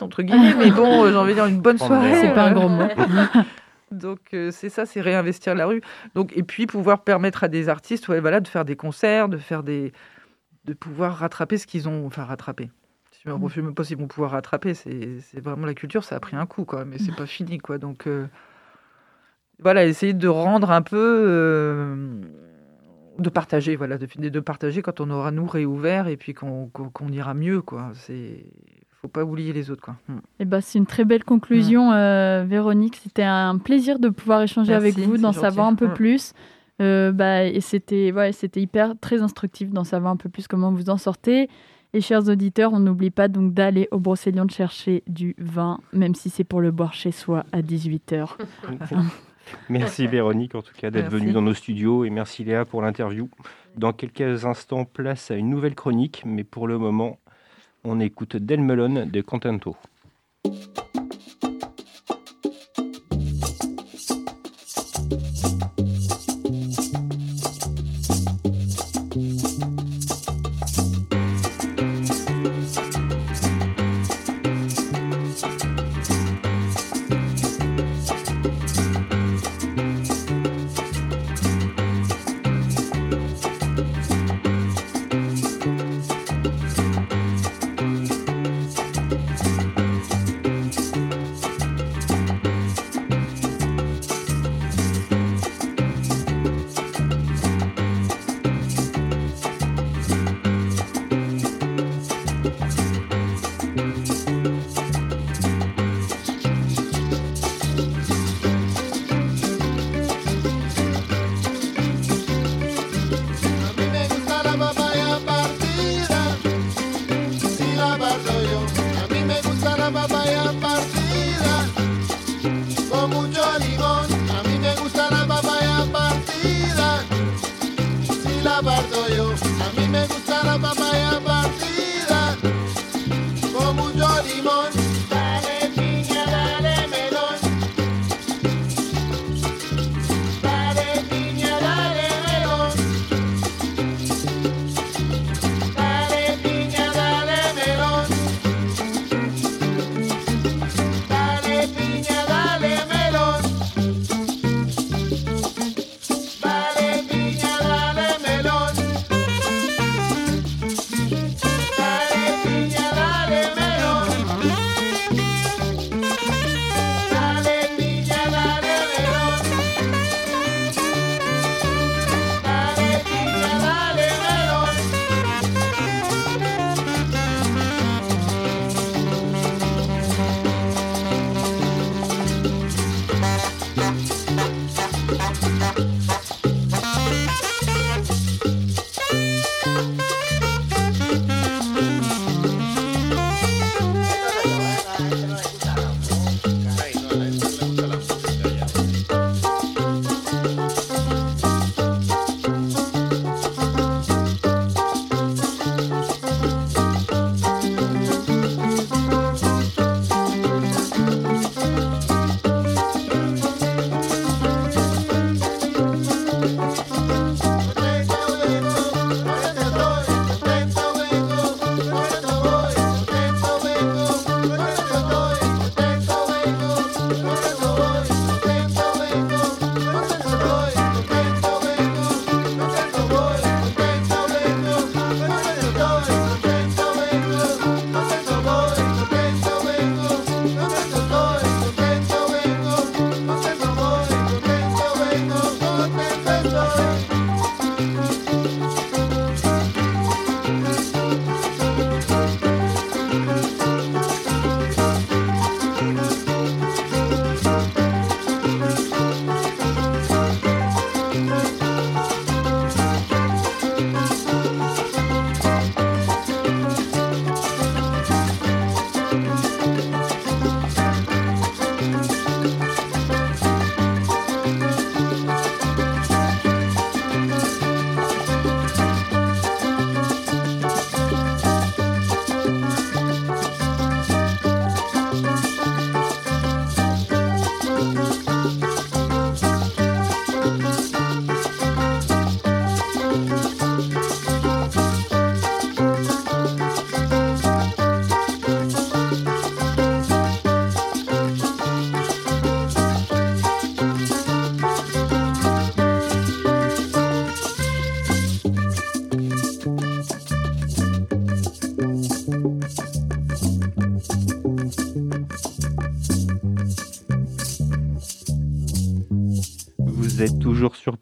Entre 0.00 0.22
guillemets, 0.22 0.54
mais 0.54 0.70
bon, 0.70 1.08
j'ai 1.08 1.16
envie 1.16 1.30
de 1.30 1.36
dire 1.36 1.46
une 1.46 1.60
bonne 1.60 1.78
soirée. 1.78 2.20
C'est 2.20 2.34
pas 2.34 2.44
un 2.44 2.52
gros 2.52 2.68
mot. 2.68 2.88
Donc 3.92 4.18
euh, 4.34 4.50
c'est 4.50 4.68
ça, 4.68 4.84
c'est 4.84 5.00
réinvestir 5.00 5.54
la 5.54 5.66
rue. 5.66 5.80
Donc 6.14 6.36
et 6.36 6.42
puis 6.42 6.66
pouvoir 6.66 7.02
permettre 7.02 7.44
à 7.44 7.48
des 7.48 7.68
artistes, 7.68 8.08
ouais, 8.08 8.20
voilà, 8.20 8.40
de 8.40 8.48
faire 8.48 8.64
des 8.64 8.76
concerts, 8.76 9.28
de 9.28 9.38
faire 9.38 9.62
des, 9.62 9.92
de 10.64 10.74
pouvoir 10.74 11.16
rattraper 11.16 11.56
ce 11.56 11.66
qu'ils 11.66 11.88
ont, 11.88 12.06
enfin 12.06 12.24
rattraper. 12.24 12.70
Je 13.24 13.32
ne 13.32 13.48
sais 13.48 13.62
même 13.62 13.74
pas 13.74 13.82
s'ils 13.82 13.96
vont 13.96 14.06
pouvoir 14.06 14.32
rattraper. 14.32 14.74
C'est 14.74 15.40
vraiment 15.40 15.66
la 15.66 15.74
culture, 15.74 16.04
ça 16.04 16.16
a 16.16 16.20
pris 16.20 16.36
un 16.36 16.46
coup, 16.46 16.64
quoi. 16.64 16.84
Mais 16.84 16.98
c'est 16.98 17.14
pas 17.14 17.26
fini, 17.26 17.58
quoi. 17.58 17.78
Donc 17.78 18.06
euh, 18.06 18.26
voilà, 19.58 19.84
essayer 19.84 20.14
de 20.14 20.28
rendre 20.28 20.70
un 20.70 20.82
peu, 20.82 21.24
euh, 21.26 22.20
de 23.18 23.28
partager, 23.28 23.74
voilà, 23.74 23.98
de, 23.98 24.06
de 24.28 24.40
partager 24.40 24.80
quand 24.80 25.00
on 25.00 25.10
aura 25.10 25.32
nous 25.32 25.46
réouvert 25.46 26.06
et 26.06 26.16
puis 26.16 26.34
qu'on 26.34 26.70
ira 27.10 27.34
mieux, 27.34 27.62
quoi. 27.62 27.90
C'est 27.94 28.44
faut 29.06 29.12
pas 29.12 29.24
oublier 29.24 29.52
les 29.52 29.70
autres. 29.70 29.82
Quoi. 29.82 29.96
Hmm. 30.08 30.18
Eh 30.40 30.44
ben, 30.44 30.60
c'est 30.60 30.78
une 30.78 30.86
très 30.86 31.04
belle 31.04 31.24
conclusion, 31.24 31.92
euh, 31.92 32.44
Véronique. 32.46 32.96
C'était 32.96 33.22
un 33.22 33.58
plaisir 33.58 33.98
de 33.98 34.08
pouvoir 34.08 34.42
échanger 34.42 34.74
avec 34.74 34.98
vous, 34.98 35.16
d'en 35.16 35.32
savoir 35.32 35.66
un 35.66 35.74
peu 35.74 35.88
hmm. 35.88 35.94
plus. 35.94 36.32
bah, 36.78 37.44
et 37.44 37.60
c'était 37.60 38.12
ouais, 38.12 38.30
hyper 38.56 38.94
très 39.00 39.22
instructif 39.22 39.70
d'en 39.70 39.84
savoir 39.84 40.12
un 40.12 40.16
peu 40.16 40.28
plus 40.28 40.48
comment 40.48 40.72
vous 40.72 40.90
en 40.90 40.96
sortez. 40.96 41.48
Et 41.92 42.00
chers 42.00 42.28
auditeurs, 42.28 42.74
on 42.74 42.80
n'oublie 42.80 43.10
pas 43.10 43.28
donc 43.28 43.54
d'aller 43.54 43.88
au 43.90 43.98
Brocéliande 43.98 44.50
chercher 44.50 45.02
du 45.06 45.34
vin, 45.38 45.80
même 45.92 46.14
si 46.14 46.28
c'est 46.28 46.44
pour 46.44 46.60
le 46.60 46.70
boire 46.70 46.92
chez 46.92 47.10
soi 47.10 47.44
à 47.52 47.62
18h. 47.62 48.36
merci 49.70 50.06
Véronique 50.06 50.54
en 50.54 50.60
tout 50.60 50.74
cas 50.76 50.90
d'être 50.90 51.08
venue 51.08 51.32
dans 51.32 51.40
nos 51.40 51.54
studios 51.54 52.04
et 52.04 52.10
merci 52.10 52.44
Léa 52.44 52.64
pour 52.64 52.82
l'interview. 52.82 53.30
Dans 53.76 53.92
quelques 53.92 54.44
instants, 54.44 54.84
place 54.84 55.30
à 55.30 55.36
une 55.36 55.48
nouvelle 55.48 55.74
chronique, 55.74 56.22
mais 56.26 56.44
pour 56.44 56.66
le 56.66 56.78
moment, 56.78 57.18
on 57.86 58.00
écoute 58.00 58.36
Del 58.36 58.60
Melon 58.60 59.06
de 59.06 59.20
Contento. 59.22 59.76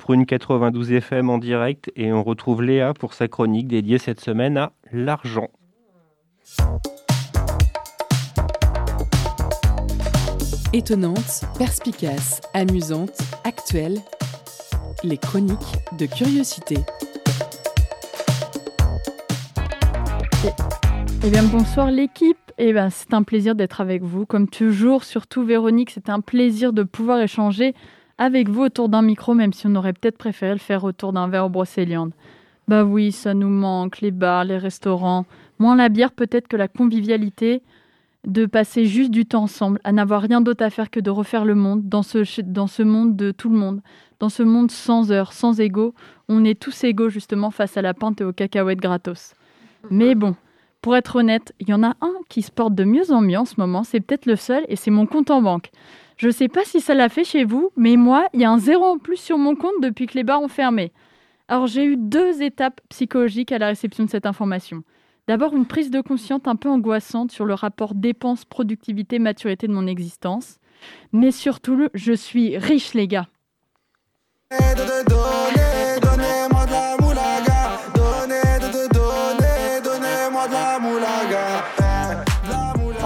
Prune 0.05 0.27
92 0.27 0.93
FM 0.93 1.31
en 1.31 1.39
direct 1.39 1.91
et 1.97 2.13
on 2.13 2.23
retrouve 2.23 2.63
Léa 2.63 2.93
pour 2.93 3.15
sa 3.15 3.27
chronique 3.27 3.69
dédiée 3.69 3.97
cette 3.97 4.21
semaine 4.21 4.59
à 4.59 4.73
l'argent. 4.93 5.49
Étonnante, 10.75 11.47
perspicace, 11.57 12.43
amusante, 12.53 13.17
actuelle, 13.45 13.97
les 15.05 15.17
chroniques 15.17 15.57
de 15.99 16.05
curiosité. 16.05 16.77
Eh 21.25 21.31
bien, 21.31 21.45
bonsoir 21.45 21.91
l'équipe. 21.91 22.37
Eh 22.59 22.75
ben, 22.75 22.91
c'est 22.91 23.15
un 23.15 23.23
plaisir 23.23 23.55
d'être 23.55 23.81
avec 23.81 24.03
vous. 24.03 24.27
Comme 24.27 24.49
toujours, 24.49 25.03
surtout 25.05 25.45
Véronique, 25.45 25.89
c'est 25.89 26.11
un 26.11 26.21
plaisir 26.21 26.75
de 26.75 26.83
pouvoir 26.83 27.23
échanger 27.23 27.75
avec 28.19 28.49
vous 28.49 28.63
autour 28.63 28.89
d'un 28.89 29.03
micro, 29.03 29.35
même 29.35 29.53
si 29.53 29.67
on 29.67 29.75
aurait 29.75 29.93
peut-être 29.93 30.19
préféré 30.19 30.53
le 30.53 30.59
faire 30.59 30.85
autour 30.85 31.13
d'un 31.13 31.29
verre 31.29 31.47
au 31.47 31.49
brocéliande. 31.49 32.13
Bah 32.69 32.85
oui, 32.85 33.13
ça 33.13 33.35
nous 33.35 33.49
manque, 33.49 34.01
les 34.01 34.11
bars, 34.11 34.45
les 34.45 34.57
restaurants. 34.57 35.27
Moins 35.59 35.77
la 35.77 35.89
bière 35.89 36.13
peut-être 36.13 36.49
que 36.49 36.57
la 36.57 36.69
convivialité, 36.69 37.63
de 38.27 38.47
passer 38.47 38.87
juste 38.87 39.11
du 39.11 39.27
temps 39.27 39.43
ensemble, 39.43 39.81
à 39.85 39.93
n'avoir 39.93 40.23
rien 40.23 40.41
d'autre 40.41 40.65
à 40.65 40.71
faire 40.71 40.91
que 40.91 41.01
de 41.01 41.11
refaire 41.11 41.45
le 41.45 41.55
monde, 41.55 41.89
dans 41.89 42.03
ce, 42.03 42.41
dans 42.41 42.67
ce 42.67 42.83
monde 42.83 43.17
de 43.17 43.33
tout 43.33 43.51
le 43.51 43.59
monde, 43.59 43.83
dans 44.19 44.31
ce 44.31 44.43
monde 44.43 44.71
sans 44.71 45.13
heures, 45.13 45.33
sans 45.33 45.61
égaux. 45.61 45.95
On 46.29 46.45
est 46.45 46.59
tous 46.59 46.85
égaux 46.85 47.11
justement 47.11 47.51
face 47.51 47.77
à 47.77 47.83
la 47.83 47.93
pinte 47.93 48.21
et 48.21 48.25
aux 48.25 48.33
cacahuètes 48.33 48.81
gratos. 48.81 49.35
Mais 49.91 50.15
bon, 50.15 50.35
pour 50.81 50.97
être 50.97 51.17
honnête, 51.17 51.55
il 51.61 51.69
y 51.69 51.75
en 51.75 51.83
a 51.83 51.95
un 52.01 52.15
qui 52.29 52.43
se 52.43 52.51
porte 52.51 52.75
de 52.75 52.85
mieux 52.85 53.11
en 53.13 53.21
mieux 53.21 53.39
en 53.39 53.45
ce 53.45 53.55
moment, 53.59 53.85
c'est 53.85 54.01
peut-être 54.01 54.27
le 54.27 54.37
seul, 54.37 54.65
et 54.69 54.77
c'est 54.77 54.91
mon 54.91 55.07
compte 55.07 55.31
en 55.31 55.43
banque. 55.43 55.71
Je 56.17 56.29
ne 56.29 56.33
sais 56.33 56.49
pas 56.49 56.65
si 56.65 56.81
ça 56.81 56.95
l'a 56.95 57.09
fait 57.09 57.25
chez 57.25 57.45
vous, 57.45 57.71
mais 57.77 57.97
moi, 57.97 58.29
il 58.33 58.41
y 58.41 58.45
a 58.45 58.51
un 58.51 58.59
zéro 58.59 58.85
en 58.85 58.99
plus 58.99 59.17
sur 59.17 59.39
mon 59.39 59.57
compte 59.57 59.81
depuis 59.81 60.07
que 60.07 60.15
les 60.15 60.25
bars 60.25 60.43
ont 60.43 60.49
fermé. 60.49 60.93
Alors 61.49 61.67
j'ai 61.67 61.85
eu 61.85 61.97
deux 61.97 62.43
étapes 62.43 62.81
psychologiques 62.89 63.53
à 63.53 63.59
la 63.59 63.67
réception 63.69 64.05
de 64.05 64.11
cette 64.11 64.27
information. 64.27 64.83
D'abord 65.27 65.55
une 65.55 65.67
prise 65.67 65.91
de 65.91 66.01
conscience 66.01 66.43
un 66.45 66.57
peu 66.57 66.69
angoissante 66.69 67.33
sur 67.33 67.45
le 67.45 67.55
rapport 67.55 67.95
dépense, 67.95 68.45
productivité, 68.45 69.19
maturité 69.19 69.67
de 69.67 69.73
mon 69.73 69.87
existence. 69.87 70.59
Mais 71.13 71.31
surtout, 71.31 71.89
je 71.95 72.13
suis 72.13 72.57
riche 72.59 72.95
les 72.95 73.09
gars. 73.09 73.27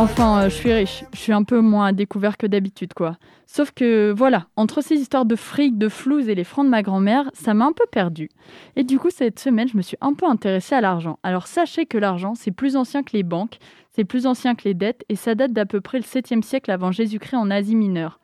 Enfin, 0.01 0.43
euh, 0.43 0.49
je 0.49 0.55
suis 0.55 0.73
riche. 0.73 1.03
Je 1.13 1.19
suis 1.19 1.33
un 1.33 1.43
peu 1.43 1.61
moins 1.61 1.93
découvert 1.93 2.37
que 2.37 2.47
d'habitude, 2.47 2.95
quoi. 2.95 3.17
Sauf 3.47 3.73
que, 3.73 4.15
voilà, 4.17 4.47
entre 4.55 4.81
ces 4.81 4.95
histoires 4.95 5.25
de 5.25 5.35
fric, 5.35 5.77
de 5.77 5.89
flouze 5.89 6.29
et 6.29 6.37
les 6.37 6.45
francs 6.45 6.65
de 6.65 6.71
ma 6.71 6.83
grand-mère, 6.83 7.29
ça 7.35 7.53
m'a 7.53 7.65
un 7.65 7.73
peu 7.73 7.85
perdu. 7.91 8.29
Et 8.77 8.85
du 8.85 9.01
coup, 9.01 9.11
cette 9.11 9.41
semaine, 9.41 9.67
je 9.67 9.77
me 9.77 9.83
suis 9.83 9.97
un 10.01 10.15
peu 10.15 10.27
intéressée 10.27 10.77
à 10.77 10.81
l'argent. 10.81 11.19
Alors, 11.25 11.49
sachez 11.49 11.85
que 11.85 11.99
l'argent, 11.99 12.37
c'est 12.37 12.53
plus 12.53 12.77
ancien 12.77 13.03
que 13.03 13.11
les 13.13 13.25
banques, 13.25 13.59
c'est 13.91 14.05
plus 14.05 14.27
ancien 14.27 14.55
que 14.55 14.63
les 14.67 14.75
dettes, 14.75 15.05
et 15.09 15.17
ça 15.17 15.35
date 15.35 15.53
d'à 15.53 15.67
peu 15.67 15.81
près 15.81 15.99
le 15.99 16.05
7e 16.05 16.43
siècle 16.43 16.71
avant 16.71 16.93
Jésus-Christ 16.93 17.37
en 17.37 17.51
Asie 17.51 17.75
mineure. 17.75 18.21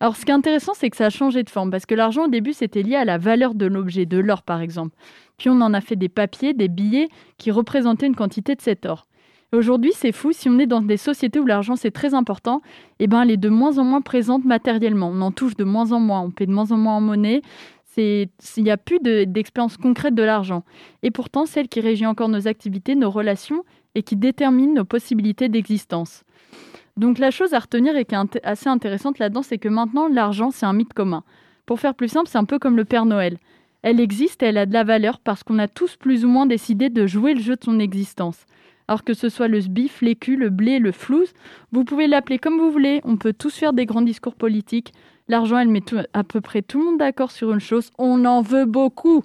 Alors, 0.00 0.16
ce 0.16 0.24
qui 0.24 0.32
est 0.32 0.34
intéressant, 0.34 0.72
c'est 0.74 0.90
que 0.90 0.96
ça 0.96 1.06
a 1.06 1.10
changé 1.10 1.44
de 1.44 1.50
forme, 1.50 1.70
parce 1.70 1.86
que 1.86 1.94
l'argent, 1.94 2.24
au 2.24 2.28
début, 2.28 2.54
c'était 2.54 2.82
lié 2.82 2.96
à 2.96 3.04
la 3.04 3.18
valeur 3.18 3.54
de 3.54 3.66
l'objet, 3.66 4.04
de 4.04 4.18
l'or, 4.18 4.42
par 4.42 4.60
exemple. 4.60 4.96
Puis 5.38 5.48
on 5.48 5.60
en 5.60 5.74
a 5.74 5.80
fait 5.80 5.94
des 5.94 6.08
papiers, 6.08 6.54
des 6.54 6.68
billets, 6.68 7.08
qui 7.38 7.52
représentaient 7.52 8.08
une 8.08 8.16
quantité 8.16 8.56
de 8.56 8.60
cet 8.60 8.84
or. 8.84 9.06
Aujourd'hui, 9.54 9.92
c'est 9.94 10.10
fou, 10.10 10.32
si 10.32 10.48
on 10.48 10.58
est 10.58 10.66
dans 10.66 10.80
des 10.80 10.96
sociétés 10.96 11.38
où 11.38 11.46
l'argent 11.46 11.76
c'est 11.76 11.92
très 11.92 12.12
important, 12.12 12.60
eh 12.98 13.06
ben, 13.06 13.22
elle 13.22 13.30
est 13.30 13.36
de 13.36 13.48
moins 13.48 13.78
en 13.78 13.84
moins 13.84 14.00
présente 14.00 14.44
matériellement. 14.44 15.10
On 15.12 15.20
en 15.20 15.30
touche 15.30 15.54
de 15.54 15.62
moins 15.62 15.92
en 15.92 16.00
moins, 16.00 16.22
on 16.22 16.32
paie 16.32 16.46
de 16.46 16.52
moins 16.52 16.72
en 16.72 16.76
moins 16.76 16.96
en 16.96 17.00
monnaie. 17.00 17.40
Il 17.96 18.28
n'y 18.56 18.70
a 18.72 18.76
plus 18.76 18.98
d'expérience 18.98 19.76
concrète 19.76 20.16
de 20.16 20.24
l'argent. 20.24 20.64
Et 21.04 21.12
pourtant, 21.12 21.46
celle 21.46 21.68
qui 21.68 21.80
régit 21.80 22.06
encore 22.06 22.28
nos 22.28 22.48
activités, 22.48 22.96
nos 22.96 23.10
relations 23.10 23.64
et 23.94 24.02
qui 24.02 24.16
détermine 24.16 24.74
nos 24.74 24.84
possibilités 24.84 25.48
d'existence. 25.48 26.24
Donc 26.96 27.18
la 27.18 27.30
chose 27.30 27.54
à 27.54 27.60
retenir 27.60 27.96
et 27.96 28.04
qui 28.04 28.16
est 28.16 28.40
assez 28.42 28.68
intéressante 28.68 29.20
là-dedans, 29.20 29.42
c'est 29.42 29.58
que 29.58 29.68
maintenant, 29.68 30.08
l'argent, 30.08 30.50
c'est 30.50 30.66
un 30.66 30.72
mythe 30.72 30.94
commun. 30.94 31.22
Pour 31.64 31.78
faire 31.78 31.94
plus 31.94 32.08
simple, 32.08 32.28
c'est 32.28 32.38
un 32.38 32.44
peu 32.44 32.58
comme 32.58 32.76
le 32.76 32.84
Père 32.84 33.06
Noël. 33.06 33.38
Elle 33.82 34.00
existe 34.00 34.42
et 34.42 34.46
elle 34.46 34.58
a 34.58 34.66
de 34.66 34.72
la 34.72 34.82
valeur 34.82 35.20
parce 35.20 35.44
qu'on 35.44 35.60
a 35.60 35.68
tous 35.68 35.94
plus 35.94 36.24
ou 36.24 36.28
moins 36.28 36.46
décidé 36.46 36.88
de 36.88 37.06
jouer 37.06 37.34
le 37.34 37.40
jeu 37.40 37.54
de 37.54 37.62
son 37.62 37.78
existence. 37.78 38.46
Alors 38.88 39.04
que 39.04 39.14
ce 39.14 39.28
soit 39.28 39.48
le 39.48 39.60
sbif, 39.60 40.02
l'écu, 40.02 40.36
le 40.36 40.50
blé, 40.50 40.78
le 40.78 40.92
flouze, 40.92 41.32
vous 41.72 41.84
pouvez 41.84 42.06
l'appeler 42.06 42.38
comme 42.38 42.58
vous 42.58 42.70
voulez. 42.70 43.00
On 43.04 43.16
peut 43.16 43.32
tous 43.32 43.54
faire 43.54 43.72
des 43.72 43.86
grands 43.86 44.02
discours 44.02 44.34
politiques. 44.34 44.92
L'argent, 45.28 45.58
elle 45.58 45.68
met 45.68 45.82
à 46.12 46.22
peu 46.22 46.40
près 46.40 46.60
tout 46.62 46.78
le 46.78 46.84
monde 46.84 46.98
d'accord 46.98 47.30
sur 47.30 47.52
une 47.52 47.60
chose. 47.60 47.90
On 47.98 48.24
en 48.26 48.42
veut 48.42 48.66
beaucoup. 48.66 49.24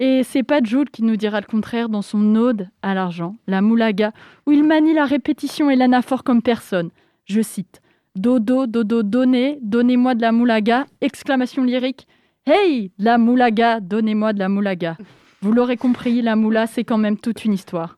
Et 0.00 0.22
c'est 0.22 0.42
pas 0.42 0.62
Jules 0.62 0.90
qui 0.90 1.02
nous 1.02 1.16
dira 1.16 1.40
le 1.40 1.46
contraire 1.46 1.88
dans 1.88 2.02
son 2.02 2.34
ode 2.34 2.68
à 2.82 2.94
l'argent, 2.94 3.36
la 3.46 3.60
moulaga, 3.60 4.12
où 4.46 4.52
il 4.52 4.64
manie 4.64 4.94
la 4.94 5.04
répétition 5.04 5.70
et 5.70 5.76
l'anaphore 5.76 6.24
comme 6.24 6.40
personne. 6.40 6.90
Je 7.26 7.42
cite 7.42 7.82
Dodo, 8.16 8.66
dodo, 8.66 9.02
donnez, 9.02 9.58
donnez-moi 9.62 10.14
de 10.14 10.22
la 10.22 10.32
moulaga, 10.32 10.86
exclamation 11.00 11.64
lyrique. 11.64 12.06
Hey, 12.46 12.90
la 12.98 13.18
moulaga, 13.18 13.80
donnez-moi 13.80 14.32
de 14.32 14.38
la 14.38 14.48
moulaga. 14.48 14.96
Vous 15.42 15.52
l'aurez 15.52 15.76
compris, 15.76 16.22
la 16.22 16.34
moula, 16.34 16.66
c'est 16.66 16.84
quand 16.84 16.98
même 16.98 17.18
toute 17.18 17.44
une 17.44 17.52
histoire. 17.52 17.96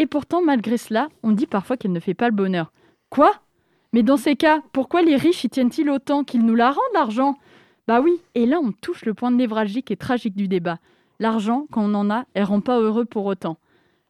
Et 0.00 0.06
pourtant, 0.06 0.40
malgré 0.40 0.78
cela, 0.78 1.10
on 1.22 1.32
dit 1.32 1.46
parfois 1.46 1.76
qu'elle 1.76 1.92
ne 1.92 2.00
fait 2.00 2.14
pas 2.14 2.30
le 2.30 2.34
bonheur. 2.34 2.72
Quoi? 3.10 3.34
Mais 3.92 4.02
dans 4.02 4.16
ces 4.16 4.34
cas, 4.34 4.62
pourquoi 4.72 5.02
les 5.02 5.14
riches 5.14 5.44
y 5.44 5.50
tiennent-ils 5.50 5.90
autant 5.90 6.24
qu'ils 6.24 6.46
nous 6.46 6.54
la 6.54 6.70
rendent, 6.70 6.94
l'argent? 6.94 7.36
Bah 7.86 8.00
oui, 8.00 8.18
et 8.34 8.46
là 8.46 8.60
on 8.62 8.72
touche 8.72 9.04
le 9.04 9.12
point 9.12 9.30
névralgique 9.30 9.90
et 9.90 9.98
tragique 9.98 10.34
du 10.34 10.48
débat. 10.48 10.78
L'argent, 11.18 11.66
quand 11.70 11.82
on 11.82 11.92
en 11.92 12.08
a, 12.08 12.24
elle 12.32 12.44
rend 12.44 12.62
pas 12.62 12.80
heureux 12.80 13.04
pour 13.04 13.26
autant. 13.26 13.58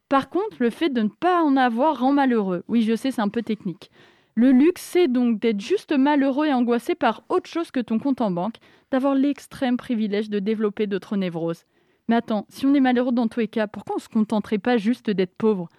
Par 0.07 0.29
contre, 0.29 0.55
le 0.59 0.69
fait 0.69 0.87
de 0.87 1.01
ne 1.01 1.09
pas 1.09 1.43
en 1.43 1.57
avoir 1.57 1.99
rend 1.99 2.13
malheureux. 2.13 2.63
Oui, 2.69 2.83
je 2.83 2.95
sais, 2.95 3.11
c'est 3.11 3.21
un 3.21 3.27
peu 3.27 3.41
technique. 3.41 3.91
Le 4.33 4.53
luxe, 4.53 4.81
c'est 4.81 5.09
donc 5.09 5.41
d'être 5.41 5.59
juste 5.59 5.91
malheureux 5.91 6.45
et 6.45 6.53
angoissé 6.53 6.95
par 6.95 7.23
autre 7.27 7.49
chose 7.49 7.69
que 7.69 7.81
ton 7.81 7.99
compte 7.99 8.21
en 8.21 8.31
banque, 8.31 8.55
d'avoir 8.91 9.13
l'extrême 9.13 9.75
privilège 9.75 10.29
de 10.29 10.39
développer 10.39 10.87
d'autres 10.87 11.17
névroses. 11.17 11.65
Mais 12.11 12.17
attends, 12.17 12.45
si 12.49 12.65
on 12.65 12.73
est 12.73 12.81
malheureux 12.81 13.13
dans 13.13 13.29
tous 13.29 13.39
les 13.39 13.47
cas, 13.47 13.67
pourquoi 13.67 13.95
on 13.95 13.99
ne 13.99 14.03
se 14.03 14.09
contenterait 14.09 14.57
pas 14.57 14.75
juste 14.75 15.09
d'être 15.09 15.33
pauvre? 15.33 15.69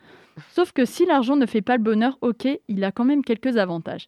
Sauf 0.49 0.73
que 0.73 0.87
si 0.87 1.05
l'argent 1.05 1.37
ne 1.37 1.45
fait 1.45 1.61
pas 1.61 1.77
le 1.77 1.83
bonheur, 1.83 2.17
ok, 2.23 2.49
il 2.69 2.85
a 2.85 2.91
quand 2.91 3.05
même 3.05 3.23
quelques 3.23 3.59
avantages. 3.59 4.07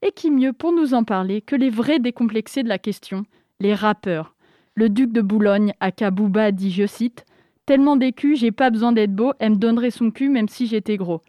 Et 0.00 0.10
qui 0.10 0.30
mieux 0.30 0.54
pour 0.54 0.72
nous 0.72 0.94
en 0.94 1.04
parler 1.04 1.42
que 1.42 1.54
les 1.54 1.68
vrais 1.68 1.98
décomplexés 1.98 2.62
de 2.62 2.70
la 2.70 2.78
question, 2.78 3.26
les 3.60 3.74
rappeurs. 3.74 4.34
Le 4.74 4.88
duc 4.88 5.12
de 5.12 5.20
Boulogne, 5.20 5.74
à 5.80 5.92
Kabouba, 5.92 6.50
dit, 6.50 6.70
je 6.70 6.86
cite, 6.86 7.26
Tellement 7.66 7.96
d'écus, 7.96 8.38
j'ai 8.38 8.52
pas 8.52 8.70
besoin 8.70 8.92
d'être 8.92 9.14
beau, 9.14 9.34
elle 9.38 9.50
me 9.50 9.56
donnerait 9.56 9.90
son 9.90 10.10
cul 10.10 10.30
même 10.30 10.48
si 10.48 10.66
j'étais 10.66 10.96
gros. 10.96 11.20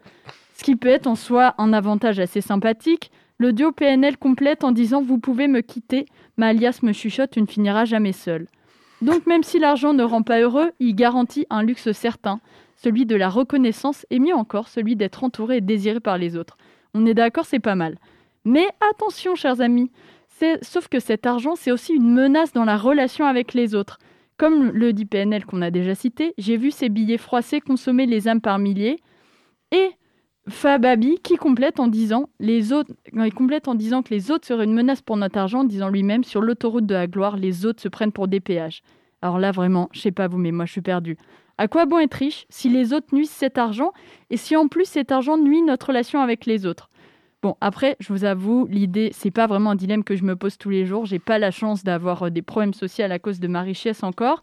Ce 0.54 0.64
qui 0.64 0.76
peut 0.76 0.88
être 0.88 1.08
en 1.08 1.14
soi 1.14 1.56
un 1.58 1.74
avantage 1.74 2.20
assez 2.20 2.40
sympathique, 2.40 3.10
le 3.36 3.52
duo 3.52 3.70
PNL 3.70 4.16
complète 4.16 4.64
en 4.64 4.72
disant 4.72 5.02
Vous 5.02 5.18
pouvez 5.18 5.46
me 5.46 5.60
quitter, 5.60 6.06
ma 6.38 6.46
alias 6.46 6.78
me 6.82 6.94
chuchote, 6.94 7.32
tu 7.32 7.42
ne 7.42 7.46
finiras 7.46 7.84
jamais 7.84 8.12
seul. 8.12 8.46
Donc 9.02 9.26
même 9.26 9.42
si 9.42 9.58
l'argent 9.58 9.94
ne 9.94 10.02
rend 10.02 10.22
pas 10.22 10.40
heureux, 10.40 10.72
il 10.80 10.94
garantit 10.94 11.46
un 11.50 11.62
luxe 11.62 11.92
certain, 11.92 12.40
celui 12.76 13.06
de 13.06 13.16
la 13.16 13.28
reconnaissance 13.28 14.06
et 14.10 14.18
mieux 14.18 14.34
encore 14.34 14.68
celui 14.68 14.96
d'être 14.96 15.24
entouré 15.24 15.58
et 15.58 15.60
désiré 15.60 16.00
par 16.00 16.18
les 16.18 16.36
autres. 16.36 16.56
On 16.94 17.06
est 17.06 17.14
d'accord, 17.14 17.44
c'est 17.44 17.60
pas 17.60 17.74
mal. 17.74 17.98
Mais 18.44 18.66
attention, 18.90 19.34
chers 19.34 19.60
amis, 19.60 19.90
sauf 20.62 20.88
que 20.88 21.00
cet 21.00 21.26
argent, 21.26 21.54
c'est 21.56 21.72
aussi 21.72 21.94
une 21.94 22.12
menace 22.12 22.52
dans 22.52 22.64
la 22.64 22.76
relation 22.76 23.26
avec 23.26 23.54
les 23.54 23.74
autres. 23.74 23.98
Comme 24.36 24.70
le 24.70 24.92
dit 24.92 25.04
PNL 25.04 25.44
qu'on 25.44 25.62
a 25.62 25.70
déjà 25.70 25.94
cité, 25.94 26.34
j'ai 26.38 26.56
vu 26.56 26.70
ces 26.70 26.88
billets 26.88 27.18
froissés 27.18 27.60
consommer 27.60 28.06
les 28.06 28.28
âmes 28.28 28.40
par 28.40 28.58
milliers. 28.58 29.00
Et 29.72 29.90
Fababi 30.48 31.18
qui 31.22 31.36
complète 31.36 31.80
en 31.80 31.88
disant 31.88 32.28
les 32.40 32.72
autres, 32.72 32.92
complète 33.34 33.68
en 33.68 33.74
disant 33.74 34.02
que 34.02 34.14
les 34.14 34.30
autres 34.30 34.46
seraient 34.46 34.64
une 34.64 34.74
menace 34.74 35.02
pour 35.02 35.16
notre 35.16 35.38
argent, 35.38 35.64
disant 35.64 35.88
lui-même 35.88 36.24
sur 36.24 36.40
l'autoroute 36.40 36.86
de 36.86 36.94
la 36.94 37.06
gloire, 37.06 37.36
les 37.36 37.66
autres 37.66 37.82
se 37.82 37.88
prennent 37.88 38.12
pour 38.12 38.28
des 38.28 38.40
péages. 38.40 38.82
Alors 39.20 39.38
là 39.38 39.50
vraiment, 39.50 39.88
je 39.92 40.00
sais 40.00 40.12
pas 40.12 40.28
vous, 40.28 40.38
mais 40.38 40.52
moi 40.52 40.64
je 40.64 40.72
suis 40.72 40.80
perdu. 40.80 41.16
À 41.58 41.66
quoi 41.66 41.86
bon 41.86 41.98
être 41.98 42.14
riche 42.14 42.46
si 42.48 42.68
les 42.68 42.92
autres 42.92 43.08
nuisent 43.12 43.30
cet 43.30 43.58
argent 43.58 43.92
et 44.30 44.36
si 44.36 44.56
en 44.56 44.68
plus 44.68 44.84
cet 44.84 45.10
argent 45.10 45.36
nuit 45.36 45.60
notre 45.62 45.88
relation 45.88 46.20
avec 46.20 46.46
les 46.46 46.66
autres? 46.66 46.88
Bon, 47.40 47.56
après, 47.60 47.96
je 48.00 48.12
vous 48.12 48.24
avoue, 48.24 48.66
l'idée, 48.66 49.10
c'est 49.12 49.30
pas 49.30 49.46
vraiment 49.46 49.70
un 49.70 49.76
dilemme 49.76 50.02
que 50.02 50.16
je 50.16 50.24
me 50.24 50.34
pose 50.34 50.58
tous 50.58 50.70
les 50.70 50.86
jours. 50.86 51.06
J'ai 51.06 51.20
pas 51.20 51.38
la 51.38 51.52
chance 51.52 51.84
d'avoir 51.84 52.24
euh, 52.24 52.30
des 52.30 52.42
problèmes 52.42 52.74
sociaux 52.74 53.04
à 53.08 53.18
cause 53.20 53.38
de 53.38 53.46
ma 53.46 53.62
richesse 53.62 54.02
encore. 54.02 54.40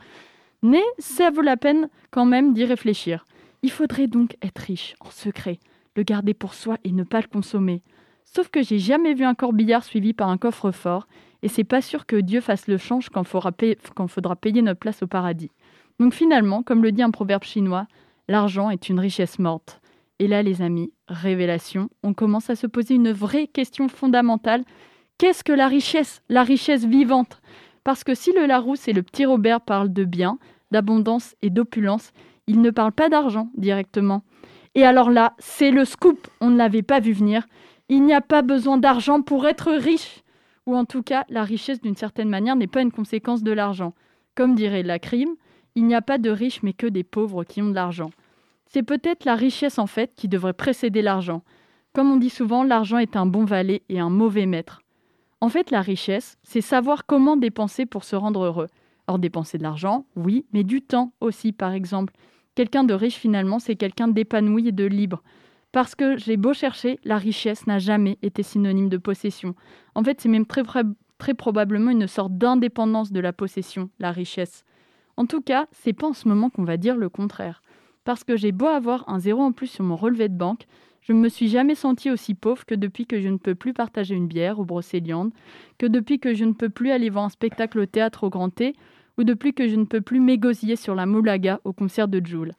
Mais 0.62 0.84
ça 0.98 1.30
vaut 1.30 1.42
la 1.42 1.58
peine 1.58 1.90
quand 2.12 2.26
même 2.26 2.54
d'y 2.54 2.64
réfléchir. 2.64 3.26
Il 3.64 3.72
faudrait 3.72 4.08
donc 4.08 4.38
être 4.42 4.60
riche 4.60 4.96
en 5.02 5.10
secret 5.10 5.60
le 5.96 6.04
garder 6.04 6.34
pour 6.34 6.54
soi 6.54 6.78
et 6.84 6.92
ne 6.92 7.04
pas 7.04 7.22
le 7.22 7.28
consommer. 7.28 7.82
Sauf 8.26 8.50
que 8.50 8.62
j'ai 8.62 8.80
jamais 8.80 9.14
vu 9.14 9.24
un 9.24 9.36
corbillard 9.36 9.84
suivi 9.84 10.14
par 10.14 10.30
un 10.30 10.38
coffre-fort, 10.38 11.08
et 11.42 11.48
c'est 11.48 11.64
pas 11.64 11.82
sûr 11.82 12.06
que 12.06 12.16
Dieu 12.16 12.42
fasse 12.42 12.68
le 12.68 12.78
change 12.78 13.10
quand, 13.10 13.24
payer, 13.52 13.78
quand 13.96 14.08
faudra 14.08 14.36
payer 14.36 14.62
notre 14.62 14.80
place 14.80 15.04
au 15.04 15.08
paradis. 15.08 15.52
Donc 16.00 16.14
finalement, 16.14 16.64
comme 16.64 16.84
le 16.84 16.92
dit 16.92 17.04
un 17.04 17.12
proverbe 17.12 17.44
chinois, 17.44 17.88
l'argent 18.28 18.70
est 18.70 18.90
une 18.90 19.00
richesse 19.00 19.40
morte. 19.40 19.80
Et 20.20 20.28
là, 20.28 20.44
les 20.44 20.62
amis, 20.62 20.92
révélation, 21.08 21.90
on 22.04 22.14
commence 22.14 22.50
à 22.50 22.56
se 22.56 22.68
poser 22.68 22.96
une 22.96 23.12
vraie 23.12 23.48
question 23.48 23.88
fondamentale. 23.90 24.64
Qu'est-ce 25.18 25.44
que 25.44 25.54
la 25.54 25.68
richesse 25.68 26.22
La 26.30 26.44
richesse 26.44 26.86
vivante? 26.86 27.42
Parce 27.84 28.04
que 28.04 28.16
si 28.16 28.32
le 28.32 28.46
Larousse 28.46 28.88
et 28.88 28.94
le 28.94 29.04
petit 29.04 29.26
Robert 29.26 29.62
parlent 29.62 29.94
de 29.94 30.06
bien, 30.06 30.40
d'abondance 30.72 31.36
et 31.42 31.50
d'opulence, 31.50 32.12
ils 32.48 32.62
ne 32.62 32.70
parlent 32.70 32.92
pas 32.92 33.10
d'argent 33.10 33.50
directement. 33.56 34.24
Et 34.76 34.86
alors 34.86 35.10
là, 35.10 35.34
c'est 35.40 35.72
le 35.72 35.86
scoop, 35.86 36.28
on 36.42 36.50
ne 36.50 36.58
l'avait 36.58 36.82
pas 36.82 37.00
vu 37.00 37.14
venir. 37.14 37.48
Il 37.88 38.04
n'y 38.04 38.14
a 38.14 38.22
pas 38.22 38.42
besoin 38.42 38.78
d'argent 38.78 39.22
pour 39.22 39.48
être 39.48 39.72
riche. 39.72 40.24
Ou 40.66 40.76
en 40.76 40.86
tout 40.86 41.04
cas, 41.04 41.26
la 41.30 41.44
richesse 41.44 41.82
d'une 41.82 41.96
certaine 41.96 42.30
manière 42.30 42.56
n'est 42.56 42.68
pas 42.68 42.82
une 42.82 42.92
conséquence 42.92 43.44
de 43.44 43.52
l'argent. 43.52 43.94
Comme 44.36 44.56
dirait 44.56 44.84
la 44.84 45.00
crime, 45.00 45.36
il 45.76 45.86
n'y 45.86 45.96
a 45.96 46.02
pas 46.02 46.18
de 46.18 46.30
riches 46.30 46.62
mais 46.64 46.74
que 46.74 46.88
des 46.88 47.04
pauvres 47.04 47.44
qui 47.44 47.62
ont 47.62 47.70
de 47.70 47.76
l'argent. 47.76 48.10
C'est 48.68 48.84
peut-être 48.84 49.26
la 49.26 49.36
richesse 49.36 49.80
en 49.80 49.88
fait 49.88 50.14
qui 50.16 50.28
devrait 50.28 50.54
précéder 50.54 51.02
l'argent. 51.02 51.44
Comme 51.94 52.12
on 52.12 52.18
dit 52.18 52.30
souvent, 52.30 52.64
l'argent 52.64 52.98
est 52.98 53.16
un 53.16 53.26
bon 53.26 53.46
valet 53.46 53.84
et 53.88 54.00
un 54.00 54.10
mauvais 54.10 54.46
maître. 54.46 54.82
En 55.40 55.50
fait, 55.50 55.72
la 55.72 55.82
richesse, 55.82 56.38
c'est 56.44 56.62
savoir 56.62 57.06
comment 57.06 57.38
dépenser 57.38 57.86
pour 57.86 58.04
se 58.04 58.16
rendre 58.16 58.44
heureux. 58.44 58.68
Or, 59.08 59.20
dépenser 59.20 59.58
de 59.58 59.64
l'argent, 59.64 60.06
oui, 60.16 60.46
mais 60.52 60.64
du 60.64 60.82
temps 60.82 61.14
aussi, 61.22 61.52
par 61.52 61.74
exemple. 61.74 62.14
Quelqu'un 62.56 62.84
de 62.84 62.94
riche, 62.94 63.16
finalement, 63.16 63.60
c'est 63.60 63.76
quelqu'un 63.76 64.08
d'épanoui 64.08 64.70
et 64.70 64.72
de 64.72 64.86
libre. 64.86 65.22
Parce 65.72 65.94
que 65.94 66.18
j'ai 66.18 66.38
beau 66.38 66.54
chercher, 66.54 67.00
la 67.04 67.18
richesse 67.18 67.68
n'a 67.68 67.80
jamais 67.80 68.18
été 68.22 68.44
synonyme 68.44 68.88
de 68.88 68.98
possession. 68.98 69.56
En 69.94 70.04
fait, 70.04 70.22
c'est 70.22 70.30
même 70.30 70.46
très, 70.46 70.64
très 71.18 71.34
probablement 71.34 71.92
une 71.92 72.08
sorte 72.08 72.38
d'indépendance 72.38 73.12
de 73.12 73.20
la 73.20 73.34
possession, 73.34 73.90
la 74.00 74.12
richesse. 74.12 74.64
En 75.18 75.26
tout 75.26 75.42
cas, 75.42 75.68
c'est 75.72 75.94
pas 75.94 76.08
en 76.08 76.14
ce 76.14 76.28
moment 76.28 76.50
qu'on 76.50 76.64
va 76.64 76.78
dire 76.78 76.96
le 76.96 77.10
contraire. 77.10 77.62
Parce 78.06 78.24
que 78.24 78.38
j'ai 78.38 78.54
beau 78.54 78.68
avoir 78.68 79.08
un 79.10 79.20
zéro 79.20 79.42
en 79.42 79.52
plus 79.52 79.68
sur 79.68 79.84
mon 79.84 79.98
relevé 79.98 80.30
de 80.30 80.38
banque, 80.38 80.66
je 81.02 81.14
ne 81.14 81.20
me 81.20 81.30
suis 81.30 81.50
jamais 81.50 81.76
senti 81.76 82.10
aussi 82.10 82.34
pauvre 82.34 82.66
que 82.66 82.74
depuis 82.74 83.06
que 83.06 83.22
je 83.22 83.30
ne 83.30 83.38
peux 83.38 83.54
plus 83.54 83.74
partager 83.74 84.16
une 84.16 84.28
bière 84.28 84.60
au 84.60 84.66
Brocéliande, 84.66 85.32
que 85.78 85.86
depuis 85.86 86.20
que 86.20 86.34
je 86.34 86.46
ne 86.46 86.54
peux 86.54 86.70
plus 86.70 86.90
aller 86.90 87.12
voir 87.12 87.26
un 87.26 87.30
spectacle 87.30 87.80
au 87.80 87.86
théâtre 87.86 88.24
au 88.24 88.30
Grand 88.32 88.50
T, 88.50 88.76
ou 89.18 89.24
depuis 89.24 89.54
que 89.54 89.68
je 89.68 89.76
ne 89.76 89.86
peux 89.86 90.02
plus 90.02 90.20
m'égosiller 90.20 90.76
sur 90.76 90.96
la 90.96 91.06
moulaga 91.06 91.60
au 91.64 91.74
concert 91.74 92.08
de 92.08 92.26
Joule. 92.26 92.54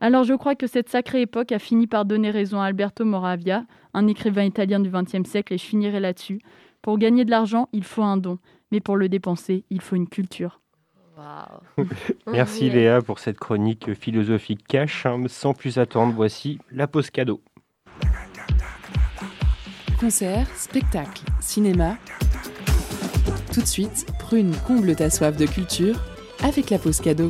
Alors 0.00 0.24
je 0.24 0.34
crois 0.34 0.54
que 0.54 0.66
cette 0.66 0.88
sacrée 0.88 1.22
époque 1.22 1.52
a 1.52 1.58
fini 1.58 1.86
par 1.86 2.04
donner 2.04 2.30
raison 2.30 2.60
à 2.60 2.66
Alberto 2.66 3.04
Moravia, 3.04 3.64
un 3.94 4.06
écrivain 4.06 4.44
italien 4.44 4.80
du 4.80 4.90
XXe 4.90 5.28
siècle, 5.28 5.54
et 5.54 5.58
je 5.58 5.64
finirai 5.64 6.00
là-dessus. 6.00 6.40
Pour 6.82 6.98
gagner 6.98 7.24
de 7.24 7.30
l'argent, 7.30 7.68
il 7.72 7.84
faut 7.84 8.02
un 8.02 8.16
don, 8.16 8.38
mais 8.70 8.80
pour 8.80 8.96
le 8.96 9.08
dépenser, 9.08 9.64
il 9.70 9.80
faut 9.80 9.96
une 9.96 10.08
culture. 10.08 10.60
Merci 12.26 12.70
Léa 12.70 13.02
pour 13.02 13.18
cette 13.18 13.38
chronique 13.38 13.94
philosophique 13.94 14.64
cash. 14.68 15.06
Hein. 15.06 15.24
Sans 15.26 15.52
plus 15.52 15.78
attendre, 15.78 16.12
voici 16.14 16.58
la 16.70 16.86
pause 16.86 17.10
cadeau. 17.10 17.40
Concert, 19.98 20.46
spectacle, 20.54 21.24
cinéma, 21.40 21.96
tout 23.58 23.64
de 23.64 23.68
suite, 23.68 24.06
Prune 24.20 24.54
comble 24.68 24.94
ta 24.94 25.10
soif 25.10 25.36
de 25.36 25.44
culture 25.44 25.96
avec 26.44 26.70
la 26.70 26.78
pause 26.78 27.00
cadeau. 27.00 27.28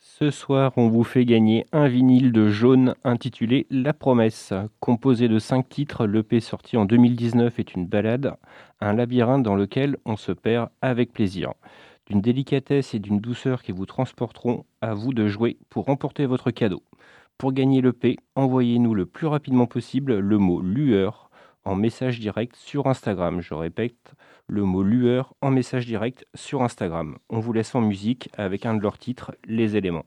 Ce 0.00 0.30
soir, 0.30 0.72
on 0.76 0.88
vous 0.88 1.04
fait 1.04 1.24
gagner 1.24 1.66
un 1.70 1.86
vinyle 1.86 2.32
de 2.32 2.48
jaune 2.48 2.96
intitulé 3.04 3.68
La 3.70 3.92
Promesse. 3.92 4.52
Composé 4.80 5.28
de 5.28 5.38
cinq 5.38 5.68
titres, 5.68 6.06
l'EP 6.06 6.40
sorti 6.40 6.76
en 6.76 6.86
2019 6.86 7.60
est 7.60 7.74
une 7.74 7.86
balade, 7.86 8.34
un 8.80 8.94
labyrinthe 8.94 9.44
dans 9.44 9.54
lequel 9.54 9.96
on 10.04 10.16
se 10.16 10.32
perd 10.32 10.70
avec 10.80 11.12
plaisir 11.12 11.52
délicatesse 12.20 12.94
et 12.94 12.98
d'une 12.98 13.20
douceur 13.20 13.62
qui 13.62 13.72
vous 13.72 13.86
transporteront 13.86 14.64
à 14.80 14.94
vous 14.94 15.14
de 15.14 15.28
jouer 15.28 15.58
pour 15.70 15.86
remporter 15.86 16.26
votre 16.26 16.50
cadeau. 16.50 16.82
Pour 17.38 17.52
gagner 17.52 17.80
le 17.80 17.92
P, 17.92 18.16
envoyez-nous 18.36 18.94
le 18.94 19.06
plus 19.06 19.26
rapidement 19.26 19.66
possible 19.66 20.18
le 20.18 20.38
mot 20.38 20.60
lueur 20.60 21.30
en 21.64 21.74
message 21.74 22.20
direct 22.20 22.56
sur 22.56 22.86
Instagram. 22.86 23.40
Je 23.40 23.54
répète, 23.54 24.14
le 24.46 24.64
mot 24.64 24.82
lueur 24.82 25.34
en 25.40 25.50
message 25.50 25.86
direct 25.86 26.26
sur 26.34 26.62
Instagram. 26.62 27.16
On 27.30 27.40
vous 27.40 27.52
laisse 27.52 27.74
en 27.74 27.80
musique 27.80 28.28
avec 28.36 28.66
un 28.66 28.74
de 28.74 28.82
leurs 28.82 28.98
titres, 28.98 29.32
Les 29.46 29.76
éléments. 29.76 30.06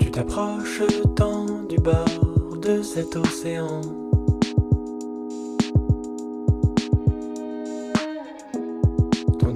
Tu 0.00 0.10
t'approches 0.10 0.82
tant 1.16 1.64
du 1.64 1.76
bord 1.76 2.58
de 2.58 2.82
cet 2.82 3.16
océan 3.16 4.05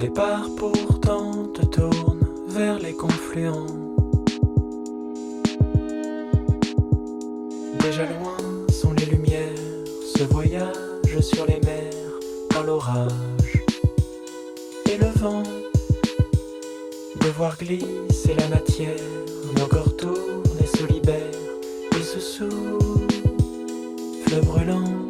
départ 0.00 0.46
pourtant 0.56 1.44
te 1.52 1.60
tourne 1.60 2.26
vers 2.48 2.78
les 2.78 2.94
confluents. 2.94 3.66
Déjà 7.80 8.06
loin 8.06 8.38
sont 8.70 8.94
les 8.94 9.04
lumières, 9.04 9.52
ce 10.16 10.22
voyage 10.24 11.20
sur 11.20 11.44
les 11.44 11.60
mers, 11.66 11.92
dans 12.54 12.62
l'orage 12.62 13.62
et 14.90 14.96
le 14.96 15.10
vent. 15.20 15.42
De 17.20 17.28
voir 17.36 17.58
glisser 17.58 18.34
la 18.38 18.48
matière, 18.48 18.96
nos 19.58 19.66
corps 19.66 19.94
tournent 19.98 20.60
et 20.62 20.78
se 20.78 20.86
libèrent, 20.86 21.18
et 21.98 22.02
se 22.02 22.20
souffle 22.20 22.50
brûlant. 24.46 25.09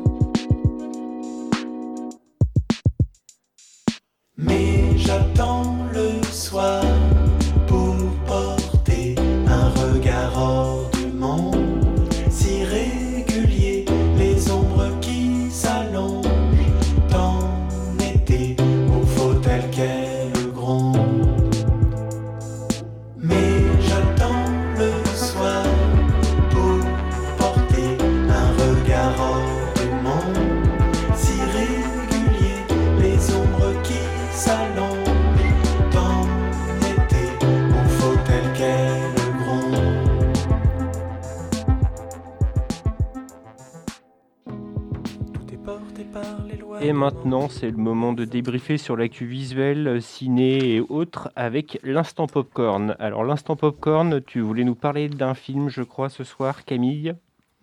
Maintenant, 47.30 47.48
c'est 47.48 47.70
le 47.70 47.76
moment 47.76 48.12
de 48.12 48.24
débriefer 48.24 48.76
sur 48.76 48.96
l'actu 48.96 49.24
visuelle, 49.24 50.02
ciné 50.02 50.74
et 50.74 50.80
autres 50.80 51.30
avec 51.36 51.78
l'instant 51.84 52.26
popcorn. 52.26 52.96
Alors, 52.98 53.22
l'instant 53.22 53.54
popcorn, 53.54 54.20
tu 54.20 54.40
voulais 54.40 54.64
nous 54.64 54.74
parler 54.74 55.08
d'un 55.08 55.34
film, 55.34 55.68
je 55.68 55.82
crois, 55.84 56.08
ce 56.08 56.24
soir, 56.24 56.64
Camille? 56.64 57.14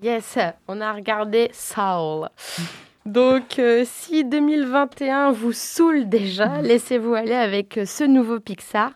Yes, 0.02 0.40
on 0.70 0.80
a 0.80 0.94
regardé 0.94 1.50
Soul. 1.52 2.30
Donc, 3.06 3.60
euh, 3.60 3.84
si 3.86 4.24
2021 4.24 5.34
vous 5.34 5.52
saoule 5.52 6.08
déjà, 6.08 6.62
laissez-vous 6.62 7.16
aller 7.16 7.36
avec 7.36 7.78
ce 7.86 8.06
nouveau 8.06 8.40
Pixar. 8.40 8.92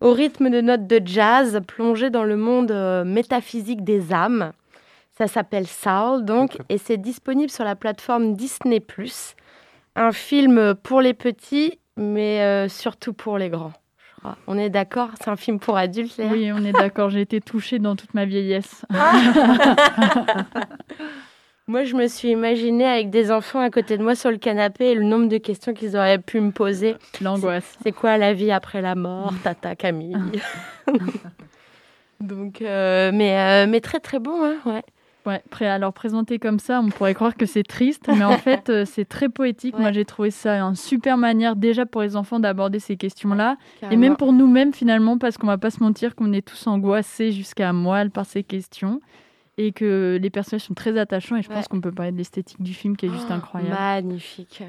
Au 0.00 0.14
rythme 0.14 0.48
de 0.48 0.62
notes 0.62 0.86
de 0.86 1.02
jazz, 1.04 1.60
plongé 1.68 2.08
dans 2.08 2.24
le 2.24 2.38
monde 2.38 2.70
euh, 2.70 3.04
métaphysique 3.04 3.84
des 3.84 4.14
âmes. 4.14 4.52
Ça 5.18 5.26
s'appelle 5.26 5.66
Soul, 5.66 6.24
donc, 6.24 6.56
et 6.70 6.78
c'est 6.78 6.96
disponible 6.96 7.50
sur 7.50 7.64
la 7.64 7.76
plateforme 7.76 8.32
Disney+. 8.32 8.80
Un 9.96 10.12
film 10.12 10.74
pour 10.74 11.00
les 11.00 11.14
petits, 11.14 11.80
mais 11.96 12.42
euh, 12.42 12.68
surtout 12.68 13.12
pour 13.12 13.38
les 13.38 13.48
grands. 13.48 13.72
On 14.46 14.58
est 14.58 14.70
d'accord, 14.70 15.10
c'est 15.20 15.30
un 15.30 15.36
film 15.36 15.58
pour 15.58 15.76
adultes, 15.76 16.16
Léa? 16.16 16.32
Oui, 16.32 16.52
on 16.52 16.64
est 16.64 16.72
d'accord. 16.72 17.10
J'ai 17.10 17.20
été 17.20 17.40
touchée 17.40 17.78
dans 17.78 17.96
toute 17.96 18.12
ma 18.14 18.24
vieillesse. 18.24 18.84
moi, 21.68 21.84
je 21.84 21.94
me 21.94 22.08
suis 22.08 22.30
imaginée 22.30 22.86
avec 22.86 23.10
des 23.10 23.30
enfants 23.30 23.60
à 23.60 23.70
côté 23.70 23.96
de 23.96 24.02
moi 24.02 24.14
sur 24.14 24.30
le 24.30 24.38
canapé 24.38 24.86
et 24.86 24.94
le 24.94 25.04
nombre 25.04 25.28
de 25.28 25.38
questions 25.38 25.74
qu'ils 25.74 25.96
auraient 25.96 26.18
pu 26.18 26.40
me 26.40 26.50
poser. 26.50 26.96
L'angoisse. 27.20 27.76
C'est 27.82 27.92
quoi 27.92 28.18
la 28.18 28.32
vie 28.32 28.50
après 28.50 28.82
la 28.82 28.94
mort, 28.94 29.32
Tata 29.44 29.76
Camille? 29.76 30.16
Donc, 32.20 32.62
euh, 32.62 33.12
mais, 33.12 33.38
euh, 33.38 33.66
mais 33.68 33.80
très 33.80 34.00
très 34.00 34.18
bon, 34.18 34.44
hein, 34.44 34.56
ouais. 34.64 34.82
Ouais, 35.26 35.42
alors 35.60 35.92
présenté 35.92 36.38
comme 36.38 36.60
ça, 36.60 36.80
on 36.80 36.88
pourrait 36.88 37.14
croire 37.14 37.34
que 37.34 37.46
c'est 37.46 37.64
triste, 37.64 38.08
mais 38.08 38.24
en 38.24 38.38
fait, 38.38 38.70
euh, 38.70 38.84
c'est 38.84 39.04
très 39.04 39.28
poétique. 39.28 39.76
Moi, 39.78 39.90
j'ai 39.92 40.04
trouvé 40.04 40.30
ça 40.30 40.60
une 40.60 40.76
super 40.76 41.16
manière 41.16 41.56
déjà 41.56 41.84
pour 41.84 42.02
les 42.02 42.16
enfants 42.16 42.38
d'aborder 42.38 42.78
ces 42.78 42.96
questions-là, 42.96 43.56
et 43.90 43.96
même 43.96 44.16
pour 44.16 44.32
nous-mêmes 44.32 44.72
finalement, 44.72 45.18
parce 45.18 45.36
qu'on 45.36 45.46
va 45.46 45.58
pas 45.58 45.70
se 45.70 45.82
mentir 45.82 46.14
qu'on 46.14 46.32
est 46.32 46.46
tous 46.46 46.66
angoissés 46.66 47.32
jusqu'à 47.32 47.72
moelle 47.72 48.10
par 48.10 48.24
ces 48.24 48.44
questions, 48.44 49.00
et 49.58 49.72
que 49.72 50.18
les 50.20 50.30
personnages 50.30 50.64
sont 50.64 50.74
très 50.74 50.96
attachants. 50.98 51.36
Et 51.36 51.42
je 51.42 51.48
pense 51.48 51.66
qu'on 51.66 51.80
peut 51.80 51.92
parler 51.92 52.12
de 52.12 52.18
l'esthétique 52.18 52.62
du 52.62 52.74
film 52.74 52.96
qui 52.96 53.06
est 53.06 53.10
juste 53.10 53.26
oh, 53.30 53.34
incroyable. 53.34 53.74
Magnifique. 53.74 54.62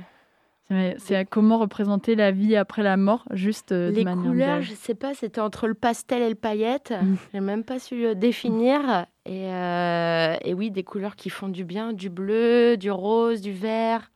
C'est 0.97 1.25
comment 1.29 1.59
représenter 1.59 2.15
la 2.15 2.31
vie 2.31 2.55
après 2.57 2.83
la 2.83 2.97
mort, 2.97 3.25
juste 3.31 3.71
euh, 3.71 3.89
Les 3.89 3.99
de 3.99 4.03
manière 4.03 4.31
couleurs, 4.31 4.61
je 4.61 4.73
sais 4.73 4.95
pas, 4.95 5.13
c'était 5.13 5.39
entre 5.39 5.67
le 5.67 5.73
pastel 5.73 6.21
et 6.21 6.29
le 6.29 6.35
paillette. 6.35 6.93
Mm. 7.01 7.15
J'ai 7.33 7.39
même 7.39 7.63
pas 7.63 7.79
su 7.79 8.05
euh, 8.05 8.15
définir. 8.15 9.05
Et, 9.27 9.51
euh, 9.51 10.35
et, 10.43 10.53
oui, 10.53 10.71
des 10.71 10.83
couleurs 10.83 11.15
qui 11.15 11.29
font 11.29 11.49
du 11.49 11.65
bien, 11.65 11.93
du 11.93 12.09
bleu, 12.09 12.77
du 12.77 12.89
rose, 12.89 13.41
du 13.41 13.51
vert. 13.51 14.09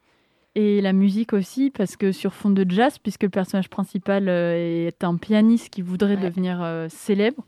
Et 0.53 0.81
la 0.81 0.91
musique 0.91 1.31
aussi, 1.31 1.69
parce 1.69 1.95
que 1.95 2.11
sur 2.11 2.33
fond 2.33 2.49
de 2.49 2.65
jazz, 2.67 2.97
puisque 2.97 3.23
le 3.23 3.29
personnage 3.29 3.69
principal 3.69 4.27
euh, 4.27 4.87
est 4.87 5.01
un 5.03 5.15
pianiste 5.15 5.69
qui 5.69 5.81
voudrait 5.81 6.17
devenir 6.17 6.61
euh, 6.61 6.87
célèbre 6.89 7.45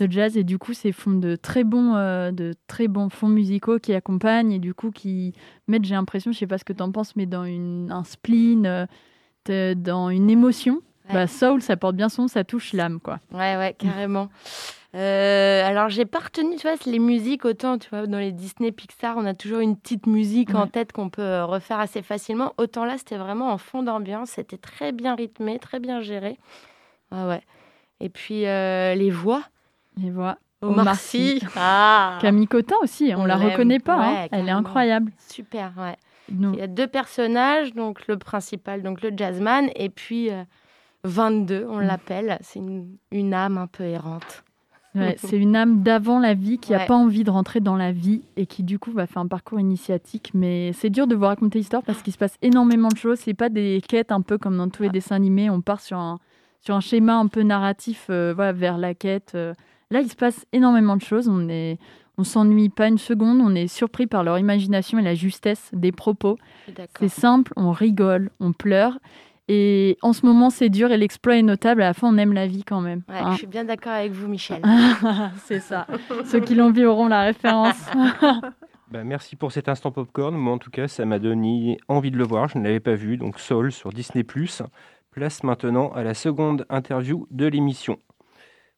de 0.00 0.10
jazz, 0.10 0.36
et 0.36 0.42
du 0.42 0.58
coup, 0.58 0.72
c'est 0.72 0.90
fond 0.90 1.12
de 1.12 1.36
très 1.36 1.62
bons, 1.62 1.94
euh, 1.94 2.32
de 2.32 2.54
très 2.66 2.88
bons 2.88 3.10
fonds 3.10 3.28
musicaux 3.28 3.78
qui 3.78 3.94
accompagnent 3.94 4.50
et 4.50 4.58
du 4.58 4.74
coup 4.74 4.90
qui 4.90 5.34
mettent, 5.68 5.84
j'ai 5.84 5.94
l'impression, 5.94 6.32
je 6.32 6.38
sais 6.38 6.48
pas 6.48 6.58
ce 6.58 6.64
que 6.64 6.72
tu 6.72 6.82
en 6.82 6.90
penses, 6.90 7.14
mais 7.14 7.26
dans 7.26 7.44
une, 7.44 7.92
un 7.92 8.02
spleen, 8.02 8.88
dans 9.46 10.10
une 10.10 10.28
émotion. 10.28 10.82
Bah, 11.12 11.26
soul, 11.26 11.62
ça 11.62 11.76
porte 11.76 11.94
bien 11.94 12.08
son, 12.08 12.26
ça 12.26 12.42
touche 12.42 12.72
l'âme, 12.72 12.98
quoi. 12.98 13.20
Ouais, 13.32 13.56
ouais, 13.56 13.76
carrément. 13.78 14.30
Euh, 15.72 15.78
alors, 15.78 15.88
j'ai 15.88 16.04
pas 16.04 16.18
retenu, 16.18 16.56
tu 16.56 16.68
vois, 16.68 16.76
les 16.86 16.98
musiques, 16.98 17.44
autant, 17.44 17.78
tu 17.78 17.88
vois, 17.90 18.06
dans 18.06 18.18
les 18.18 18.32
Disney, 18.32 18.72
Pixar, 18.72 19.16
on 19.16 19.24
a 19.24 19.34
toujours 19.34 19.60
une 19.60 19.76
petite 19.76 20.06
musique 20.06 20.54
en 20.54 20.66
tête 20.66 20.92
qu'on 20.92 21.08
peut 21.08 21.22
euh, 21.22 21.44
refaire 21.44 21.80
assez 21.80 22.02
facilement. 22.02 22.52
Autant 22.58 22.84
là, 22.84 22.98
c'était 22.98 23.16
vraiment 23.16 23.50
en 23.50 23.58
fond 23.58 23.82
d'ambiance, 23.82 24.30
c'était 24.30 24.58
très 24.58 24.92
bien 24.92 25.14
rythmé, 25.14 25.58
très 25.58 25.80
bien 25.80 26.00
géré. 26.00 26.38
Ah 27.10 27.28
ouais. 27.28 27.42
Et 28.00 28.08
puis, 28.08 28.46
euh, 28.46 28.94
les 28.94 29.10
voix. 29.10 29.42
Les 29.96 30.10
voix. 30.10 30.38
Omar 30.62 30.94
Sy. 30.94 31.42
Ah. 31.56 32.18
Camille 32.20 32.46
Cotin 32.46 32.76
aussi, 32.82 33.12
on, 33.16 33.24
la 33.24 33.36
reconnaît 33.36 33.80
pas, 33.80 33.96
hein. 33.96 34.28
elle 34.30 34.48
est 34.48 34.52
incroyable. 34.52 35.10
Super, 35.28 35.72
ouais. 35.76 35.96
Il 36.28 36.54
y 36.54 36.62
a 36.62 36.68
deux 36.68 36.86
personnages, 36.86 37.74
donc 37.74 38.06
le 38.06 38.16
principal, 38.16 38.82
donc 38.82 39.02
le 39.02 39.10
jazzman, 39.14 39.70
et 39.74 39.88
puis 39.88 40.30
22, 41.02 41.66
on 41.68 41.78
mm. 41.78 41.82
l'appelle. 41.82 42.38
C'est 42.42 42.60
une, 42.60 42.96
une 43.10 43.34
âme 43.34 43.58
un 43.58 43.66
peu 43.66 43.82
errante. 43.82 44.44
C'est 44.94 45.38
une 45.38 45.56
âme 45.56 45.82
d'avant 45.82 46.18
la 46.18 46.34
vie 46.34 46.58
qui 46.58 46.72
n'a 46.72 46.80
pas 46.80 46.94
envie 46.94 47.24
de 47.24 47.30
rentrer 47.30 47.60
dans 47.60 47.76
la 47.76 47.92
vie 47.92 48.22
et 48.36 48.46
qui 48.46 48.62
du 48.62 48.78
coup 48.78 48.92
va 48.92 49.06
faire 49.06 49.22
un 49.22 49.26
parcours 49.26 49.58
initiatique. 49.58 50.30
Mais 50.34 50.72
c'est 50.74 50.90
dur 50.90 51.06
de 51.06 51.14
vous 51.14 51.24
raconter 51.24 51.58
l'histoire 51.58 51.82
parce 51.82 52.02
qu'il 52.02 52.12
se 52.12 52.18
passe 52.18 52.36
énormément 52.42 52.88
de 52.88 52.96
choses. 52.96 53.18
C'est 53.18 53.34
pas 53.34 53.48
des 53.48 53.82
quêtes 53.86 54.12
un 54.12 54.20
peu 54.20 54.38
comme 54.38 54.56
dans 54.56 54.68
tous 54.68 54.82
les 54.82 54.90
dessins 54.90 55.16
animés. 55.16 55.48
On 55.48 55.60
part 55.60 55.80
sur 55.80 55.98
un, 55.98 56.18
sur 56.60 56.74
un 56.74 56.80
schéma 56.80 57.16
un 57.16 57.26
peu 57.26 57.42
narratif 57.42 58.06
euh, 58.10 58.32
voilà, 58.34 58.52
vers 58.52 58.78
la 58.78 58.94
quête. 58.94 59.32
Euh. 59.34 59.54
Là, 59.90 60.00
il 60.00 60.10
se 60.10 60.16
passe 60.16 60.46
énormément 60.52 60.96
de 60.96 61.02
choses. 61.02 61.28
On 61.28 61.48
est, 61.48 61.78
on 62.18 62.24
s'ennuie 62.24 62.68
pas 62.68 62.88
une 62.88 62.98
seconde. 62.98 63.40
On 63.40 63.54
est 63.54 63.68
surpris 63.68 64.06
par 64.06 64.24
leur 64.24 64.38
imagination 64.38 64.98
et 64.98 65.02
la 65.02 65.14
justesse 65.14 65.70
des 65.72 65.92
propos. 65.92 66.38
C'est 66.98 67.08
simple, 67.08 67.52
on 67.56 67.72
rigole, 67.72 68.30
on 68.40 68.52
pleure. 68.52 68.98
Et 69.48 69.98
en 70.02 70.12
ce 70.12 70.24
moment, 70.24 70.50
c'est 70.50 70.68
dur 70.68 70.92
et 70.92 70.96
l'exploit 70.96 71.36
est 71.36 71.42
notable. 71.42 71.82
À 71.82 71.86
la 71.86 71.94
fin, 71.94 72.08
on 72.08 72.16
aime 72.16 72.32
la 72.32 72.46
vie 72.46 72.62
quand 72.64 72.80
même. 72.80 73.02
Ouais, 73.08 73.16
hein. 73.16 73.32
Je 73.32 73.38
suis 73.38 73.46
bien 73.46 73.64
d'accord 73.64 73.92
avec 73.92 74.12
vous, 74.12 74.28
Michel. 74.28 74.62
c'est 75.44 75.60
ça. 75.60 75.86
Ceux 76.24 76.40
qui 76.40 76.54
l'ont 76.54 76.70
vu 76.70 76.86
auront 76.86 77.08
la 77.08 77.22
référence. 77.22 77.78
Bah, 78.92 79.04
merci 79.04 79.36
pour 79.36 79.52
cet 79.52 79.70
instant 79.70 79.90
popcorn. 79.90 80.34
Moi, 80.34 80.52
en 80.52 80.58
tout 80.58 80.70
cas, 80.70 80.86
ça 80.86 81.06
m'a 81.06 81.18
donné 81.18 81.78
envie 81.88 82.10
de 82.10 82.18
le 82.18 82.24
voir. 82.24 82.48
Je 82.48 82.58
ne 82.58 82.64
l'avais 82.64 82.78
pas 82.78 82.92
vu. 82.92 83.16
Donc, 83.16 83.40
Soul 83.40 83.72
sur 83.72 83.88
Disney. 83.88 84.22
Place 84.22 85.42
maintenant 85.44 85.90
à 85.92 86.02
la 86.02 86.12
seconde 86.12 86.66
interview 86.68 87.26
de 87.30 87.46
l'émission. 87.46 87.98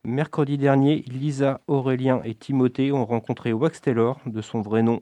Mercredi 0.05 0.57
dernier, 0.57 1.03
Lisa, 1.09 1.62
Aurélien 1.67 2.21
et 2.25 2.37
Timothée 2.37 2.93
ont 2.93 3.05
rencontré 3.05 3.53
Wax 3.53 3.81
Taylor, 3.81 4.21
de 4.27 4.41
son 4.41 4.61
vrai 4.61 4.83
nom 4.83 5.01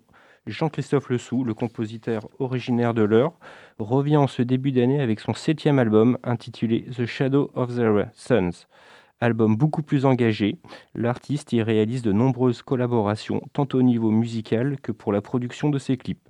Jean-Christophe 0.49 1.11
Lessou, 1.11 1.45
le 1.45 1.55
compositeur 1.55 2.29
originaire 2.41 2.95
de 2.95 3.03
l'heure, 3.03 3.35
revient 3.79 4.17
en 4.17 4.27
ce 4.27 4.43
début 4.43 4.73
d'année 4.73 5.01
avec 5.01 5.21
son 5.21 5.35
septième 5.35 5.79
album 5.79 6.19
intitulé 6.25 6.85
The 6.97 7.07
Shadow 7.07 7.53
of 7.55 7.77
the 7.77 8.09
Suns. 8.13 8.67
Album 9.21 9.57
beaucoup 9.57 9.85
plus 9.85 10.05
engagé, 10.05 10.59
l'artiste 10.97 11.53
y 11.53 11.63
réalise 11.63 12.03
de 12.03 12.11
nombreuses 12.11 12.63
collaborations 12.63 13.41
tant 13.53 13.69
au 13.73 13.83
niveau 13.83 14.11
musical 14.11 14.81
que 14.81 14.91
pour 14.91 15.13
la 15.13 15.21
production 15.21 15.71
de 15.71 15.79
ses 15.79 15.97
clips. 15.97 16.29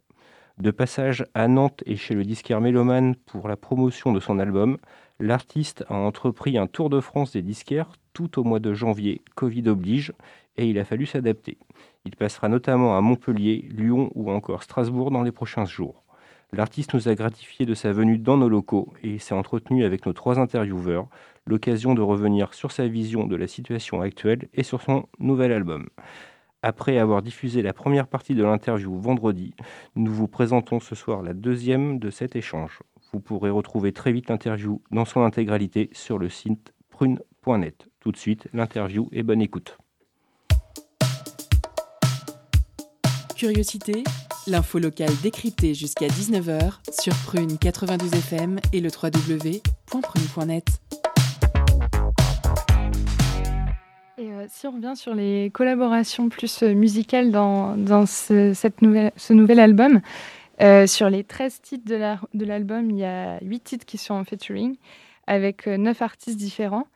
De 0.58 0.70
passage 0.70 1.24
à 1.32 1.48
Nantes 1.48 1.82
et 1.86 1.96
chez 1.96 2.14
le 2.14 2.24
disquaire 2.24 2.60
Méloman 2.60 3.16
pour 3.16 3.48
la 3.48 3.56
promotion 3.56 4.12
de 4.12 4.20
son 4.20 4.38
album, 4.38 4.76
l'artiste 5.20 5.86
a 5.88 5.94
entrepris 5.94 6.58
un 6.58 6.66
tour 6.66 6.90
de 6.90 7.00
France 7.00 7.32
des 7.32 7.40
disquaires 7.40 7.92
tout 8.12 8.38
au 8.38 8.44
mois 8.44 8.60
de 8.60 8.74
janvier, 8.74 9.22
Covid 9.36 9.70
oblige, 9.70 10.12
et 10.58 10.66
il 10.66 10.78
a 10.78 10.84
fallu 10.84 11.06
s'adapter. 11.06 11.56
Il 12.04 12.16
passera 12.16 12.48
notamment 12.48 12.96
à 12.96 13.00
Montpellier, 13.00 13.68
Lyon 13.70 14.10
ou 14.14 14.30
encore 14.30 14.62
Strasbourg 14.62 15.10
dans 15.10 15.22
les 15.22 15.32
prochains 15.32 15.64
jours. 15.64 16.02
L'artiste 16.52 16.94
nous 16.94 17.08
a 17.08 17.14
gratifié 17.14 17.64
de 17.64 17.74
sa 17.74 17.92
venue 17.92 18.18
dans 18.18 18.36
nos 18.36 18.48
locaux 18.48 18.92
et 19.02 19.18
s'est 19.18 19.34
entretenu 19.34 19.84
avec 19.84 20.04
nos 20.04 20.12
trois 20.12 20.38
intervieweurs, 20.38 21.08
l'occasion 21.46 21.94
de 21.94 22.02
revenir 22.02 22.52
sur 22.54 22.72
sa 22.72 22.88
vision 22.88 23.26
de 23.26 23.36
la 23.36 23.46
situation 23.46 24.00
actuelle 24.02 24.48
et 24.52 24.62
sur 24.62 24.82
son 24.82 25.06
nouvel 25.18 25.52
album. 25.52 25.88
Après 26.62 26.98
avoir 26.98 27.22
diffusé 27.22 27.62
la 27.62 27.72
première 27.72 28.06
partie 28.06 28.34
de 28.34 28.42
l'interview 28.42 28.94
vendredi, 28.96 29.54
nous 29.96 30.12
vous 30.12 30.28
présentons 30.28 30.78
ce 30.78 30.94
soir 30.94 31.22
la 31.22 31.34
deuxième 31.34 31.98
de 31.98 32.10
cet 32.10 32.36
échange. 32.36 32.80
Vous 33.12 33.20
pourrez 33.20 33.50
retrouver 33.50 33.92
très 33.92 34.12
vite 34.12 34.28
l'interview 34.28 34.82
dans 34.90 35.04
son 35.04 35.22
intégralité 35.22 35.90
sur 35.92 36.18
le 36.18 36.28
site 36.28 36.74
prune.net. 36.90 37.88
Tout 38.00 38.12
de 38.12 38.16
suite, 38.16 38.48
l'interview 38.52 39.08
et 39.12 39.22
bonne 39.22 39.42
écoute. 39.42 39.78
Curiosité, 43.42 44.04
l'info 44.46 44.78
locale 44.78 45.10
décryptée 45.20 45.74
jusqu'à 45.74 46.06
19h 46.06 46.74
sur 47.00 47.12
Prune 47.26 47.58
92 47.58 48.12
FM 48.12 48.60
et 48.72 48.80
le 48.80 48.88
www.prune.net. 48.88 50.64
Et 54.16 54.30
euh, 54.30 54.46
si 54.48 54.68
on 54.68 54.70
revient 54.70 54.94
sur 54.94 55.16
les 55.16 55.50
collaborations 55.52 56.28
plus 56.28 56.62
euh, 56.62 56.72
musicales 56.72 57.32
dans, 57.32 57.74
ce, 58.06 59.32
nouvel 59.32 59.58
album, 59.58 60.00
euh, 60.60 60.86
sur 60.86 61.10
les 61.10 61.24
13 61.24 61.62
titres 61.62 61.84
de 61.84 62.44
l'album, 62.44 62.90
il 62.92 62.98
y 62.98 63.04
a 63.04 63.40
8 63.42 63.64
titres 63.64 63.86
qui 63.86 63.98
sont 63.98 64.14
en 64.14 64.22
featuring 64.22 64.76
avec 65.26 65.66
9 65.66 66.00
artistes 66.00 66.38
différents. 66.38 66.86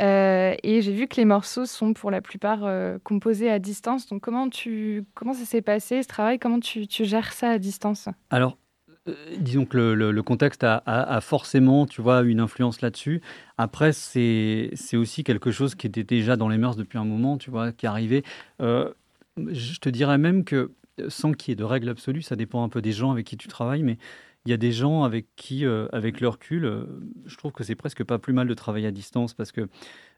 Euh, 0.00 0.54
et 0.62 0.80
j'ai 0.80 0.92
vu 0.92 1.06
que 1.06 1.16
les 1.16 1.24
morceaux 1.24 1.66
sont 1.66 1.92
pour 1.92 2.10
la 2.10 2.20
plupart 2.20 2.64
euh, 2.64 2.98
composés 3.04 3.50
à 3.50 3.58
distance. 3.58 4.06
Donc 4.06 4.22
comment, 4.22 4.48
tu, 4.48 5.04
comment 5.14 5.34
ça 5.34 5.44
s'est 5.44 5.62
passé 5.62 6.02
ce 6.02 6.08
travail? 6.08 6.38
Comment 6.38 6.60
tu, 6.60 6.86
tu, 6.86 7.04
gères 7.04 7.32
ça 7.32 7.50
à 7.50 7.58
distance? 7.58 8.08
Alors, 8.30 8.56
euh, 9.08 9.14
disons 9.38 9.66
que 9.66 9.76
le, 9.76 10.10
le, 10.10 10.22
contexte 10.22 10.64
a, 10.64 11.20
forcément, 11.20 11.86
tu 11.86 12.00
vois, 12.00 12.22
une 12.22 12.40
influence 12.40 12.80
là-dessus. 12.80 13.20
Après, 13.58 13.92
c'est 13.92 14.70
aussi 14.94 15.22
quelque 15.22 15.50
chose 15.50 15.74
qui 15.74 15.86
était 15.86 16.04
déjà 16.04 16.36
dans 16.36 16.48
les 16.48 16.58
mœurs 16.58 16.76
depuis 16.76 16.98
un 16.98 17.04
moment, 17.04 17.36
tu 17.36 17.50
vois, 17.50 17.72
qui 17.72 17.86
arrivait. 17.86 18.22
je 18.58 19.78
te 19.80 19.88
dirais 19.88 20.18
même 20.18 20.44
que 20.44 20.72
sans 21.08 21.32
qu'il 21.32 21.50
y 21.50 21.52
ait 21.52 21.56
de 21.56 21.64
règles 21.64 21.88
absolues, 21.88 22.22
ça 22.22 22.36
dépend 22.36 22.62
un 22.62 22.68
peu 22.68 22.82
des 22.82 22.92
gens 22.92 23.10
avec 23.10 23.26
qui 23.26 23.36
tu 23.36 23.48
travailles, 23.48 23.82
mais 23.82 23.96
il 24.46 24.50
y 24.50 24.54
a 24.54 24.56
des 24.56 24.72
gens 24.72 25.04
avec 25.04 25.26
qui, 25.36 25.66
euh, 25.66 25.86
avec 25.92 26.20
leur 26.20 26.34
recul, 26.34 26.64
euh, 26.64 26.86
je 27.26 27.36
trouve 27.36 27.52
que 27.52 27.64
c'est 27.64 27.74
presque 27.74 28.04
pas 28.04 28.18
plus 28.18 28.32
mal 28.32 28.48
de 28.48 28.54
travailler 28.54 28.86
à 28.86 28.90
distance 28.90 29.34
parce 29.34 29.52
que 29.52 29.68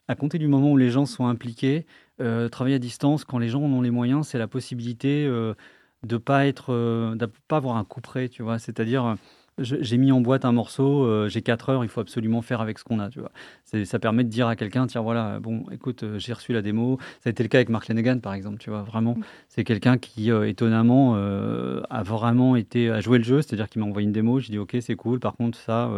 à 0.09 0.15
compter 0.17 0.39
du 0.39 0.49
moment 0.49 0.73
où 0.73 0.77
les 0.77 0.91
gens 0.91 1.07
sont 1.07 1.27
impliqués, 1.27 1.87
euh, 2.21 2.49
travailler 2.49 2.77
à 2.77 2.81
distance, 2.81 3.25
quand 3.25 3.39
les 3.39 3.49
gens 3.49 3.63
en 3.63 3.73
ont 3.73 3.83
les 3.83 3.91
moyens, 3.91 4.27
c'est 4.29 4.39
la 4.39 4.49
possibilité 4.49 5.27
de 6.03 6.17
pas 6.17 6.47
être, 6.47 7.17
pas 7.47 7.57
avoir 7.57 7.77
un 7.77 7.85
coup 7.85 8.01
près, 8.01 8.29
tu 8.29 8.43
vois. 8.43 8.59
C'est-à-dire, 8.59 9.17
j'ai 9.59 9.99
mis 9.99 10.13
en 10.13 10.21
boîte 10.21 10.45
un 10.45 10.53
morceau, 10.53 11.05
euh, 11.05 11.29
j'ai 11.29 11.43
4 11.43 11.69
heures, 11.69 11.85
il 11.85 11.89
faut 11.89 12.01
absolument 12.01 12.41
faire 12.41 12.61
avec 12.61 12.79
ce 12.79 12.85
qu'on 12.85 12.99
a. 12.99 13.11
Tu 13.11 13.21
vois. 13.21 13.31
Ça 13.85 13.99
permet 13.99 14.25
de 14.25 14.29
dire 14.29 14.49
à 14.49 14.57
quelqu'un, 14.57 14.87
tiens, 14.87 15.03
voilà, 15.03 15.41
bon, 15.41 15.65
écoute, 15.71 16.05
euh, 16.05 16.19
j'ai 16.19 16.33
reçu 16.33 16.53
la 16.53 16.63
démo. 16.63 16.99
Ça 17.21 17.29
a 17.29 17.31
été 17.31 17.43
le 17.43 17.49
cas 17.49 17.59
avec 17.59 17.69
Mark 17.69 17.87
Lanegan, 17.89 18.21
par 18.21 18.33
exemple, 18.33 18.59
tu 18.59 18.71
vois, 18.71 18.83
vraiment. 18.83 19.15
Mm. 19.15 19.25
C'est 19.49 19.65
quelqu'un 19.65 19.99
qui, 19.99 20.31
euh, 20.31 20.49
étonnamment, 20.49 21.15
a 21.15 22.03
vraiment 22.03 22.57
été 22.57 22.91
à 22.91 23.01
jouer 23.01 23.19
le 23.19 23.25
jeu, 23.25 23.43
c'est-à-dire 23.43 23.69
qu'il 23.69 23.81
m'a 23.81 23.89
envoyé 23.89 24.07
une 24.07 24.13
démo, 24.13 24.41
j'ai 24.41 24.53
dit, 24.53 24.59
ok, 24.59 24.77
c'est 24.81 24.97
cool, 24.97 25.21
par 25.21 25.35
contre, 25.35 25.59
ça, 25.59 25.91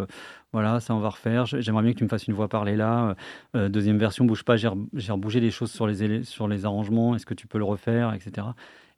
voilà, 0.53 0.81
ça, 0.81 0.95
on 0.95 1.01
va 1.01 1.11
refaire. 1.11 1.47
J'aimerais 1.47 1.83
bien 1.83 1.93
que 1.93 1.99
tu 1.99 2.05
me 2.05 2.09
fasses 2.09 2.27
une 2.27 2.35
voix 2.35 2.49
parler 2.49 2.77
là. 2.77 3.15
deuxième 3.55 3.99
version, 3.99 4.25
bouge 4.25 4.43
pas, 4.43 4.57
j'ai 4.57 4.69
rebougé 4.69 5.41
les 5.41 5.51
choses 5.51 5.71
sur 5.71 5.87
les, 5.87 6.25
sur 6.25 6.49
les 6.49 6.65
arrangements, 6.65 7.15
est-ce 7.15 7.27
que 7.27 7.35
tu 7.35 7.47
peux 7.47 7.59
le 7.59 7.65
refaire, 7.65 8.13
etc. 8.15 8.49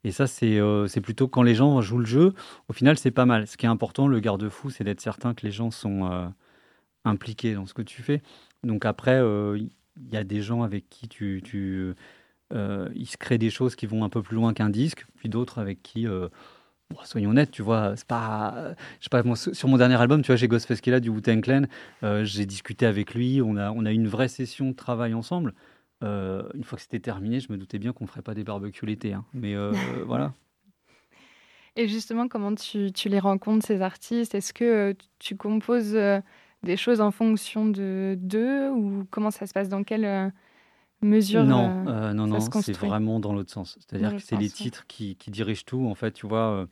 Et 0.06 0.12
ça, 0.12 0.26
euh, 0.44 0.86
c'est 0.86 1.00
plutôt 1.00 1.26
quand 1.26 1.42
les 1.42 1.56
gens 1.56 1.80
jouent 1.80 1.98
le 1.98 2.06
jeu, 2.06 2.32
au 2.68 2.72
final, 2.72 2.96
c'est 2.96 3.10
pas 3.10 3.26
mal. 3.26 3.48
Ce 3.48 3.56
qui 3.56 3.66
est 3.66 3.68
important, 3.68 4.06
le 4.06 4.20
garde-fou, 4.20 4.70
c'est 4.70 4.84
d'être 4.84 5.00
certain 5.00 5.34
que 5.34 5.44
les 5.44 5.50
gens 5.50 5.72
sont 5.72 6.08
euh, 6.08 6.28
impliqués 7.04 7.54
dans 7.54 7.66
ce 7.66 7.74
que 7.74 7.82
tu 7.82 8.02
fais. 8.02 8.22
Donc 8.62 8.84
après, 8.84 9.18
euh, 9.20 9.58
il 9.58 10.08
y 10.12 10.16
a 10.16 10.22
des 10.22 10.42
gens 10.42 10.62
avec 10.62 10.88
qui 10.88 11.08
tu, 11.08 11.42
tu 11.44 11.92
ils 12.52 13.06
se 13.08 13.16
créent 13.16 13.38
des 13.38 13.50
choses 13.50 13.74
qui 13.74 13.86
vont 13.86 14.04
un 14.04 14.08
peu 14.08 14.22
plus 14.22 14.36
loin 14.36 14.54
qu'un 14.54 14.70
disque, 14.70 15.06
puis 15.16 15.28
d'autres 15.28 15.58
avec 15.58 15.82
qui 15.82 16.06
soyons 17.02 17.30
honnêtes, 17.30 17.50
tu 17.50 17.62
vois, 17.62 17.96
c'est 17.96 18.06
pas, 18.06 18.76
je 19.00 19.04
sais 19.04 19.10
pas, 19.10 19.24
sur 19.34 19.68
mon 19.68 19.76
dernier 19.76 20.00
album, 20.00 20.22
tu 20.22 20.28
vois, 20.28 20.36
j'ai 20.36 20.46
Ghost 20.46 20.66
Feskela 20.66 21.00
du 21.00 21.08
Wu-Tang 21.08 21.40
Clan, 21.40 21.62
j'ai 22.22 22.46
discuté 22.46 22.86
avec 22.86 23.14
lui, 23.14 23.42
on 23.42 23.56
a, 23.56 23.72
on 23.72 23.84
a 23.84 23.90
une 23.90 24.06
vraie 24.06 24.28
session 24.28 24.68
de 24.68 24.76
travail 24.76 25.14
ensemble. 25.14 25.54
Euh, 26.02 26.42
une 26.54 26.64
fois 26.64 26.76
que 26.76 26.82
c'était 26.82 27.00
terminé, 27.00 27.40
je 27.40 27.50
me 27.50 27.56
doutais 27.56 27.78
bien 27.78 27.92
qu'on 27.92 28.04
ne 28.04 28.08
ferait 28.08 28.22
pas 28.22 28.34
des 28.34 28.44
barbecues 28.44 28.86
l'été. 28.86 29.12
Hein. 29.12 29.24
Mais 29.32 29.54
euh, 29.54 29.72
voilà. 30.06 30.34
Et 31.74 31.88
justement, 31.88 32.28
comment 32.28 32.54
tu, 32.54 32.92
tu, 32.92 33.08
les 33.08 33.18
rencontres, 33.18 33.66
ces 33.66 33.82
artistes? 33.82 34.34
Est-ce 34.34 34.52
que 34.52 34.64
euh, 34.64 34.94
tu 35.18 35.36
composes 35.36 35.96
des 36.62 36.76
choses 36.76 37.00
en 37.00 37.10
fonction 37.10 37.66
de 37.66 38.16
d'eux? 38.18 38.70
Ou 38.70 39.06
comment 39.10 39.30
ça 39.30 39.46
se 39.46 39.52
passe? 39.52 39.68
Dans 39.68 39.84
quelle 39.84 40.32
mesure 41.02 41.44
Non, 41.44 41.84
non, 42.14 42.26
non, 42.26 42.40
c'est 42.40 42.76
vraiment 42.76 43.20
dans 43.20 43.32
l'autre 43.34 43.52
sens. 43.52 43.78
C'est-à-dire 43.80 44.16
que 44.16 44.22
c'est 44.22 44.36
les 44.36 44.50
titres 44.50 44.86
qui, 44.86 45.16
qui, 45.16 45.30
dirigent 45.30 45.64
tout. 45.66 45.86
En 45.86 45.94
fait, 45.94 46.12
tu 46.12 46.26
vois, 46.26 46.66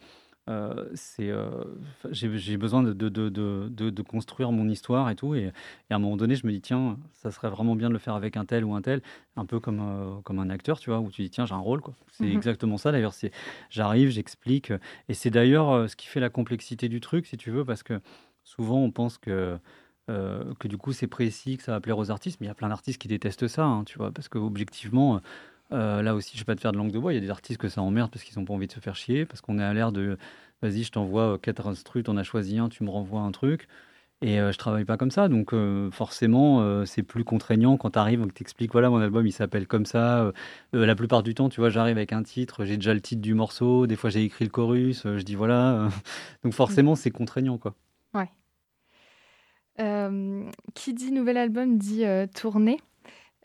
euh, 0.51 0.91
c'est, 0.95 1.31
euh, 1.31 1.65
j'ai 2.11 2.57
besoin 2.59 2.83
de, 2.83 2.93
de, 2.93 3.09
de, 3.09 3.69
de, 3.71 4.03
construire 4.03 4.53
mon 4.53 4.69
histoire 4.69 5.09
et 5.09 5.17
tout. 5.17 5.35
Et, 5.35 5.51
à 5.91 5.97
un 5.97 5.99
moment 5.99 6.17
donné, 6.17 6.37
je 6.37 6.47
me 6.47 6.53
dis, 6.53 6.61
tiens, 6.61 6.99
ça 7.13 7.31
serait 7.31 7.49
vraiment 7.49 7.77
bien 7.77 7.89
de 7.89 7.95
le 7.95 7.99
faire 7.99 8.15
avec 8.15 8.37
un 8.37 8.45
tel 8.45 8.65
ou 8.65 8.75
un 8.75 8.83
tel, 8.83 9.01
un 9.37 9.47
peu 9.47 9.59
comme, 9.59 9.81
euh, 9.81 10.21
comme 10.23 10.39
un 10.39 10.51
acteur, 10.51 10.79
tu 10.79 10.91
vois, 10.91 11.01
où 11.01 11.11
tu 11.11 11.23
dis, 11.23 11.31
tiens, 11.31 11.47
j'ai 11.47 11.55
un 11.55 11.59
rôle. 11.59 11.81
quoi. 11.81 11.95
C'est 12.13 12.25
mmh 12.25 12.37
exactement 12.37 12.77
ça, 12.77 12.93
d'ailleurs. 12.93 13.15
c'est 13.15 13.33
J'arrive, 13.71 14.11
j'explique. 14.11 14.73
Et 15.09 15.15
c'est 15.15 15.31
d'ailleurs 15.31 15.89
ce 15.89 15.97
qui 15.97 16.07
fait 16.07 16.21
la 16.21 16.31
complexité 16.31 16.89
du 16.89 17.01
truc, 17.01 17.27
si 17.27 17.37
tu 17.39 17.51
veux, 17.51 17.65
parce 17.65 17.83
que 17.83 18.01
souvent, 18.45 18.79
on 18.81 18.91
pense 18.91 19.19
que. 19.19 19.59
que 20.07 20.69
du 20.69 20.77
coup 20.77 20.93
c'est 20.93 21.07
précis, 21.07 21.57
que 21.57 21.63
ça 21.63 21.73
va 21.73 21.81
plaire 21.81 21.97
aux 21.97 22.11
artistes, 22.11 22.39
mais 22.41 22.47
il 22.47 22.49
y 22.49 22.53
a 22.53 22.55
plein 22.55 22.69
d'artistes 22.69 23.01
qui 23.01 23.09
détestent 23.09 23.49
ça, 23.49 23.65
hein, 23.65 23.85
tu 23.85 23.97
vois, 23.97 24.13
parce 24.13 24.29
que 24.29 24.37
objectivement, 24.37 25.23
euh, 25.73 26.03
là 26.03 26.15
aussi, 26.15 26.33
je 26.35 26.41
vais 26.41 26.45
pas 26.45 26.55
te 26.55 26.61
faire 26.61 26.73
de 26.73 26.77
langue 26.77 26.93
de 26.93 26.99
bois. 26.99 27.13
Il 27.13 27.17
y 27.17 27.19
a 27.19 27.21
des 27.21 27.31
artistes 27.31 27.61
que 27.61 27.69
ça 27.69 27.83
emmerde 27.83 28.11
parce 28.11 28.25
qu'ils 28.25 28.39
n'ont 28.39 28.45
pas 28.45 28.55
envie 28.55 28.67
de 28.67 28.73
se 28.73 28.81
faire 28.81 28.97
chier, 28.97 29.27
parce 29.27 29.41
qu'on 29.41 29.59
est 29.59 29.65
à 29.65 29.73
l'air 29.75 29.93
de 29.93 30.19
vas-y, 30.63 30.83
je 30.85 30.93
t'envoie 30.93 31.35
euh, 31.35 31.39
quatre 31.39 31.67
instrus, 31.67 32.05
on 32.09 32.17
as 32.17 32.23
choisi 32.23 32.59
un, 32.59 32.69
tu 32.69 32.85
me 32.85 32.91
renvoies 32.91 33.21
un 33.21 33.33
truc. 33.33 33.67
Et 34.23 34.41
euh, 34.41 34.53
je 34.53 34.59
travaille 34.59 34.85
pas 34.85 34.97
comme 34.97 35.11
ça. 35.11 35.29
Donc, 35.29 35.53
forcément, 35.93 36.85
c'est 36.87 37.03
plus 37.03 37.25
contraignant 37.25 37.77
quand 37.77 37.91
tu 37.91 37.99
arrives, 37.99 38.23
on 38.23 38.29
t'explique 38.29 38.73
voilà, 38.73 38.89
mon 38.91 38.99
album 38.99 39.27
il 39.27 39.33
s'appelle 39.33 39.67
comme 39.67 39.87
ça. 39.87 40.33
la 40.73 40.95
plupart 40.95 41.23
du 41.23 41.35
temps, 41.35 41.49
tu 41.49 41.61
vois, 41.61 41.71
j'arrive 41.71 41.97
avec 41.97 42.13
un 42.13 42.23
titre, 42.23 42.65
j'ai 42.65 42.77
déjà 42.77 42.95
le 42.95 43.01
titre 43.01 43.21
du 43.21 43.35
morceau. 43.35 43.87
Des 43.87 43.97
fois, 43.97 44.11
j'ai 44.11 44.23
écrit 44.23 44.45
le 44.45 44.51
chorus, 44.51 45.03
je 45.05 45.23
dis 45.23 45.35
voilà. 45.35 45.89
donc, 46.45 46.55
forcément, 46.55 46.95
c'est 46.95 47.11
contraignant, 47.11 47.59
quoi. 47.59 47.75
Ouais. 48.15 48.31
qui 50.75 50.95
dit 50.95 51.13
nouvel 51.13 51.37
album 51.37 51.77
dit 51.77 52.05
tournée. 52.35 52.79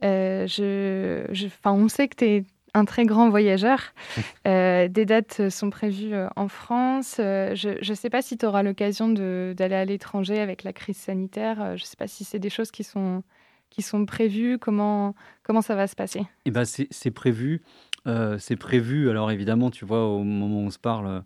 Euh, 0.04 0.47
je, 0.47 1.47
on 1.66 1.88
sait 1.88 2.08
que 2.08 2.16
tu 2.16 2.26
es 2.26 2.43
un 2.74 2.86
très 2.86 3.06
grand 3.06 3.30
voyageur. 3.30 3.80
Euh, 4.47 4.88
des 4.88 5.06
dates 5.06 5.50
sont 5.50 5.70
prévues 5.70 6.14
euh, 6.14 6.28
en 6.36 6.47
France. 6.47 7.16
je 7.18 7.88
ne 7.88 7.95
sais 7.95 8.10
pas 8.10 8.22
si 8.22 8.38
tu 8.38 8.45
auras 8.45 8.64
l'occasion 8.64 9.10
d'aller 9.10 9.76
à 9.76 9.86
l'étranger 9.86 10.39
avec 10.39 10.64
la 10.64 10.74
crise 10.74 10.97
sanitaire. 10.97 11.78
je 11.78 11.84
ne 11.84 11.86
sais 11.86 11.97
pas 11.97 12.08
si 12.08 12.24
c'est 12.24 12.39
des 12.39 12.50
choses 12.50 12.72
qui 12.72 12.84
sont, 12.84 13.22
qui 13.70 13.82
sont 13.82 14.06
prévues. 14.06 14.58
Comment, 14.58 15.14
comment 15.43 15.62
ça 15.62 15.76
va 15.76 15.86
se 15.86 15.95
passer? 15.95 16.22
Eh 16.45 16.52
ben, 16.52 16.64
C'est 16.66 17.12
prévu. 17.12 17.62
c'est 18.39 18.56
prévu. 18.56 19.10
Alors 19.10 19.30
évidemment, 19.30 19.70
tu 19.70 19.86
vois, 19.86 20.06
au 20.08 20.24
moment 20.24 20.62
où 20.62 20.66
on 20.66 20.72
se 20.72 20.80
parle, 20.80 21.24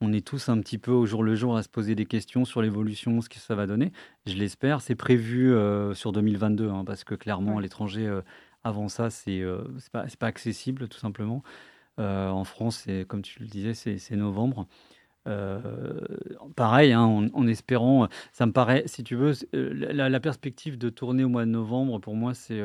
on 0.00 0.12
est 0.12 0.26
tous 0.26 0.48
un 0.48 0.60
petit 0.60 0.78
peu 0.78 0.90
au 0.90 1.06
jour 1.06 1.22
le 1.22 1.34
jour 1.34 1.56
à 1.56 1.62
se 1.62 1.68
poser 1.68 1.94
des 1.94 2.06
questions 2.06 2.44
sur 2.44 2.60
l'évolution, 2.60 3.20
ce 3.20 3.28
que 3.28 3.36
ça 3.36 3.54
va 3.54 3.66
donner. 3.66 3.92
Je 4.26 4.34
l'espère. 4.34 4.80
C'est 4.80 4.94
prévu 4.94 5.54
euh, 5.54 5.94
sur 5.94 6.12
2022, 6.12 6.68
hein, 6.68 6.84
parce 6.84 7.04
que 7.04 7.14
clairement, 7.14 7.58
à 7.58 7.60
l'étranger, 7.62 8.06
euh, 8.06 8.20
avant 8.64 8.88
ça, 8.88 9.10
c'est 9.10 9.40
euh, 9.40 9.62
pas, 9.92 10.04
pas, 10.18 10.26
accessible, 10.26 10.88
tout 10.88 10.98
simplement. 10.98 11.42
en 11.98 12.44
France, 12.44 12.86
comme 13.08 13.22
tu 13.22 13.40
le 13.40 13.46
disais, 13.46 13.74
c'est 13.74 14.16
novembre. 14.16 14.66
pareil, 16.56 16.92
hein, 16.92 17.30
en, 17.32 17.46
espérant, 17.46 18.08
ça 18.32 18.46
me 18.46 18.52
paraît, 18.52 18.84
si 18.86 19.02
tu 19.02 19.16
veux, 19.16 19.32
la, 19.52 20.08
la, 20.08 20.20
perspective 20.20 20.76
de 20.78 20.90
tourner 20.90 21.24
au 21.24 21.28
mois 21.28 21.46
de 21.46 21.50
novembre, 21.50 21.98
pour 22.00 22.16
moi, 22.16 22.34
c'est 22.34 22.62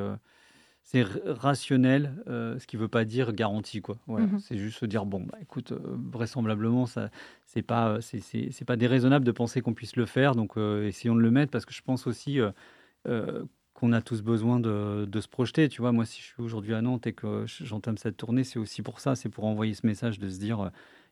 c'est 0.92 1.06
rationnel, 1.26 2.12
euh, 2.28 2.60
ce 2.60 2.68
qui 2.68 2.76
ne 2.76 2.82
veut 2.82 2.90
pas 2.90 3.06
dire 3.06 3.32
garanti. 3.32 3.82
Quoi. 3.82 3.98
Mmh 4.08 4.40
c'est 4.40 4.58
juste 4.58 4.80
se 4.80 4.86
dire, 4.86 5.06
bon, 5.06 5.22
bah, 5.22 5.38
écoute, 5.42 5.72
euh, 5.72 5.80
vraisemblablement, 6.12 6.86
ce 6.86 7.00
n'est 7.56 7.62
pas, 7.62 7.92
euh, 7.92 8.02
c'est, 8.02 8.66
pas 8.66 8.76
déraisonnable 8.76 9.24
de 9.24 9.32
penser 9.32 9.62
qu'on 9.62 9.74
puisse 9.74 9.96
le 9.96 10.06
faire, 10.06 10.36
donc 10.36 10.58
essayons 10.58 11.16
de 11.16 11.22
le 11.22 11.32
mettre, 11.32 11.50
parce 11.50 11.66
que 11.66 11.74
je 11.74 11.82
pense 11.82 12.08
aussi 12.08 12.40
qu'on 13.06 13.94
a 13.94 14.02
tous 14.02 14.22
besoin 14.22 14.60
de, 14.60 15.08
se 15.20 15.28
projeter. 15.30 15.70
Tu 15.70 15.82
vois, 15.82 15.94
moi, 15.94 16.06
si 16.06 16.20
je 16.20 16.26
suis 16.26 16.42
aujourd'hui 16.42 16.74
à 16.74 16.82
Nantes 16.82 17.08
et 17.08 17.14
que 17.14 17.46
j'entame 17.48 17.98
cette 17.98 18.18
tournée, 18.18 18.44
c'est 18.44 18.60
aussi 18.60 18.82
pour 18.82 19.00
ça, 19.00 19.16
c'est 19.16 19.30
pour 19.30 19.46
envoyer 19.46 19.74
ce 19.74 19.88
message 19.88 20.20
de 20.20 20.28
se 20.28 20.40
dire, 20.40 20.72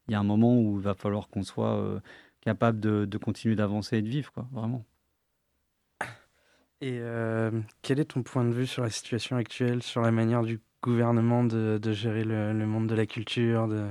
il 0.10 0.12
y 0.12 0.16
a 0.16 0.20
un 0.20 0.24
moment 0.24 0.60
où 0.60 0.78
il 0.78 0.84
va 0.84 0.94
falloir 0.94 1.30
qu'on 1.30 1.44
soit 1.44 2.02
capable 2.42 2.82
de, 2.82 3.06
de 3.06 3.18
continuer 3.18 3.56
d'avancer 3.56 3.98
et 3.98 4.02
de 4.02 4.10
vivre, 4.10 4.34
quoi, 4.34 4.46
vraiment. 4.52 4.84
Et 6.82 7.00
euh, 7.02 7.52
quel 7.82 8.00
est 8.00 8.06
ton 8.06 8.24
point 8.24 8.46
de 8.46 8.54
vue 8.54 8.68
sur 8.68 8.84
la 8.84 8.90
situation 8.90 9.36
actuelle, 9.36 9.84
sur 9.84 10.02
la 10.02 10.12
manière 10.12 10.44
du 10.44 10.62
gouvernement 10.82 11.44
de, 11.44 11.80
gérer 11.92 12.24
le, 12.24 12.54
monde 12.66 12.88
de 12.88 12.96
la 12.96 13.06
culture 13.06 13.68
de... 13.68 13.86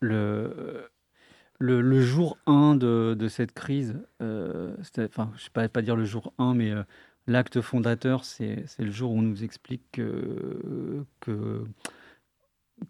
le, 0.00 0.90
le, 1.60 2.00
jour 2.02 2.38
1 2.46 2.74
de, 2.74 3.14
de 3.16 3.28
cette 3.28 3.52
crise, 3.52 3.96
euh, 4.20 4.74
enfin, 4.98 5.30
je 5.34 5.48
ne 5.58 5.62
sais 5.62 5.68
pas, 5.68 5.82
dire 5.82 5.94
le 5.94 6.04
jour 6.04 6.32
1, 6.38 6.54
mais 6.54 6.72
euh, 6.72 6.82
l'acte 7.28 7.60
fondateur, 7.60 8.24
c'est 8.24 8.64
le 8.80 8.90
jour 8.90 9.12
où 9.12 9.18
on 9.18 9.22
nous 9.22 9.44
explique 9.44 9.84
que, 9.92 11.04
que, 11.20 11.64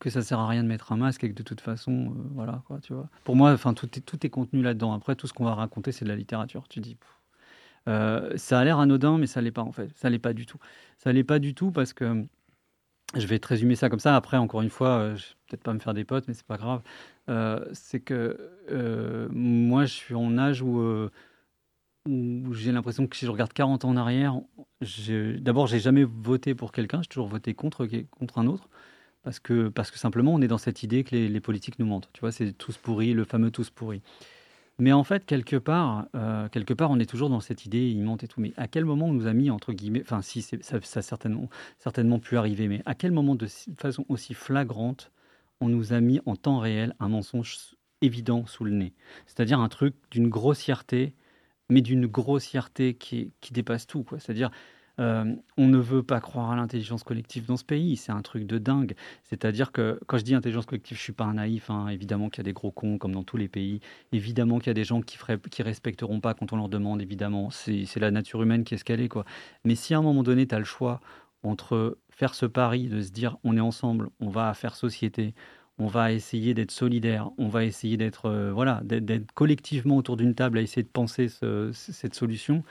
ça 0.09 0.22
sert 0.22 0.38
à 0.38 0.49
rien 0.49 0.62
de 0.62 0.68
mettre 0.68 0.92
un 0.92 0.96
masque 0.96 1.22
et 1.24 1.28
que 1.28 1.34
de 1.34 1.42
toute 1.42 1.61
façon, 1.61 2.14
voilà, 2.32 2.62
quoi, 2.66 2.80
tu 2.80 2.94
vois. 2.94 3.11
Pour 3.24 3.36
moi, 3.36 3.53
enfin, 3.53 3.74
tout 3.74 3.90
est, 3.99 4.01
tout 4.01 4.24
est 4.24 4.30
contenu 4.30 4.62
là-dedans. 4.62 4.94
Après, 4.94 5.16
tout 5.16 5.26
ce 5.26 5.34
qu'on 5.34 5.44
va 5.44 5.55
raconter, 5.55 5.92
c'est 5.92 6.07
de 6.07 6.11
la 6.11 6.16
littérature. 6.16 6.66
Tu 6.68 6.80
dis, 6.80 6.96
euh, 7.87 8.37
ça 8.37 8.59
a 8.59 8.64
l'air 8.64 8.79
anodin, 8.79 9.18
mais 9.18 9.26
ça 9.26 9.41
l'est 9.41 9.51
pas 9.51 9.62
en 9.62 9.72
fait. 9.72 9.91
Ça 9.97 10.11
l'est 10.11 10.18
pas 10.18 10.33
du 10.33 10.47
tout. 10.47 10.59
Ça 10.99 11.12
l'est 11.12 11.24
pas 11.24 11.39
du 11.39 11.55
tout 11.55 11.70
parce 11.70 11.93
que 11.93 12.24
je 13.14 13.26
vais 13.26 13.39
te 13.39 13.49
résumer 13.49 13.76
ça 13.76 13.89
comme 13.89 14.01
ça. 14.01 14.16
Après, 14.16 14.37
encore 14.37 14.62
une 14.62 14.70
fois, 14.70 14.89
euh, 14.89 15.16
je 15.16 15.29
vais 15.29 15.35
peut-être 15.49 15.62
pas 15.62 15.74
me 15.74 15.79
faire 15.79 15.95
des 15.95 16.05
potes, 16.05 16.29
mais 16.29 16.35
c'est 16.35 16.47
pas 16.47 16.59
grave. 16.59 16.83
Euh, 17.31 17.64
c'est 17.72 18.01
que 18.01 18.37
moi, 19.33 19.85
je 19.85 19.95
suis 19.95 20.14
en 20.14 20.37
âge 20.39 20.62
où, 20.62 20.81
où 22.07 22.55
j'ai 22.55 22.72
l'impression 22.72 23.07
que 23.07 23.16
si 23.16 23.26
je 23.26 23.31
regarde 23.31 23.53
40 23.53 23.85
ans 23.85 23.91
en 23.91 23.97
arrière, 23.97 24.41
d'abord, 25.41 25.66
j'ai 25.66 25.81
jamais 25.81 26.05
voté 26.05 26.55
pour 26.55 26.72
quelqu'un, 26.72 27.03
j'ai 27.03 27.09
toujours 27.09 27.29
voté 27.29 27.55
contre, 27.55 27.87
contre 28.11 28.39
un 28.39 28.47
autre. 28.47 28.68
Parce 29.22 29.41
que, 29.41 29.68
parce 29.68 29.91
que 29.91 29.99
simplement, 29.99 30.33
on 30.33 30.41
est 30.41 30.49
dans 30.49 30.59
cette 30.59 30.83
idée 30.83 31.05
que 31.05 31.14
les, 31.14 31.29
les 31.29 31.41
politiques 31.41 31.79
nous 31.79 31.87
mentent. 31.87 32.09
Tu 32.12 32.20
vois, 32.20 32.33
c'est 32.33 32.53
tous 32.53 32.79
pourris, 32.79 33.12
le 33.12 33.24
fameux 33.24 33.51
tous 33.51 33.68
pourris. 33.68 34.01
Mais 34.81 34.93
en 34.93 35.03
fait, 35.03 35.24
quelque 35.26 35.57
part, 35.57 36.07
euh, 36.14 36.49
quelque 36.49 36.72
part, 36.72 36.91
on 36.91 37.01
est 37.01 37.07
toujours 37.11 37.31
dans 37.31 37.41
cette 37.41 37.66
idée 37.66 37.91
immonte 37.91 38.22
et 38.22 38.29
tout. 38.29 38.41
Mais 38.41 38.53
à 38.57 38.68
quel 38.68 38.85
moment 38.85 39.07
on 39.07 39.12
nous 39.12 39.26
a 39.26 39.33
mis, 39.33 39.51
entre 39.51 39.72
guillemets, 39.72 40.03
enfin, 40.03 40.22
si, 40.22 40.41
ça, 40.43 40.57
ça 40.62 41.01
a 41.01 41.03
certainement, 41.03 41.49
certainement 41.79 42.20
pu 42.20 42.37
arriver, 42.37 42.68
mais 42.68 42.83
à 42.87 42.95
quel 42.95 43.11
moment, 43.11 43.35
de 43.35 43.49
façon 43.76 44.05
aussi 44.09 44.35
flagrante, 44.35 45.11
on 45.61 45.68
nous 45.68 45.93
a 45.93 46.01
mis 46.01 46.20
en 46.26 46.37
temps 46.37 46.61
réel 46.61 46.95
un 47.01 47.09
mensonge 47.09 47.74
évident 48.03 48.47
sous 48.47 48.64
le 48.64 48.70
nez? 48.70 48.95
C'est-à-dire 49.26 49.59
un 49.59 49.68
truc 49.68 49.97
d'une 50.12 50.29
grossièreté, 50.29 51.14
mais 51.70 51.81
d'une 51.83 52.07
grossièreté 52.07 52.95
qui, 52.95 53.33
qui 53.41 53.53
dépasse 53.53 53.87
tout. 53.87 54.07
C'est-à-dire, 54.18 54.51
Euh, 54.99 55.34
on 55.57 55.68
ne 55.68 55.78
veut 55.78 56.03
pas 56.03 56.20
croire 56.20 56.51
à 56.51 56.57
l'intelligence 56.57 57.05
collective 57.05 57.46
dans 57.46 57.57
ce 57.57 57.64
pays, 57.64 57.96
c'est 57.96 58.12
un 58.12 58.22
truc 58.22 58.46
de 58.46 58.59
dingue. 58.59 58.94
C'est-à-dire 59.22 59.70
que 59.72 60.01
quand 60.07 60.18
je 60.18 60.24
dis 60.24 60.34
intelligence 60.34 60.66
collective, 60.66 60.96
je 60.96 61.03
suis 61.03 61.12
pas 61.12 61.24
un 61.24 61.34
naïf. 61.34 61.70
Hein. 61.70 61.88
Évidemment 61.88 62.28
qu'il 62.30 62.38
y 62.38 62.40
a 62.40 62.44
des 62.44 62.53
gros 62.53 62.72
cons 62.72 62.99
comme 62.99 63.12
dans 63.12 63.22
tous 63.22 63.36
les 63.36 63.49
pays. 63.49 63.80
Évidemment 64.12 64.59
qu'il 64.59 64.68
y 64.68 64.70
a 64.70 64.74
des 64.74 64.84
gens 64.84 65.01
qui 65.01 65.16
feraient, 65.16 65.38
qui 65.51 65.62
respecteront 65.62 66.20
pas 66.20 66.34
quand 66.34 66.53
on 66.53 66.57
leur 66.57 66.68
demande. 66.68 67.01
Évidemment, 67.01 67.51
c'est 67.51 67.86
la 67.96 68.11
nature 68.11 68.42
humaine 68.42 68.64
qui 68.64 68.74
est 68.74 68.78
ce 68.78 68.84
qu'elle 68.84 69.01
est. 69.01 69.09
Quoi. 69.09 69.24
Mais 69.64 69.74
si 69.74 69.94
à 69.94 69.99
un 69.99 70.03
moment 70.03 70.22
donné, 70.22 70.46
tu 70.46 70.55
as 70.55 70.59
le 70.59 70.64
choix 70.64 71.01
entre 71.44 71.99
faire 72.11 72.34
ce 72.34 72.46
pari 72.46 72.88
de 72.88 73.01
se 73.01 73.11
dire 73.11 73.36
on 73.44 73.57
est 73.57 73.61
ensemble, 73.61 74.11
on 74.18 74.28
va 74.28 74.53
faire 74.55 74.74
société, 74.74 75.34
on 75.78 75.86
va 75.86 76.12
essayer 76.12 76.55
d'être 76.55 76.72
solidaire, 76.72 77.30
on 77.38 77.49
va 77.49 77.64
essayer 77.64 77.96
d'être 77.96 78.26
euh, 78.26 78.51
voilà, 78.53 78.80
d'être 78.84 79.30
collectivement 79.32 79.96
autour 79.96 80.16
d'une 80.16 80.34
table 80.34 80.59
à 80.59 80.62
essayer 80.62 80.82
de 80.82 80.88
penser 80.88 81.28
cette 81.72 82.14
solution. 82.14 82.64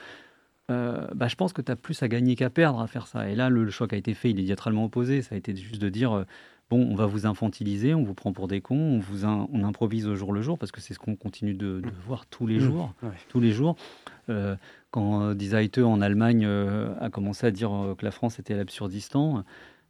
Euh, 0.70 1.06
bah, 1.14 1.28
je 1.28 1.36
pense 1.36 1.52
que 1.52 1.62
tu 1.62 1.72
as 1.72 1.76
plus 1.76 2.02
à 2.02 2.08
gagner 2.08 2.36
qu'à 2.36 2.50
perdre 2.50 2.80
à 2.80 2.86
faire 2.86 3.06
ça. 3.06 3.28
Et 3.28 3.34
là, 3.34 3.48
le, 3.48 3.70
choix 3.70 3.88
qui 3.88 3.94
a 3.94 3.98
été 3.98 4.14
fait, 4.14 4.30
il 4.30 4.38
est 4.38 4.42
diamétralement 4.42 4.84
opposé. 4.84 5.22
Ça 5.22 5.34
a 5.34 5.38
été 5.38 5.56
juste 5.56 5.80
de 5.80 5.88
dire, 5.88 6.12
euh, 6.12 6.24
bon, 6.70 6.86
on 6.90 6.94
va 6.94 7.06
vous 7.06 7.26
infantiliser, 7.26 7.94
on 7.94 8.02
vous 8.02 8.14
prend 8.14 8.32
pour 8.32 8.48
des 8.48 8.60
cons, 8.60 8.76
on, 8.76 8.98
vous 8.98 9.24
on 9.24 9.64
improvise 9.64 10.06
au 10.06 10.14
jour 10.14 10.32
le 10.32 10.42
jour, 10.42 10.58
parce 10.58 10.70
que 10.70 10.80
c'est 10.80 10.92
ce 10.92 10.98
qu'on 10.98 11.16
continue 11.16 11.54
de, 11.54 11.80
mmh. 11.80 11.90
voir 12.06 12.26
tous 12.26 12.46
les 12.46 12.58
mmh. 12.58 12.60
jours. 12.60 12.94
Tous 13.28 13.40
les 13.40 13.52
jours. 13.52 13.76
Euh, 14.28 14.56
quand 14.90 15.34
Die 15.34 15.54
en 15.82 16.00
Allemagne 16.00 16.46
a 16.46 17.08
commencé 17.10 17.46
à 17.46 17.50
dire 17.50 17.94
que 17.96 18.04
la 18.04 18.10
France 18.10 18.38
était 18.38 18.54
à 18.54 18.56
l'absurdistan, 18.58 19.44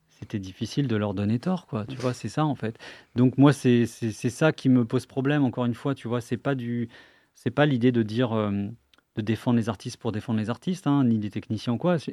c'était 0.09 0.41
difficile 0.41 0.89
de 0.89 0.97
leur 0.97 1.15
donner 1.15 1.39
tort, 1.39 1.67
quoi. 1.67 1.87
Tu 1.87 1.97
vois, 1.97 2.13
c'est 2.13 2.29
ça 2.29 2.45
en 2.45 2.57
fait. 2.57 2.77
Donc 3.15 3.39
moi, 3.39 3.53
c'est 3.53 3.87
ça 3.87 4.53
qui 4.53 4.69
me 4.69 4.85
pose 4.85 5.07
problème. 5.07 5.45
Encore 5.45 5.67
une 5.67 5.75
fois, 5.75 5.95
tu 5.95 6.09
vois, 6.09 6.21
c'est 6.21 6.37
pas 6.37 6.57
du, 6.57 6.89
c'est 7.35 7.53
pas 7.53 7.67
l'idée 7.67 7.93
de 7.93 8.03
dire 8.03 8.33
de 9.19 9.23
défendre 9.23 9.59
les 9.59 9.69
artistes 9.69 9.97
pour 9.97 10.13
défendre 10.13 10.39
les 10.39 10.49
artistes, 10.49 10.87
hein, 10.87 11.03
ni 11.05 11.19
des 11.19 11.31
techniciens 11.31 11.73
ou 11.73 11.77
quoi. 11.77 11.97
Je, 11.97 12.11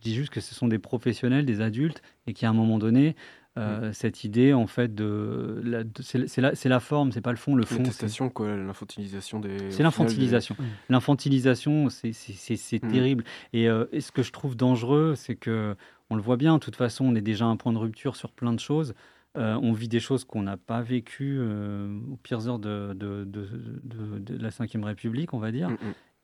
dis 0.00 0.14
juste 0.14 0.30
que 0.30 0.40
ce 0.40 0.54
sont 0.54 0.68
des 0.68 0.78
professionnels, 0.78 1.44
des 1.44 1.60
adultes, 1.60 2.02
et 2.28 2.34
qu'à 2.34 2.48
un 2.48 2.52
moment 2.52 2.78
donné, 2.78 3.16
euh, 3.58 3.88
mm. 3.88 3.92
cette 3.92 4.22
idée, 4.22 4.52
en 4.52 4.68
fait, 4.68 4.94
de, 4.94 5.84
c'est 6.00 6.40
la, 6.40 6.52
la, 6.64 6.80
forme, 6.80 7.10
c'est 7.10 7.20
pas 7.20 7.32
le 7.32 7.36
fond. 7.36 7.56
Le 7.56 7.64
fond, 7.64 7.82
c'est 7.90 8.28
quoi, 8.32 8.56
l'infantilisation 8.56 9.40
des. 9.40 9.72
C'est 9.72 9.82
l'infantilisation. 9.82 10.54
Mm. 10.56 10.64
L'infantilisation, 10.90 11.88
c'est 11.90 12.10
mm. 12.10 12.92
terrible. 12.92 13.24
Euh, 13.56 13.86
et, 13.90 14.00
ce 14.00 14.12
que 14.12 14.22
je 14.22 14.30
trouve 14.30 14.56
dangereux, 14.56 15.14
c'est 15.16 15.34
que 15.34 15.74
on 16.10 16.14
le 16.14 16.22
voit 16.22 16.36
bien. 16.36 16.54
De 16.54 16.60
toute 16.60 16.76
façon, 16.76 17.06
on 17.06 17.14
est 17.16 17.22
déjà 17.22 17.46
à 17.46 17.48
un 17.48 17.56
point 17.56 17.72
de 17.72 17.78
rupture 17.78 18.14
sur 18.14 18.30
plein 18.30 18.52
de 18.52 18.60
choses. 18.60 18.94
Euh, 19.36 19.58
on 19.60 19.72
vit 19.72 19.88
des 19.88 20.00
choses 20.00 20.24
qu'on 20.24 20.42
n'a 20.42 20.56
pas 20.56 20.80
vécues 20.80 21.40
aux 21.40 22.16
pires 22.22 22.46
heures 22.48 22.60
de, 22.60 22.94
de, 22.94 24.38
la 24.38 24.48
Ve 24.50 24.84
République, 24.84 25.34
on 25.34 25.38
va 25.38 25.50
dire. 25.50 25.70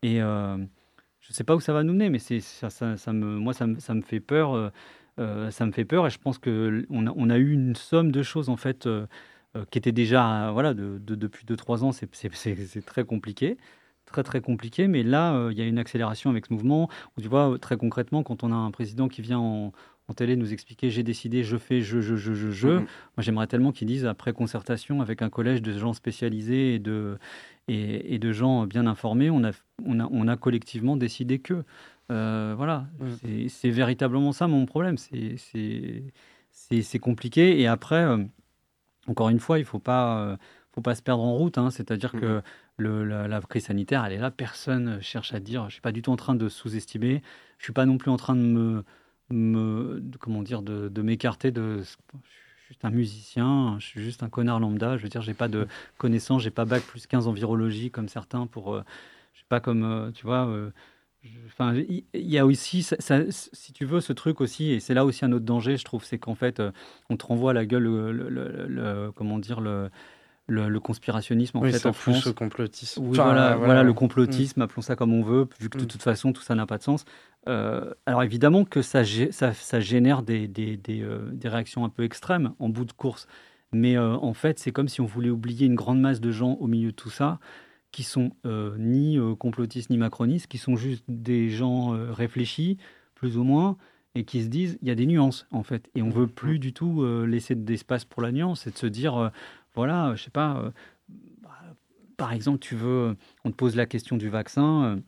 Et 0.03 0.21
euh, 0.21 0.57
je 1.21 1.31
ne 1.31 1.35
sais 1.35 1.45
pas 1.45 1.55
où 1.55 1.61
ça 1.61 1.73
va 1.73 1.83
nous 1.85 1.93
mener, 1.93 2.11
mais 2.11 2.19
moi, 3.13 3.53
ça, 3.53 3.67
me 3.67 4.03
fait 4.03 4.21
peur. 4.21 4.55
Euh, 4.55 4.71
euh, 5.19 5.51
ça 5.51 5.67
me 5.67 5.73
fait 5.73 5.85
peur. 5.85 6.07
Et 6.07 6.11
je 6.11 6.19
pense 6.19 6.39
qu'on 6.39 7.07
a, 7.07 7.13
on 7.15 7.31
eu 7.31 7.53
une 7.53 7.77
somme 7.77 8.13
de 8.13 8.23
choses 8.23 8.49
en 8.49 8.57
fait 8.57 8.89
qui 9.71 9.77
étaient 9.79 9.93
déjà 9.93 10.51
voilà 10.53 10.73
de, 10.73 10.99
depuis 10.99 11.45
2-3 11.45 11.85
ans 11.85 11.93
c'est 11.93 12.87
très 12.87 13.05
compliqué. 13.05 13.59
Très 14.07 14.23
très 14.23 14.41
compliqué. 14.41 14.89
Mais 14.89 15.03
là 15.03 15.49
il 15.51 15.59
y 15.59 15.63
a 15.63 15.67
une 15.67 15.79
accélération 15.79 16.31
avec 16.31 16.47
ce 16.47 16.53
mouvement. 16.53 16.89
Où 17.17 17.21
tu 17.21 17.29
vois 17.29 17.59
très 17.61 17.77
concrètement 17.77 18.23
quand 18.23 18.43
on 18.45 18.53
a 18.53 18.57
un 18.57 18.71
président 18.71 19.09
qui 19.09 19.23
vient 19.23 19.39
en, 19.39 19.73
en 20.09 20.15
télé 20.15 20.37
nous 20.37 20.53
expliquer 20.53 20.91
j'ai 20.91 21.03
décidé, 21.03 21.45
je 21.45 21.57
fais, 21.57 21.81
je, 21.81 22.01
je, 22.01 22.17
je, 22.17 22.35
je, 22.35 22.51
je. 22.51 22.69
Moi, 22.69 22.87
j'aimerais 23.19 23.47
tellement 23.47 23.73
qu'ils 23.73 23.87
disent 23.87 24.07
après 24.07 24.33
concertation 24.33 25.01
avec 25.01 25.23
un 25.23 25.31
collège 25.31 25.63
de 25.63 25.77
gens 25.77 25.93
spécialisés 25.93 26.75
et 26.75 26.79
de, 26.79 27.19
et, 27.69 28.15
et 28.15 28.19
de 28.19 28.33
gens 28.33 28.67
bien 28.67 28.87
informés, 28.87 29.31
on 29.31 29.45
a, 29.45 29.53
on 29.85 30.01
a, 30.01 30.09
on 30.11 30.29
a 30.29 30.37
collectivement 30.37 30.97
décidé 30.97 31.39
que. 31.39 31.65
Euh, 32.11 32.55
voilà, 32.57 32.87
c'est 33.49 33.71
véritablement 33.71 34.33
ça 34.33 34.49
mon 34.49 34.67
problème. 34.67 34.97
C'est 34.99 36.13
compliqué. 37.01 37.61
Et 37.61 37.67
après, 37.67 38.05
euh, 38.05 38.19
encore 39.07 39.31
une 39.31 39.41
fois, 39.41 39.59
il 39.59 39.63
ne 39.63 39.67
faut 39.67 39.79
pas. 39.79 40.25
Euh, 40.25 40.37
faut 40.75 40.81
pas 40.81 40.95
se 40.95 41.03
perdre 41.03 41.23
en 41.23 41.37
route, 41.37 41.59
hein. 41.59 41.71
c'est-à-dire 41.71 42.13
que 42.13 42.41
le, 42.79 43.05
la, 43.05 43.29
la, 43.29 43.41
crise 43.43 43.67
sanitaire, 43.67 44.07
elle 44.07 44.15
est 44.15 44.19
là, 44.19 44.31
personne 44.31 45.03
cherche 45.03 45.35
à 45.35 45.39
dire, 45.39 45.65
je 45.65 45.67
ne 45.67 45.73
suis 45.73 45.81
pas 45.83 45.93
du 45.93 46.01
tout 46.01 46.11
en 46.11 46.17
train 46.17 46.35
de 46.35 46.49
sous-estimer, 46.49 47.21
je 47.59 47.63
ne 47.63 47.65
suis 47.65 47.73
pas 47.75 47.85
non 47.85 47.99
plus 47.99 48.11
en 48.11 48.17
train 48.17 48.35
de 48.35 48.41
me, 48.41 48.83
me, 49.33 50.03
comment 50.21 50.43
dire, 50.43 50.63
de, 50.63 50.89
de 50.89 51.03
m'écarter 51.03 51.51
de. 51.51 51.79
Je 51.79 51.85
suis 51.85 52.69
juste 52.69 52.85
un 52.85 52.91
musicien, 52.91 53.77
je 53.79 53.87
suis 53.87 54.03
juste 54.03 54.23
un 54.23 54.29
connard 54.29 54.61
lambda. 54.61 54.97
Je 54.97 55.03
veux 55.03 55.09
dire, 55.09 55.23
j'ai 55.23 55.35
pas 55.35 55.49
de 55.49 55.67
connaissances, 55.99 56.43
j'ai 56.43 56.51
pas 56.51 56.65
bac 56.65 56.83
plus 56.83 57.07
15 57.07 57.27
en 57.27 57.33
virologie 57.33 57.91
comme 57.91 58.09
certains 58.09 58.47
pour. 58.47 58.75
Euh, 58.75 58.83
je 59.33 59.39
suis 59.39 59.47
pas 59.49 59.61
comme, 59.61 59.85
euh, 59.85 60.11
tu 60.13 60.27
vois. 60.27 60.47
Euh, 60.47 60.71
enfin, 61.47 61.75
il 61.75 62.05
y, 62.15 62.39
a 62.39 62.45
aussi, 62.45 62.83
ça, 62.83 62.97
si 63.31 63.73
tu 63.73 63.85
veux, 63.85 64.01
ce 64.01 64.13
truc 64.13 64.41
aussi, 64.41 64.73
et 64.73 64.81
c'est 64.81 64.93
là 64.93 65.05
aussi 65.05 65.25
un 65.25 65.33
autre 65.33 65.45
danger, 65.45 65.77
je 65.77 65.85
trouve, 65.85 66.05
c'est 66.05 66.19
qu'en 66.19 66.35
fait, 66.35 66.61
on 67.09 67.17
te 67.17 67.25
renvoie 67.25 67.53
à 67.53 67.55
la 67.55 67.65
gueule, 67.65 67.85
le, 67.85 69.13
comment 69.15 69.39
dire, 69.39 69.61
le, 69.61 69.89
le, 70.49 70.81
conspirationnisme 70.81 71.59
en 71.59 71.63
fait 71.63 71.87
en 71.87 71.93
France. 71.93 72.27
le 72.27 72.33
complotisme. 72.33 73.05
voilà, 73.05 73.57
voilà, 73.57 73.83
le 73.83 73.93
complotisme, 73.93 74.61
mm. 74.61 74.63
appelons 74.63 74.83
ça 74.83 74.97
comme 74.97 75.13
on 75.13 75.23
veut, 75.23 75.49
vu 75.61 75.69
que 75.69 75.79
de 75.79 75.85
mm. 75.85 75.87
toute 75.87 76.03
façon 76.03 76.33
tout 76.33 76.43
ça 76.43 76.55
n'a 76.55 76.67
pas 76.67 76.79
de 76.79 76.83
sens. 76.83 77.05
Euh, 77.49 77.93
alors 78.07 78.23
évidemment 78.23 78.65
que 78.65 78.83
ça, 78.83 79.03
ça, 79.05 79.53
ça 79.53 79.81
génère 79.81 80.23
des, 80.23 80.47
des, 80.47 80.77
des, 80.77 81.03
euh, 81.03 81.29
des, 81.33 81.49
réactions 81.49 81.85
un 81.85 81.89
peu 81.89 82.05
extrêmes 82.05 82.55
en 82.61 82.69
bout 82.69 82.85
de 82.85 82.93
course, 82.93 83.27
mais 83.73 83.97
euh, 83.97 84.15
en 84.15 84.33
fait 84.33 84.61
c'est 84.61 84.71
comme 84.71 84.89
si 84.89 85.01
on 85.01 85.07
voulait 85.07 85.31
oublier 85.31 85.67
une 85.67 85.75
grande 85.75 86.01
masse 86.01 86.21
de 86.21 86.31
gens 86.31 86.53
au 86.61 86.69
milieu 86.69 86.93
de 86.93 86.97
tout 86.97 87.11
ça 87.11 87.41
qui 87.91 88.05
sont 88.05 88.31
ni 88.79 89.19
complotistes 89.39 89.91
ni 89.91 89.99
macronistes, 89.99 90.47
qui 90.47 90.57
sont 90.57 90.77
juste 90.77 91.05
des 91.09 91.51
gens 91.51 91.91
réfléchis, 91.91 92.79
plus 93.15 93.37
ou 93.37 93.45
moins, 93.45 93.77
et 94.15 94.25
qui 94.25 94.43
se 94.43 94.49
disent 94.49 94.79
il 94.81 94.89
y 94.89 94.91
a 94.91 94.95
des 94.95 95.05
nuances 95.05 95.47
en 95.51 95.63
fait, 95.63 95.91
et 95.95 96.01
on 96.01 96.07
mm. 96.07 96.13
veut 96.13 96.27
plus 96.27 96.59
du 96.59 96.73
tout 96.73 97.05
laisser 97.27 97.55
d'espace 97.55 98.07
pour 98.07 98.23
la 98.23 98.33
nuance, 98.33 98.67
et 98.67 98.71
de 98.71 98.79
se 98.79 98.87
dire 98.87 99.31
voilà, 99.75 100.15
je 100.15 100.23
sais 100.23 100.31
pas, 100.31 100.73
bah, 101.43 101.51
par 102.17 102.33
exemple 102.33 102.61
tu 102.61 102.77
veux, 102.77 103.15
on 103.45 103.51
te 103.51 103.57
pose 103.57 103.77
la 103.77 103.85
question 103.85 104.17
du 104.17 104.31
vaccin 104.31 105.03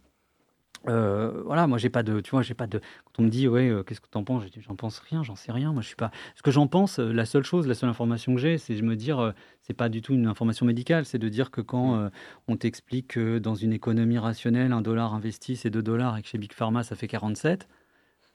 euh, 0.88 1.42
voilà, 1.44 1.66
moi 1.66 1.78
j'ai 1.78 1.88
pas 1.88 2.02
de, 2.02 2.20
tu 2.20 2.30
vois, 2.30 2.42
j'ai 2.42 2.54
pas 2.54 2.66
de. 2.66 2.78
Quand 3.04 3.20
on 3.20 3.22
me 3.22 3.28
dit 3.28 3.48
ouais, 3.48 3.68
euh, 3.68 3.82
qu'est-ce 3.82 4.00
que 4.00 4.08
tu 4.10 4.18
en 4.18 4.24
penses, 4.24 4.44
j'en 4.58 4.76
pense 4.76 4.98
rien, 4.98 5.22
j'en 5.22 5.36
sais 5.36 5.52
rien. 5.52 5.72
Moi 5.72 5.82
je 5.82 5.86
suis 5.86 5.96
pas. 5.96 6.10
Ce 6.36 6.42
que 6.42 6.50
j'en 6.50 6.66
pense, 6.66 6.98
euh, 6.98 7.12
la 7.12 7.24
seule 7.24 7.44
chose, 7.44 7.66
la 7.66 7.74
seule 7.74 7.88
information 7.88 8.34
que 8.34 8.40
j'ai, 8.40 8.58
c'est 8.58 8.74
de 8.74 8.82
me 8.82 8.96
dire, 8.96 9.32
c'est 9.62 9.74
pas 9.74 9.88
du 9.88 10.02
tout 10.02 10.14
une 10.14 10.26
information 10.26 10.66
médicale, 10.66 11.04
c'est 11.04 11.18
de 11.18 11.28
dire 11.28 11.50
que 11.50 11.60
quand 11.60 11.96
mmh. 11.96 12.10
on 12.48 12.56
t'explique 12.56 13.08
que 13.08 13.38
dans 13.38 13.54
une 13.54 13.72
économie 13.72 14.18
rationnelle, 14.18 14.72
un 14.72 14.82
dollar 14.82 15.14
investi 15.14 15.56
c'est 15.56 15.70
2 15.70 15.82
dollars 15.82 16.18
et 16.18 16.22
que 16.22 16.28
chez 16.28 16.38
Big 16.38 16.52
Pharma 16.52 16.82
ça 16.82 16.96
fait 16.96 17.08
47, 17.08 17.68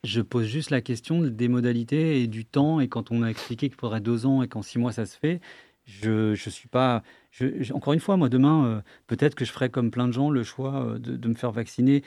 je 0.03 0.21
pose 0.21 0.45
juste 0.45 0.71
la 0.71 0.81
question 0.81 1.21
des 1.21 1.47
modalités 1.47 2.21
et 2.21 2.27
du 2.27 2.45
temps. 2.45 2.79
Et 2.79 2.87
quand 2.87 3.11
on 3.11 3.19
m'a 3.19 3.29
expliqué 3.29 3.69
qu'il 3.69 3.77
faudrait 3.79 4.01
deux 4.01 4.25
ans 4.25 4.41
et 4.43 4.47
qu'en 4.47 4.61
six 4.61 4.79
mois 4.79 4.91
ça 4.91 5.05
se 5.05 5.17
fait, 5.17 5.41
je 5.85 6.35
je 6.35 6.49
suis 6.49 6.69
pas. 6.69 7.03
Je, 7.31 7.73
encore 7.73 7.93
une 7.93 7.99
fois, 7.99 8.17
moi 8.17 8.29
demain, 8.29 8.83
peut-être 9.07 9.35
que 9.35 9.45
je 9.45 9.51
ferai 9.51 9.69
comme 9.69 9.91
plein 9.91 10.07
de 10.07 10.13
gens 10.13 10.29
le 10.31 10.43
choix 10.43 10.97
de, 10.99 11.15
de 11.15 11.27
me 11.27 11.35
faire 11.35 11.51
vacciner 11.51 12.03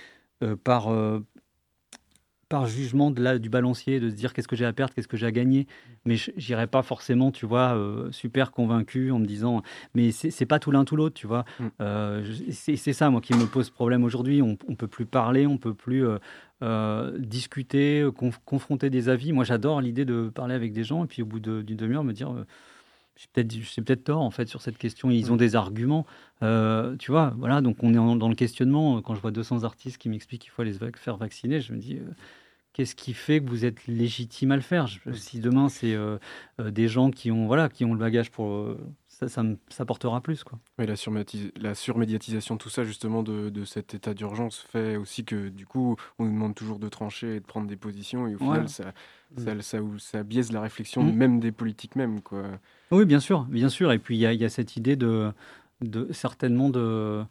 par, 0.57 0.93
euh, 0.93 1.21
par 2.49 2.67
jugement 2.67 3.11
de 3.11 3.23
la, 3.23 3.39
du 3.39 3.49
balancier, 3.49 4.01
de 4.01 4.11
se 4.11 4.15
dire 4.15 4.33
qu'est-ce 4.33 4.49
que 4.49 4.57
j'ai 4.57 4.65
à 4.65 4.73
perdre, 4.73 4.95
qu'est-ce 4.95 5.09
que 5.09 5.17
j'ai 5.17 5.27
à 5.27 5.33
gagner. 5.33 5.67
Mais 6.05 6.17
j'irai 6.37 6.67
pas 6.67 6.83
forcément, 6.83 7.31
tu 7.31 7.47
vois, 7.47 7.75
euh, 7.77 8.11
super 8.13 8.51
convaincu 8.51 9.11
en 9.11 9.19
me 9.19 9.27
disant, 9.27 9.63
mais 9.95 10.11
c'est 10.13 10.47
pas 10.47 10.59
tout 10.59 10.71
l'un 10.71 10.85
tout 10.85 10.97
l'autre, 10.97 11.15
tu 11.15 11.27
vois. 11.27 11.45
Mm. 11.61 12.23
c'est 12.51 12.93
ça, 12.93 13.11
moi, 13.11 13.21
qui 13.21 13.35
me 13.35 13.47
pose 13.47 13.71
problème 13.71 14.05
aujourd'hui. 14.05 14.43
On, 14.43 14.59
on 14.69 14.75
peut 14.75 14.89
plus 14.89 15.07
parler, 15.07 15.47
on 15.47 15.59
peut 15.59 15.75
plus 15.75 16.05
discuter, 17.19 18.07
confronter 18.45 18.91
des 18.91 19.09
avis. 19.09 19.33
Moi, 19.33 19.45
j'adore 19.45 19.81
l'idée 19.81 20.05
de 20.05 20.29
parler 20.29 20.55
avec 20.55 20.73
des 20.73 20.85
gens 20.85 21.05
et 21.05 21.07
puis 21.07 21.23
au 21.23 21.27
bout 21.27 21.41
d'une 21.41 21.77
demi-heure, 21.77 22.05
me 22.05 22.13
dire 22.13 22.35
j'ai 23.17 23.27
peut-être 23.33 23.85
peut 23.85 23.97
tort 23.97 24.23
en 24.23 24.31
fait 24.31 24.49
sur 24.49 24.63
cette 24.63 24.79
question. 24.79 25.11
Ils 25.11 25.33
ont 25.33 25.37
des 25.37 25.55
arguments, 25.57 26.07
euh, 26.43 26.97
tu 26.97 27.11
vois. 27.11 27.35
Voilà, 27.39 27.61
donc 27.61 27.83
on 27.83 27.91
est 27.91 28.19
dans 28.19 28.29
le 28.29 28.35
questionnement. 28.35 29.01
Quand 29.03 29.15
je 29.15 29.21
vois 29.21 29.31
200 29.31 29.65
artistes 29.65 29.99
qui 29.99 30.09
m'expliquent 30.09 30.43
qu'il 30.43 30.51
faut 30.51 30.65
se 30.65 30.91
faire 30.97 31.17
vacciner, 31.17 31.61
je 31.61 31.73
me 31.73 31.79
dis 31.79 31.97
euh, 31.97 32.11
qu'est-ce 32.73 32.95
qui 32.95 33.13
fait 33.15 33.41
que 33.41 33.49
vous 33.49 33.65
êtes 33.65 33.87
légitime 33.87 34.53
à 34.53 34.57
le 34.57 34.63
faire? 34.63 34.89
Si 35.13 35.41
demain 35.41 35.69
c'est 35.69 35.95
euh, 35.95 36.19
des 36.59 36.89
gens 36.89 37.11
qui 37.11 37.31
ont 37.31 37.47
voilà 37.47 37.69
qui 37.69 37.85
ont 37.85 37.93
le 37.93 37.99
bagage 37.99 38.31
pour 38.31 38.77
ça, 39.29 39.43
ça, 39.69 39.85
portera 39.85 40.21
plus 40.21 40.45
quoi. 40.45 40.59
Mais 40.79 40.87
la, 40.87 40.95
la 41.57 41.75
surmédiatisation, 41.75 42.57
tout 42.57 42.71
ça 42.71 42.85
justement 42.85 43.23
de, 43.23 43.51
de 43.51 43.65
cet 43.65 43.95
état 43.95 44.15
d'urgence 44.15 44.59
fait 44.59 44.97
aussi 44.97 45.25
que 45.25 45.49
du 45.49 45.67
coup 45.67 45.97
on 46.19 46.25
nous 46.25 46.33
demande 46.33 46.55
toujours 46.55 46.79
de 46.79 46.89
trancher 46.89 47.37
et 47.37 47.41
de 47.41 47.45
prendre 47.45 47.67
des 47.67 47.77
positions 47.77 48.29
et 48.29 48.35
au 48.35 48.39
final 48.39 48.69
ça, 48.69 48.93
mm. 49.37 49.61
ça, 49.99 50.23
biaise 50.23 50.53
la 50.53 50.61
réflexion 50.61 51.03
mm. 51.03 51.13
même 51.13 51.41
des 51.41 51.53
politiques 51.53 51.97
même 51.97 52.21
quoi. 52.21 52.45
Oui, 52.91 53.05
bien 53.05 53.21
sûr, 53.21 53.43
bien 53.45 53.69
sûr. 53.69 53.93
Et 53.93 53.99
puis 53.99 54.17
il 54.17 54.21
y, 54.21 54.37
y, 54.37 54.45
a 54.45 54.49
cette 54.49 54.77
idée 54.77 54.97
de, 54.97 55.33
de 55.81 56.13
certainement 56.13 56.69
de 56.69 57.25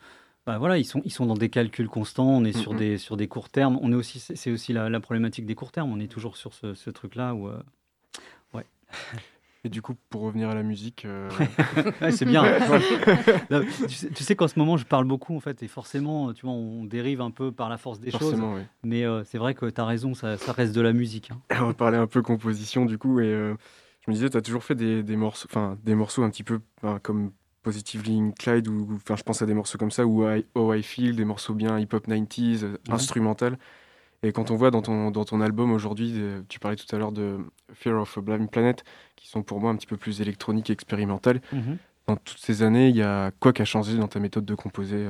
bah 0.46 0.58
voilà, 0.58 0.78
ils 0.78 0.86
sont, 0.86 1.02
ils 1.06 1.12
sont 1.12 1.28
dans 1.28 1.36
des 1.36 1.50
calculs 1.50 1.88
constants, 1.88 2.30
on 2.30 2.44
est 2.44 2.58
sur, 2.58 2.74
des, 2.74 2.98
sur 2.98 3.16
des 3.16 3.28
courts 3.28 3.50
termes. 3.50 3.78
On 3.82 3.92
est 3.92 3.96
aussi, 3.96 4.20
c'est 4.20 4.52
aussi 4.52 4.74
la, 4.74 4.89
la, 4.89 5.00
problématique 5.00 5.46
des 5.46 5.54
courts 5.54 5.72
termes, 5.72 5.92
on 5.92 6.00
est 6.00 6.08
toujours 6.08 6.36
sur 6.36 6.54
ce, 6.54 6.74
ce 6.74 6.89
truc-là 6.89 7.36
où. 7.36 7.48
Euh, 7.48 7.62
ouais. 8.54 8.66
Et 9.64 9.70
du 9.70 9.84
coup, 9.84 9.93
pour 10.09 10.22
revenir 10.22 10.49
à 10.49 10.55
la 10.55 10.64
musique. 10.64 11.05
Euh, 11.05 11.30
c'est 12.09 12.26
bien. 12.26 12.43
tu, 13.88 14.24
sais, 14.24 14.36
qu'en 14.36 14.47
ce 14.47 14.57
moment, 14.57 14.76
je 14.76 14.86
parle 14.86 15.05
beaucoup, 15.05 15.36
en 15.36 15.39
fait, 15.39 15.62
et 15.62 15.68
forcément, 15.68 16.34
tu 16.34 16.47
vois, 16.47 16.55
on 16.55 16.84
dérive 16.84 17.22
un 17.22 17.30
peu 17.30 17.51
par 17.51 17.70
la 17.70 17.78
force 17.78 17.99
des 17.99 18.09
choses. 18.09 18.41
Mais 18.84 19.03
euh, 19.03 19.24
c'est 19.24 19.38
vrai 19.38 19.53
que 19.53 19.68
tu 19.68 19.80
as 19.80 19.86
raison, 19.86 20.16
ça, 20.16 20.36
reste 20.47 20.74
de 20.74 20.82
la 20.82 20.93
musique. 20.93 21.30
Hein. 21.32 21.41
On 21.62 21.68
va 21.68 21.74
parler 21.76 21.97
un 21.97 22.07
peu 22.07 22.24
composition, 22.24 22.86
du 22.86 22.97
coup, 22.97 23.20
et 23.20 23.26
euh, 23.26 23.53
je 24.05 24.09
me 24.09 24.16
disais, 24.16 24.32
tu 24.32 24.38
as 24.38 24.41
toujours 24.41 24.64
fait 24.64 24.74
des, 24.76 25.16
morceaux, 25.16 25.47
enfin, 25.51 25.78
des 25.84 25.93
morceaux 25.93 26.24
un 26.24 26.32
petit 26.32 26.43
peu 26.43 26.59
comme 27.03 27.32
Positively 27.62 28.20
Inclined, 28.20 28.68
ou 28.68 28.95
enfin, 28.95 29.16
je 29.16 29.22
pense 29.22 29.43
à 29.43 29.45
des 29.45 29.53
morceaux 29.53 29.78
comme 29.78 29.91
ça, 29.91 30.07
ou 30.07 30.26
Oh 30.55 30.74
I 30.74 30.82
Feel, 30.82 31.16
des 31.16 31.26
morceaux 31.26 31.53
bien 31.53 31.78
hip-hop 31.78 32.07
90s, 32.07 32.78
instrumental. 32.89 33.59
Et 34.24 34.32
quand 34.32 34.52
on 34.52 34.56
voit 34.56 34.70
dans 34.70 34.82
ton, 34.82 35.10
dans 35.10 35.26
ton 35.26 35.42
album 35.42 35.72
aujourd'hui, 35.72 36.14
tu 36.48 36.60
parlais 36.60 36.78
tout 36.78 36.96
à 36.96 37.00
l'heure 37.00 37.12
de 37.12 37.40
Fear 37.74 38.00
of 38.00 38.18
a 38.18 38.22
Blind 38.22 38.50
Planet, 38.52 38.84
qui 39.16 39.28
sont 39.28 39.42
pour 39.42 39.60
moi 39.60 39.72
un 39.72 39.76
petit 39.76 39.88
peu 39.88 39.98
plus 39.98 40.22
électroniques 40.22 40.70
et 40.70 40.74
expérimentales. 40.74 41.42
Mhm. 41.52 41.78
Dans 42.08 42.16
toutes 42.18 42.40
ces 42.40 42.62
années, 42.62 42.90
il 42.90 42.96
y 42.96 43.02
a 43.02 43.32
quoi 43.40 43.54
qui 43.54 43.62
a 43.62 43.66
changé 43.66 43.98
dans 43.98 44.08
ta 44.08 44.20
méthode 44.20 44.46
de 44.46 44.56
composer 44.56 45.08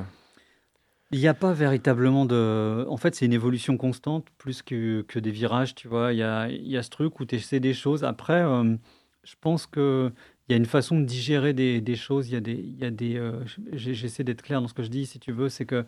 il 1.13 1.19
n'y 1.19 1.27
a 1.27 1.33
pas 1.33 1.51
véritablement 1.51 2.25
de. 2.25 2.85
En 2.87 2.95
fait, 2.95 3.15
c'est 3.15 3.25
une 3.25 3.33
évolution 3.33 3.75
constante, 3.75 4.27
plus 4.37 4.61
que, 4.61 5.01
que, 5.01 5.19
des 5.19 5.31
virages, 5.31 5.75
tu 5.75 5.89
vois. 5.89 6.13
Il 6.13 6.19
y 6.19 6.23
a, 6.23 6.47
il 6.47 6.67
y 6.67 6.77
a 6.77 6.83
ce 6.83 6.89
truc 6.89 7.19
où 7.19 7.25
tu 7.25 7.35
essaies 7.35 7.59
des 7.59 7.73
choses. 7.73 8.05
Après, 8.05 8.41
euh, 8.41 8.75
je 9.23 9.35
pense 9.41 9.67
qu'il 9.67 10.13
y 10.47 10.53
a 10.53 10.55
une 10.55 10.65
façon 10.65 10.97
de 10.99 11.05
digérer 11.05 11.53
des, 11.53 11.81
des 11.81 11.95
choses. 11.95 12.29
Il 12.29 12.33
y 12.33 12.37
a 12.37 12.39
des. 12.39 12.53
Il 12.53 12.79
y 12.79 12.85
a 12.85 12.91
des 12.91 13.17
euh, 13.17 13.43
J'essaie 13.73 14.23
d'être 14.23 14.41
clair 14.41 14.61
dans 14.61 14.69
ce 14.69 14.73
que 14.73 14.83
je 14.83 14.89
dis, 14.89 15.05
si 15.05 15.19
tu 15.19 15.33
veux. 15.33 15.49
C'est 15.49 15.65
que 15.65 15.85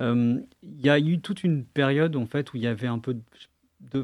il 0.00 0.80
y 0.80 0.90
a 0.90 0.98
eu 0.98 1.20
toute 1.20 1.44
une 1.44 1.64
période 1.64 2.16
en 2.16 2.26
fait 2.26 2.52
où 2.52 2.56
il 2.56 2.62
y 2.62 2.66
avait 2.66 2.88
un 2.88 2.98
peu 2.98 3.16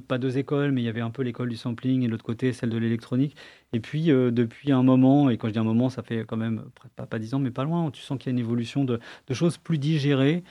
pas 0.06 0.18
deux 0.18 0.38
écoles, 0.38 0.72
mais 0.72 0.82
il 0.82 0.84
y 0.84 0.88
avait 0.88 1.00
un 1.00 1.10
peu 1.10 1.22
l'école 1.22 1.48
du 1.48 1.56
sampling 1.56 2.02
et 2.02 2.08
l'autre 2.08 2.24
côté 2.24 2.52
celle 2.52 2.70
de 2.70 2.78
l'électronique. 2.78 3.36
Et 3.72 3.80
puis 3.80 4.06
depuis 4.06 4.72
un 4.72 4.82
moment, 4.82 5.30
et 5.30 5.38
quand 5.38 5.48
je 5.48 5.52
dis 5.52 5.58
un 5.58 5.64
moment, 5.64 5.90
ça 5.90 6.02
fait 6.02 6.24
quand 6.26 6.36
même 6.36 6.64
pas, 6.96 7.18
dix 7.18 7.34
ans, 7.34 7.38
mais 7.38 7.50
pas 7.50 7.64
loin, 7.64 7.90
tu 7.90 8.02
sens 8.02 8.18
qu'il 8.18 8.26
y 8.26 8.30
a 8.30 8.34
une 8.34 8.38
évolution 8.38 8.84
de, 8.84 9.00
choses 9.32 9.58
plus 9.58 9.78
digérées 9.78 10.44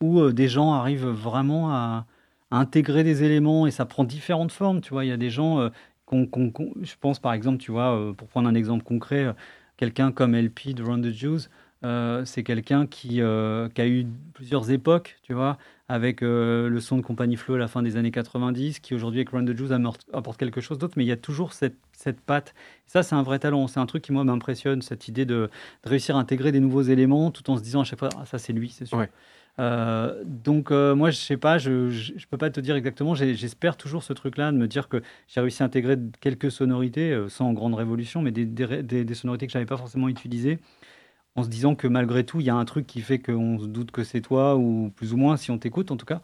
où 0.00 0.30
des 0.30 0.48
gens 0.48 0.72
arrivent 0.72 1.08
vraiment 1.08 1.70
à, 1.72 2.06
intégrer 2.50 3.04
des 3.04 3.24
éléments 3.24 3.66
et 3.66 3.70
ça 3.70 3.84
prend 3.84 4.04
différentes 4.04 4.52
formes. 4.52 4.80
Tu 4.80 4.90
vois, 4.90 5.04
il 5.04 5.08
y 5.08 5.12
a 5.12 5.18
des 5.18 5.30
gens, 5.30 5.70
je 6.10 6.94
pense 7.00 7.18
par 7.18 7.32
exemple, 7.32 7.58
tu 7.58 7.72
vois, 7.72 8.14
pour 8.16 8.28
prendre 8.28 8.48
un 8.48 8.54
exemple 8.54 8.84
concret, 8.84 9.34
quelqu'un 9.76 10.12
comme 10.12 10.34
LP 10.34 10.74
de 10.74 10.82
Run 10.82 11.02
the 11.02 11.10
Jews, 11.10 11.40
euh, 11.84 12.24
c'est 12.24 12.42
quelqu'un 12.42 12.86
qui, 12.86 13.20
euh, 13.22 13.68
qui, 13.68 13.80
a 13.80 13.86
eu 13.86 14.06
plusieurs 14.34 14.70
époques, 14.70 15.16
tu 15.22 15.32
vois, 15.32 15.58
avec 15.88 16.22
euh, 16.22 16.68
le 16.68 16.80
son 16.80 16.96
de 16.96 17.02
Compagnie 17.02 17.36
Flow 17.36 17.54
à 17.54 17.58
la 17.58 17.68
fin 17.68 17.82
des 17.82 17.96
années 17.96 18.10
90, 18.10 18.80
qui 18.80 18.94
aujourd'hui 18.94 19.20
avec 19.20 19.30
Run 19.30 19.44
the 19.44 19.56
Juice 19.56 19.70
apporte 20.12 20.38
quelque 20.38 20.60
chose 20.60 20.78
d'autre, 20.78 20.94
mais 20.96 21.04
il 21.04 21.08
y 21.08 21.12
a 21.12 21.16
toujours 21.16 21.52
cette, 21.52 21.76
cette 21.92 22.20
patte. 22.20 22.54
ça, 22.86 23.04
c'est 23.04 23.14
un 23.14 23.22
vrai 23.22 23.38
talent. 23.38 23.68
C'est 23.68 23.78
un 23.78 23.86
truc 23.86 24.02
qui, 24.02 24.12
moi, 24.12 24.24
m'impressionne, 24.24 24.82
cette 24.82 25.06
idée 25.06 25.24
de, 25.24 25.50
réussir 25.84 26.16
à 26.16 26.18
intégrer 26.18 26.50
des 26.50 26.60
nouveaux 26.60 26.82
éléments 26.82 27.30
tout 27.30 27.48
en 27.48 27.56
se 27.56 27.62
disant 27.62 27.82
à 27.82 27.84
chaque 27.84 28.00
fois, 28.00 28.08
ah, 28.18 28.26
ça, 28.26 28.38
c'est 28.38 28.52
lui, 28.52 28.70
c'est 28.70 28.86
sûr. 28.86 29.06
donc 30.24 30.70
moi, 30.72 31.10
je 31.10 31.16
sais 31.16 31.36
pas, 31.36 31.58
je, 31.58 31.70
ne 31.70 32.26
peux 32.28 32.38
pas 32.38 32.50
te 32.50 32.58
dire 32.58 32.74
exactement. 32.74 33.14
J'espère 33.14 33.76
toujours 33.76 34.02
ce 34.02 34.12
truc-là, 34.12 34.50
de 34.50 34.56
me 34.56 34.66
dire 34.66 34.88
que 34.88 35.00
j'ai 35.28 35.40
réussi 35.40 35.62
à 35.62 35.66
intégrer 35.66 35.96
quelques 36.20 36.50
sonorités, 36.50 37.16
sans 37.28 37.52
grande 37.52 37.74
révolution, 37.74 38.20
mais 38.20 38.32
des, 38.32 38.46
des, 38.46 39.04
des 39.04 39.14
sonorités 39.14 39.46
que 39.46 39.52
j'avais 39.52 39.64
pas 39.64 39.76
forcément 39.76 40.08
utilisées 40.08 40.58
en 41.38 41.44
se 41.44 41.48
disant 41.48 41.74
que 41.74 41.86
malgré 41.86 42.24
tout, 42.24 42.40
il 42.40 42.46
y 42.46 42.50
a 42.50 42.54
un 42.56 42.64
truc 42.64 42.86
qui 42.86 43.00
fait 43.00 43.18
qu'on 43.20 43.58
se 43.60 43.66
doute 43.66 43.92
que 43.92 44.02
c'est 44.02 44.20
toi, 44.20 44.56
ou 44.56 44.90
plus 44.96 45.12
ou 45.12 45.16
moins, 45.16 45.36
si 45.36 45.50
on 45.50 45.58
t'écoute 45.58 45.90
en 45.90 45.96
tout 45.96 46.06
cas. 46.06 46.20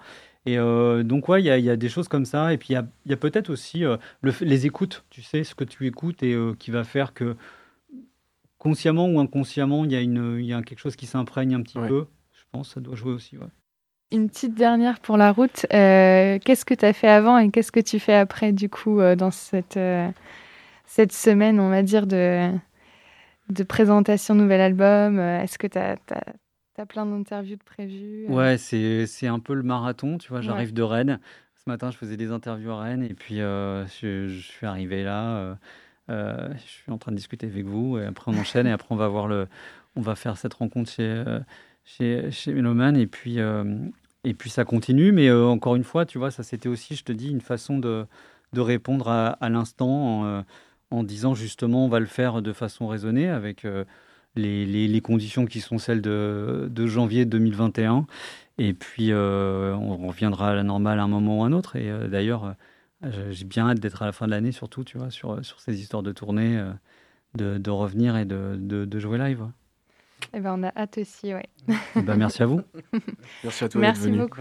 Et 0.46 0.58
euh, 0.58 1.04
donc, 1.04 1.28
ouais, 1.28 1.40
il 1.42 1.46
y, 1.46 1.70
a 1.70 1.76
des 1.76 1.88
choses 1.88 2.08
comme 2.08 2.24
ça. 2.24 2.52
Et 2.52 2.58
puis, 2.58 2.74
il 2.74 2.84
y 3.06 3.12
a, 3.12 3.16
peut-être 3.16 3.48
aussi 3.48 3.84
euh, 3.84 3.96
les 4.40 4.66
écoutes, 4.66 5.04
tu 5.08 5.22
sais, 5.22 5.44
ce 5.44 5.54
que 5.54 5.64
tu 5.64 5.86
écoutes 5.86 6.22
et 6.22 6.34
euh, 6.34 6.54
qui 6.58 6.70
va 6.70 6.84
faire 6.84 7.14
que, 7.14 7.36
consciemment 8.58 9.08
ou 9.08 9.20
inconsciemment, 9.20 9.84
il 9.84 9.92
y, 9.92 9.96
a 9.96 10.02
y 10.02 10.52
a 10.52 10.62
quelque 10.62 10.80
chose 10.80 10.96
qui 10.96 11.06
s'imprègne 11.06 11.54
un 11.54 11.62
petit 11.62 11.78
peu. 11.78 12.06
Je 12.32 12.42
pense 12.50 12.74
ça 12.74 12.80
doit 12.80 12.96
jouer 12.96 13.12
aussi. 13.12 13.38
Ouais. 13.38 13.46
Une 14.10 14.28
petite 14.28 14.54
dernière 14.54 15.00
pour 15.00 15.16
la 15.16 15.32
route. 15.32 15.64
qu'est-ce 15.70 16.64
que 16.64 16.74
tu 16.74 16.84
as 16.84 16.92
fait 16.92 17.08
avant 17.08 17.38
et 17.38 17.50
qu'est-ce 17.50 17.72
que 17.72 17.80
tu 17.80 17.98
fais 17.98 18.14
après, 18.14 18.52
du 18.52 18.68
coup, 18.68 19.00
dans 19.16 19.30
cette, 19.30 19.78
cette 20.84 21.12
semaine, 21.12 21.58
on 21.58 21.70
va 21.70 21.82
dire, 21.82 22.06
de, 22.06 22.50
de 23.50 23.62
présentation 23.62 24.34
nouvel 24.34 24.60
album 24.60 25.18
euh, 25.18 25.40
Est-ce 25.40 25.58
que 25.58 25.66
tu 25.66 25.78
as, 25.78 25.96
as, 26.76 26.86
plein 26.86 27.06
d'interviews 27.06 27.56
de 27.56 27.62
prévues 27.62 28.26
euh? 28.28 28.32
Ouais, 28.32 28.58
c'est 28.58 29.26
un 29.26 29.38
peu 29.38 29.54
le 29.54 29.62
marathon, 29.62 30.18
tu 30.18 30.28
vois. 30.28 30.40
J'arrive 30.40 30.72
de 30.72 30.82
Rennes. 30.82 31.20
Ce 31.54 31.70
matin, 31.70 31.90
je 31.90 31.96
faisais 31.96 32.16
des 32.16 32.30
interviews 32.30 32.70
à 32.72 32.82
Rennes 32.82 33.02
et 33.02 33.14
puis 33.14 33.40
euh, 33.40 33.86
je, 33.86 34.28
suis 34.38 34.66
arrivé 34.66 35.02
là. 35.02 35.56
je 36.08 36.54
suis 36.66 36.92
en 36.92 36.98
train 36.98 37.12
de 37.12 37.16
discuter 37.16 37.46
avec 37.46 37.64
vous 37.64 37.98
et 37.98 38.04
après 38.04 38.30
on 38.30 38.38
enchaîne 38.38 38.66
et 38.66 38.72
après 38.72 38.88
on 38.90 38.96
va 38.96 39.08
voir 39.08 39.28
le, 39.28 39.46
on 39.96 40.02
va 40.02 40.14
faire 40.14 40.36
cette 40.36 40.54
rencontre 40.54 40.90
chez 40.90 41.24
chez, 41.84 42.30
chez 42.30 42.52
Meloman 42.52 42.96
et 42.96 43.06
puis 43.06 43.38
et 44.24 44.34
puis 44.34 44.50
ça 44.50 44.64
continue. 44.64 45.12
Mais 45.12 45.30
encore 45.30 45.76
une 45.76 45.84
fois, 45.84 46.04
tu 46.04 46.18
vois, 46.18 46.30
ça 46.30 46.42
c'était 46.42 46.68
aussi, 46.68 46.96
je 46.96 47.04
te 47.04 47.12
dis, 47.12 47.30
une 47.30 47.40
façon 47.40 47.78
de, 47.78 48.04
de 48.52 48.60
répondre 48.60 49.08
à, 49.08 49.28
à 49.28 49.48
l'instant 49.48 50.44
en 50.94 51.02
disant 51.02 51.34
justement 51.34 51.84
on 51.84 51.88
va 51.88 52.00
le 52.00 52.06
faire 52.06 52.42
de 52.42 52.52
façon 52.52 52.86
raisonnée 52.86 53.28
avec 53.28 53.64
euh, 53.64 53.84
les, 54.36 55.00
conditions 55.00 55.46
qui 55.46 55.60
sont 55.60 55.78
celles 55.78 56.00
de, 56.00 56.86
janvier 56.86 57.24
2021. 57.24 58.06
Et 58.58 58.72
puis 58.72 59.08
euh, 59.10 59.74
on 59.74 60.08
reviendra 60.08 60.50
à 60.50 60.54
la 60.54 60.62
normale 60.62 61.00
à 61.00 61.02
un 61.02 61.08
moment 61.08 61.40
ou 61.40 61.44
à 61.44 61.46
un 61.46 61.52
autre. 61.52 61.76
Et 61.76 61.90
euh, 61.90 62.08
d'ailleurs, 62.08 62.54
j'ai 63.30 63.44
bien 63.44 63.68
hâte 63.68 63.80
d'être 63.80 64.02
à 64.02 64.06
la 64.06 64.12
fin 64.12 64.26
de 64.26 64.30
l'année, 64.30 64.52
surtout 64.52 64.84
tu 64.84 64.96
vois, 64.96 65.10
sur, 65.10 65.44
sur 65.44 65.60
ces 65.60 65.78
histoires 65.80 66.02
de 66.02 66.12
tournée, 66.12 66.62
de, 67.34 67.70
revenir 67.70 68.16
et 68.16 68.24
de, 68.24 68.98
jouer 68.98 69.18
live. 69.18 69.46
Eh 70.32 70.40
ben, 70.40 70.54
on 70.58 70.62
a 70.62 70.72
hâte 70.74 70.98
aussi, 70.98 71.34
ouais. 71.34 71.48
Ben, 71.96 72.16
merci 72.16 72.42
à 72.42 72.46
vous. 72.46 72.62
Merci 73.44 73.64
à 73.64 73.68
toi. 73.68 73.80
Merci 73.80 74.10
beaucoup. 74.10 74.40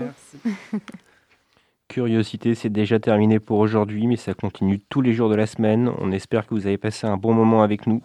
Curiosité, 1.87 2.55
c'est 2.55 2.69
déjà 2.69 2.99
terminé 2.99 3.39
pour 3.39 3.59
aujourd'hui, 3.59 4.07
mais 4.07 4.15
ça 4.15 4.33
continue 4.33 4.79
tous 4.79 5.01
les 5.01 5.13
jours 5.13 5.29
de 5.29 5.35
la 5.35 5.45
semaine. 5.45 5.91
On 5.99 6.11
espère 6.11 6.47
que 6.47 6.55
vous 6.55 6.65
avez 6.65 6.77
passé 6.77 7.05
un 7.07 7.17
bon 7.17 7.33
moment 7.33 7.61
avec 7.61 7.85
nous. 7.87 8.01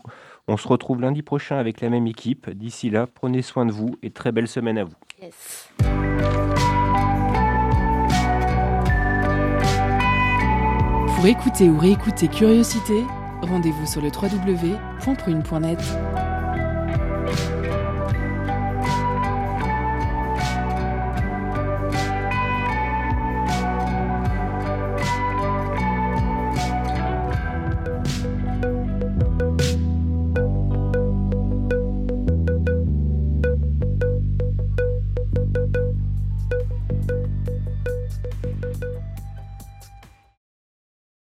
On 0.47 0.57
se 0.57 0.68
retrouve 0.68 1.01
lundi 1.01 1.22
prochain 1.22 1.57
avec 1.57 1.81
la 1.81 1.89
même 1.89 2.07
équipe. 2.07 2.51
D'ici 2.51 2.91
là, 2.91 3.07
prenez 3.07 3.43
soin 3.43 3.66
de 3.66 3.72
vous 3.72 3.97
et 4.03 4.11
très 4.11 4.33
belle 4.33 4.49
semaine 4.49 4.79
à 4.79 4.85
vous. 4.85 4.97
Pour 11.16 11.26
écouter 11.26 11.68
ou 11.68 11.79
réécouter 11.79 12.29
Curiosité, 12.29 13.03
rendez-vous 13.43 13.87
sur 13.87 14.01
le 14.01 14.09
www.prune.net. 14.09 15.81